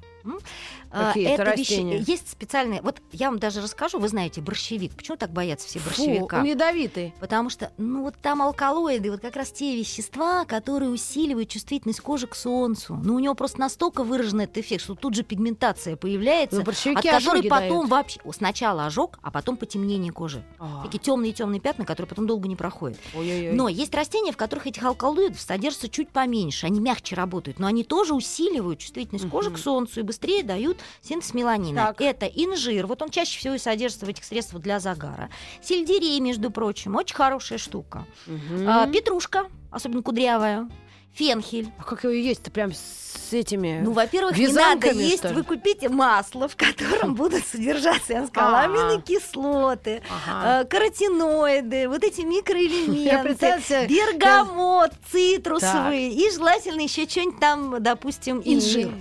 А, 0.90 1.08
Какие 1.10 1.28
это 1.34 1.44
это 1.44 1.52
вещи- 1.52 1.60
растения? 1.74 1.98
Есть 2.00 2.30
специальные... 2.32 2.82
Вот 2.82 3.02
я 3.12 3.30
вам 3.30 3.40
даже 3.40 3.62
расскажу, 3.62 4.00
вы 4.00 4.08
знаете, 4.08 4.42
борщевик. 4.42 4.94
Почему 4.96 5.18
так 5.18 5.32
боятся 5.32 5.68
все 5.68 5.80
Фу, 5.80 5.90
борщевика? 5.90 6.38
он 6.40 6.44
ядовитый. 6.46 7.14
Потому 7.20 7.50
что, 7.50 7.72
ну, 7.78 8.04
вот 8.04 8.16
там 8.22 8.42
алкалоиды, 8.42 9.12
вот 9.12 9.20
как 9.22 9.36
раз 9.36 9.52
те 9.52 9.76
вещества, 9.76 10.46
которые 10.46 10.90
усиливают 10.90 11.50
чувствительность 11.50 12.00
кожи 12.02 12.26
к 12.28 12.36
солнцу. 12.36 13.00
Ну, 13.04 13.16
у 13.16 13.20
него 13.20 13.34
просто 13.36 13.60
настолько 13.60 14.04
выражен 14.04 14.42
этот 14.42 14.58
эффект, 14.60 14.84
что 14.84 14.96
тут 14.96 15.14
же 15.14 15.24
пигментация 15.24 15.96
появляется, 15.98 16.58
Ну, 16.58 16.62
от 16.96 17.04
которой 17.04 17.44
потом 17.44 17.70
дают. 17.70 17.90
вообще... 17.90 18.20
Сначала 18.32 18.86
ожог, 18.86 19.20
а 19.22 19.32
потом 19.32 19.58
потемнение 19.58 20.12
кожи. 20.14 20.44
А, 20.60 20.84
Такие 20.84 21.00
темные-темные 21.00 21.60
пятна, 21.60 21.86
которые 21.86 22.08
потом 22.10 22.28
долго 22.28 22.48
не 22.48 22.56
проходят. 22.56 22.98
ой-ой-ой. 23.16 23.54
Но 23.54 23.68
есть 23.68 23.94
растения, 23.96 24.32
в 24.32 24.38
которых 24.38 24.68
этих 24.68 24.84
алкалоидов 24.84 25.40
содержится 25.42 25.90
чуть 25.90 26.10
поменьше. 26.10 26.66
Они 26.66 26.80
мягче 26.80 27.16
работают, 27.16 27.60
но 27.60 27.68
они 27.68 27.84
тоже 27.84 28.14
усиливают 28.14 28.80
чувствительность 28.80 29.30
кожи 29.30 29.52
к 29.52 29.58
солнцу 29.58 30.00
и 30.00 30.04
быстрее 30.04 30.17
дают 30.44 30.80
синтез 31.02 31.34
меланина. 31.34 31.88
Так. 31.88 32.02
Это 32.02 32.26
инжир, 32.26 32.88
вот 32.88 33.02
он 33.02 33.10
чаще 33.10 33.38
всего 33.40 33.56
и 33.56 33.58
содержится 33.58 34.06
в 34.06 34.10
этих 34.10 34.24
средствах 34.24 34.62
для 34.62 34.80
загара. 34.80 35.30
Сельдерей, 35.62 36.20
между 36.20 36.52
прочим, 36.52 36.96
очень 36.96 37.16
хорошая 37.16 37.58
штука. 37.58 38.06
Мгм. 38.26 38.68
А, 38.68 38.88
петрушка, 38.88 39.48
особенно 39.72 40.02
кудрявая. 40.02 40.70
Фенхель. 41.18 41.72
А 41.80 41.84
как 41.84 42.04
его 42.04 42.14
есть-то 42.14 42.52
прям 42.52 42.72
с 42.74 43.34
этими... 43.34 43.82
Ну, 43.84 43.92
во-первых, 43.92 44.38
не 44.38 44.48
надо 44.48 44.92
есть, 44.92 45.24
вы 45.26 45.44
купите 45.44 45.90
масло, 45.90 46.48
в 46.48 46.56
котором 46.56 47.16
будут 47.16 47.46
содержаться, 47.46 48.14
я 48.14 48.20
вам 48.20 48.28
сказала, 48.28 48.60
аминокислоты, 48.62 50.02
э, 50.28 50.66
каротиноиды, 50.70 51.90
вот 51.90 52.04
эти 52.04 52.22
микроэлементы, 52.22 53.88
бергамот, 53.88 54.92
цитрусовые 55.12 56.14
и 56.14 56.32
желательно 56.32 56.82
еще 56.82 57.08
что-нибудь 57.08 57.40
там, 57.40 57.82
допустим, 57.82 58.42
инжир. 58.46 58.92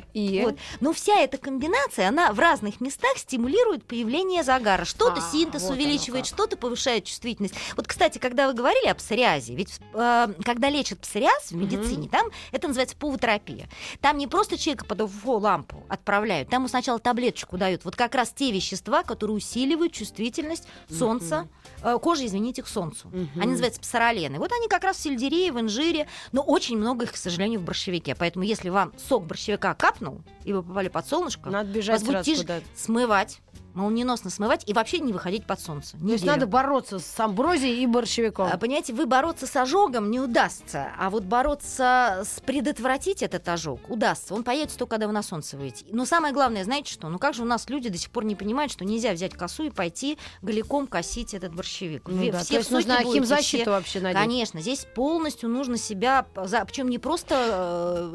Но 0.81 0.93
вся 0.93 1.21
эта 1.21 1.37
комбинация, 1.39 2.09
она 2.09 2.33
в 2.33 2.39
разных 2.39 2.81
местах 2.81 3.17
стимулирует 3.17 3.85
появление 3.85 4.43
загара. 4.43 4.85
Что-то 4.85 5.21
А, 5.21 5.33
синтез 5.33 5.69
увеличивает, 5.69 6.27
что-то 6.27 6.57
повышает 6.57 7.05
чувствительность. 7.05 7.55
Вот, 7.77 7.87
кстати, 7.87 8.19
когда 8.19 8.49
вы 8.49 8.55
говорили 8.55 8.89
о 8.89 8.95
псориазе, 8.95 9.55
ведь 9.55 9.79
э, 9.93 10.29
когда 10.45 10.71
лечат 10.71 11.01
псориаз 11.01 11.51
в 11.51 11.55
медицине, 11.57 12.06
там 12.09 12.29
это 12.53 12.69
называется 12.69 12.97
пулотерапия. 12.97 13.69
Там 14.01 14.19
не 14.19 14.27
просто 14.27 14.57
человека 14.59 14.85
под 14.85 15.01
УФО-лампу 15.03 15.85
отправляют, 15.89 16.49
там 16.49 16.63
ему 16.63 16.69
сначала 16.69 16.99
таблеточку 16.99 17.57
дают. 17.59 17.85
Вот 17.85 17.97
как 17.97 18.15
раз 18.15 18.31
те 18.35 18.51
вещества, 18.53 19.03
которые 19.03 19.37
усиливают 19.37 19.93
чувствительность 19.93 20.67
солнца, 20.91 21.49
э, 21.83 21.99
кожи, 22.01 22.27
извините, 22.27 22.63
к 22.63 22.69
солнцу. 22.69 23.11
Они 23.37 23.53
называются 23.53 23.81
псоролены. 23.81 24.39
Вот 24.39 24.53
они 24.53 24.69
как 24.69 24.85
раз 24.85 24.97
в 24.97 25.01
сельдерее, 25.01 25.53
в 25.53 25.61
инжире, 25.61 26.09
но 26.33 26.43
очень 26.43 26.77
много 26.77 27.05
их, 27.05 27.13
к 27.13 27.17
сожалению, 27.17 27.61
в 27.61 27.65
борщевике. 27.65 28.15
Поэтому 28.15 28.45
если 28.45 28.69
вам 28.69 28.93
сок 28.99 29.25
борщевика 29.27 29.75
капнул, 29.75 30.23
и 30.45 30.53
вы 30.53 30.63
попали 30.63 30.89
под 30.89 31.07
солнышко, 31.07 31.51
Надо 31.51 31.71
бежать 31.71 32.01
вас 32.01 32.03
будет 32.03 32.13
сразу 32.25 32.31
тяж- 32.31 32.41
куда-то. 32.41 32.67
смывать, 32.77 33.41
молниеносно 33.77 34.31
смывать 34.31 34.63
и 34.67 34.73
вообще 34.73 34.99
не 34.99 35.13
выходить 35.13 35.47
под 35.47 35.61
солнце. 35.61 35.93
То 35.93 35.97
есть 35.99 36.25
Неделю. 36.25 36.31
надо 36.33 36.47
бороться 36.47 36.99
с 36.99 37.21
амброзией 37.21 37.83
и 37.83 37.87
борщевиком. 37.87 38.49
А, 38.53 38.57
Понимаете, 38.59 38.93
вы 38.93 39.07
бороться 39.07 39.47
с 39.47 39.55
ожогом 39.57 40.11
не 40.11 40.19
удастся, 40.19 40.89
а 40.99 41.11
вот 41.11 41.25
бороться 41.25 42.23
с 42.25 42.41
предотвратить 42.41 43.23
этот 43.23 43.49
ожог 43.49 43.81
удастся. 43.91 44.35
Он 44.35 44.43
появится 44.43 44.79
только, 44.79 44.93
когда 44.97 45.07
вы 45.07 45.13
на 45.13 45.23
солнце 45.23 45.57
выйдете. 45.57 45.85
Но 45.91 46.05
самое 46.05 46.33
главное, 46.35 46.65
знаете 46.65 46.93
что? 46.93 47.09
Ну 47.09 47.19
как 47.19 47.35
же 47.35 47.43
у 47.43 47.47
нас 47.47 47.69
люди 47.69 47.89
до 47.89 47.99
сих 47.99 48.11
пор 48.11 48.25
не 48.25 48.35
понимают, 48.35 48.73
что 48.73 48.85
нельзя 48.85 49.13
взять 49.13 49.35
косу 49.35 49.65
и 49.65 49.71
пойти 49.71 50.19
голиком 50.43 50.87
косить 50.87 51.35
этот 51.35 51.55
борщевик. 51.55 52.09
Ну 52.09 52.17
Вы 52.17 52.33
да, 52.33 52.41
все 52.41 52.63
то 52.63 52.77
есть 52.77 52.89
будете, 52.89 53.03
химзащиту 53.13 53.63
все- 53.63 53.71
вообще 53.71 54.01
надеть. 54.01 54.19
Конечно, 54.23 54.61
здесь 54.61 54.87
полностью 54.95 55.49
нужно 55.49 55.77
себя, 55.77 56.27
причем 56.35 56.89
не 56.89 56.99
просто 56.99 57.35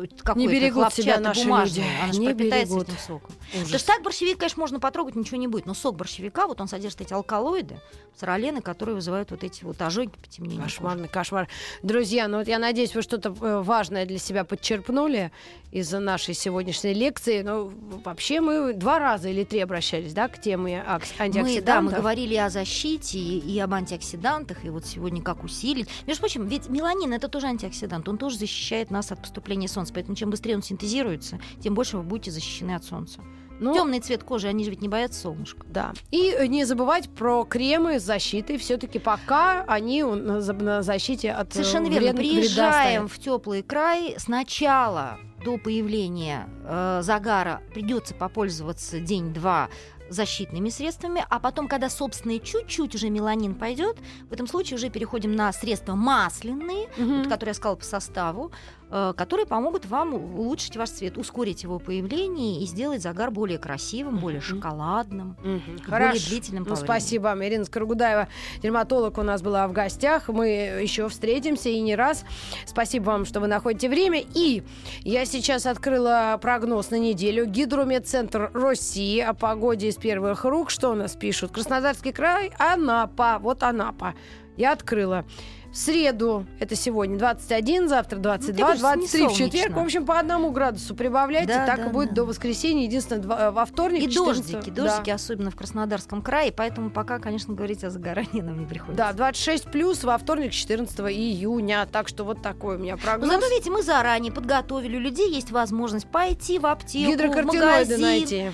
э, 0.01 0.07
какой-то 0.23 0.71
хлопчатый 0.71 1.43
бумажный, 1.43 1.81
люди, 1.83 1.89
она 2.03 2.13
же 2.13 2.19
не 2.19 2.25
пропитается 2.27 2.75
берегут. 2.75 2.89
этим 2.89 2.97
соком. 3.07 3.35
Ужас. 3.53 3.63
Потому 3.63 3.79
что 3.79 3.87
так 3.87 4.03
борщевик, 4.03 4.37
конечно, 4.37 4.59
можно 4.59 4.79
потрогать, 4.79 5.15
ничего 5.15 5.37
не 5.37 5.47
будет. 5.51 5.65
Но 5.67 5.73
сок 5.73 5.95
борщевика, 5.95 6.47
вот 6.47 6.59
он 6.61 6.67
содержит 6.67 7.01
эти 7.01 7.13
алкалоиды, 7.13 7.79
соролены, 8.17 8.61
которые 8.61 8.95
вызывают 8.95 9.31
вот 9.31 9.43
эти 9.43 9.63
вот 9.63 9.81
ожоги, 9.81 10.09
потемнения. 10.21 10.63
кожи. 10.63 10.75
Кошмарный 10.75 11.07
кошмар. 11.07 11.47
Друзья, 11.83 12.27
ну 12.27 12.39
вот 12.39 12.47
я 12.47 12.57
надеюсь, 12.59 12.95
вы 12.95 13.01
что-то 13.01 13.29
э, 13.41 13.61
важное 13.61 14.05
для 14.05 14.17
себя 14.17 14.43
подчерпнули 14.43 15.31
из 15.71 15.91
нашей 15.91 16.33
сегодняшней 16.33 16.93
лекции. 16.93 17.41
Ну, 17.41 17.71
вообще 18.03 18.41
мы 18.41 18.73
два 18.73 18.99
раза 18.99 19.29
или 19.29 19.43
три 19.43 19.59
обращались, 19.59 20.13
да, 20.13 20.27
к 20.27 20.41
теме 20.41 20.83
акс- 20.85 21.13
Мы, 21.19 21.25
антиоксидантов. 21.25 21.65
да, 21.65 21.81
мы 21.81 21.91
говорили 21.91 22.35
о 22.35 22.49
защите 22.49 23.19
и, 23.19 23.39
и 23.39 23.59
об 23.59 23.73
антиоксидантах, 23.73 24.65
и 24.65 24.69
вот 24.69 24.85
сегодня 24.85 25.21
как 25.21 25.43
усилить. 25.43 25.87
Между 26.07 26.21
прочим, 26.21 26.47
ведь 26.47 26.69
меланин 26.69 27.13
это 27.13 27.27
тоже 27.27 27.47
антиоксидант, 27.47 28.07
он 28.09 28.17
тоже 28.17 28.37
защищает 28.37 28.91
нас 28.91 29.11
от 29.11 29.21
поступления 29.21 29.67
солнца, 29.67 29.93
поэтому 29.93 30.15
чем 30.15 30.29
быстрее 30.29 30.55
он 30.55 30.63
синтезируется, 30.63 31.39
тем 31.61 31.73
больше 31.73 31.97
вы 31.97 32.03
будете 32.03 32.31
защищены 32.31 32.75
от 32.75 32.83
солнца. 32.83 33.21
Ну, 33.61 33.73
Темный 33.73 33.99
цвет 33.99 34.23
кожи, 34.23 34.47
они 34.47 34.63
же 34.63 34.71
ведь 34.71 34.81
не 34.81 34.87
боятся 34.89 35.21
солнышка. 35.21 35.65
Да. 35.69 35.93
И 36.09 36.31
э, 36.37 36.47
не 36.47 36.65
забывать 36.65 37.09
про 37.09 37.43
кремы 37.45 37.99
с 37.99 38.03
защитой. 38.03 38.57
Все-таки 38.57 38.97
пока 38.99 39.63
они 39.67 40.03
на 40.03 40.41
за- 40.41 40.53
на 40.53 40.81
защите 40.81 41.31
от 41.31 41.51
э, 41.51 41.53
Совершенно 41.53 41.87
верно. 41.87 42.07
вред- 42.07 42.13
вреда 42.17 42.21
Приезжаем 42.41 43.07
в 43.07 43.19
теплый 43.19 43.61
край. 43.63 44.15
Сначала 44.17 45.19
до 45.45 45.57
появления 45.57 46.49
э, 46.65 47.01
загара 47.03 47.61
придется 47.73 48.13
попользоваться 48.15 48.99
день-два 48.99 49.69
защитными 50.09 50.67
средствами, 50.69 51.23
а 51.29 51.39
потом, 51.39 51.69
когда, 51.69 51.89
собственно, 51.89 52.37
чуть-чуть 52.37 52.95
уже 52.95 53.09
меланин 53.09 53.55
пойдет, 53.55 53.97
в 54.29 54.33
этом 54.33 54.45
случае 54.45 54.75
уже 54.75 54.89
переходим 54.89 55.35
на 55.37 55.53
средства 55.53 55.95
масляные, 55.95 56.89
Мгм. 56.97 57.19
вот, 57.19 57.27
которые 57.29 57.51
я 57.51 57.53
сказала 57.53 57.75
по 57.77 57.85
составу, 57.85 58.51
которые 58.91 59.45
помогут 59.45 59.85
вам 59.85 60.13
улучшить 60.13 60.75
ваш 60.75 60.89
цвет, 60.89 61.17
ускорить 61.17 61.63
его 61.63 61.79
появление 61.79 62.61
и 62.61 62.65
сделать 62.65 63.01
загар 63.01 63.31
более 63.31 63.57
красивым, 63.57 64.17
более 64.17 64.41
шоколадным. 64.41 65.37
Более 65.41 65.79
Хорошо. 65.83 66.29
длительным 66.29 66.65
Ну, 66.67 66.75
спасибо 66.75 67.23
вам. 67.23 67.43
Ирина 67.43 67.65
Скоргудаева, 67.65 68.27
дерматолог 68.61 69.17
у 69.17 69.23
нас 69.23 69.41
была 69.41 69.67
в 69.67 69.71
гостях. 69.71 70.27
Мы 70.27 70.47
еще 70.81 71.07
встретимся 71.07 71.69
и 71.69 71.79
не 71.79 71.95
раз. 71.95 72.25
Спасибо 72.65 73.05
вам, 73.05 73.25
что 73.25 73.39
вы 73.39 73.47
находите 73.47 73.89
время. 73.89 74.23
И 74.33 74.63
я 75.01 75.25
сейчас 75.25 75.65
открыла 75.65 76.37
прогноз 76.41 76.89
на 76.89 76.99
неделю. 76.99 77.45
Гидрометцентр 77.45 78.51
России 78.53 79.19
о 79.19 79.33
погоде 79.33 79.87
из 79.87 79.95
первых 79.95 80.43
рук. 80.45 80.69
Что 80.69 80.91
у 80.91 80.95
нас 80.95 81.15
пишут? 81.15 81.51
Краснодарский 81.51 82.11
край, 82.11 82.51
Анапа. 82.57 83.39
Вот 83.39 83.63
Анапа. 83.63 84.15
Я 84.57 84.73
открыла. 84.73 85.25
В 85.71 85.77
среду, 85.77 86.45
это 86.59 86.75
сегодня 86.75 87.17
21, 87.17 87.87
завтра 87.87 88.17
22, 88.17 88.67
Ну, 88.67 88.73
это 88.73 88.79
же 88.79 88.85
не 88.99 89.07
23 89.07 89.27
в 89.27 89.33
четверг. 89.33 89.73
В 89.75 89.79
общем, 89.79 90.05
по 90.05 90.19
одному 90.19 90.51
градусу 90.51 90.93
прибавляйте. 90.95 91.47
Да, 91.53 91.65
так 91.65 91.77
да, 91.77 91.85
и 91.85 91.89
будет 91.89 92.09
да. 92.09 92.15
до 92.15 92.25
воскресенья. 92.25 92.83
Единственное, 92.83 93.21
два- 93.21 93.51
во 93.51 93.65
вторник. 93.65 94.03
И 94.03 94.09
14 94.09 94.51
дождики, 94.51 94.69
да. 94.69 94.83
дождики, 94.83 95.09
особенно 95.11 95.49
в 95.49 95.55
Краснодарском 95.55 96.21
крае, 96.21 96.51
поэтому 96.51 96.89
пока, 96.89 97.19
конечно, 97.19 97.53
говорить 97.53 97.85
о 97.85 97.89
загорании 97.89 98.41
нам 98.41 98.59
не 98.59 98.65
приходится. 98.65 98.97
Да, 98.97 99.13
26 99.13 99.71
плюс 99.71 100.03
во 100.03 100.17
вторник, 100.17 100.51
14 100.51 100.99
июня. 100.99 101.87
Так 101.89 102.09
что 102.09 102.25
вот 102.25 102.41
такой 102.41 102.75
у 102.75 102.79
меня 102.79 102.97
Но 102.97 103.01
прогноз. 103.01 103.29
зато, 103.31 103.47
видите, 103.47 103.71
мы 103.71 103.81
заранее 103.81 104.33
подготовили. 104.33 104.97
У 104.97 104.99
людей 104.99 105.33
есть 105.33 105.51
возможность 105.51 106.07
пойти 106.07 106.59
в 106.59 106.65
аптеку, 106.65 107.13
в 107.31 107.45
магазин, 107.45 108.01
найти. 108.01 108.51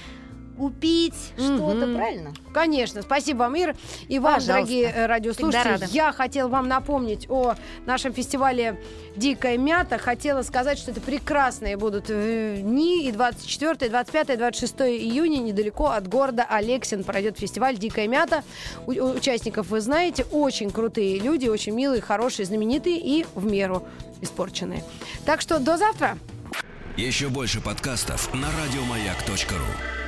Купить 0.57 1.13
что-то, 1.37 1.85
Мгм. 1.85 1.95
правильно? 1.95 2.33
Конечно. 2.53 3.01
Спасибо 3.01 3.39
вам, 3.39 3.55
Ир. 3.55 3.75
И 4.07 4.19
вам, 4.19 4.35
Пожалуйста. 4.35 4.53
дорогие 4.53 4.91
э, 4.93 5.05
радиослушатели. 5.05 5.63
рада. 5.71 5.85
Я 5.91 6.11
хотела 6.11 6.47
вам 6.47 6.67
напомнить 6.67 7.27
о 7.29 7.55
нашем 7.85 8.13
фестивале 8.13 8.79
«Дикая 9.15 9.57
мята». 9.57 9.97
Хотела 9.97 10.41
сказать, 10.41 10.77
что 10.79 10.91
это 10.91 11.01
прекрасные 11.01 11.77
будут 11.77 12.05
э, 12.09 12.57
дни. 12.61 13.07
И 13.07 13.11
24, 13.11 13.89
25, 13.89 14.37
26 14.37 14.75
июня 14.81 15.37
недалеко 15.37 15.87
от 15.87 16.07
города 16.07 16.45
Алексин 16.49 17.03
пройдет 17.03 17.37
фестиваль 17.37 17.77
«Дикая 17.77 18.07
мята». 18.07 18.43
У 18.87 18.91
участников 18.91 19.67
вы 19.67 19.79
знаете. 19.81 20.25
Очень 20.31 20.71
крутые 20.71 21.19
люди, 21.19 21.47
очень 21.47 21.73
милые, 21.73 22.01
хорошие, 22.01 22.45
знаменитые 22.45 22.97
и 22.97 23.25
в 23.35 23.45
меру 23.45 23.83
испорченные. 24.21 24.83
Так 25.25 25.41
что 25.41 25.59
до 25.59 25.77
завтра. 25.77 26.17
Еще 26.95 27.27
больше 27.29 27.61
подкастов 27.61 28.33
на 28.33 28.47
радиомаяк.ру. 28.63 30.06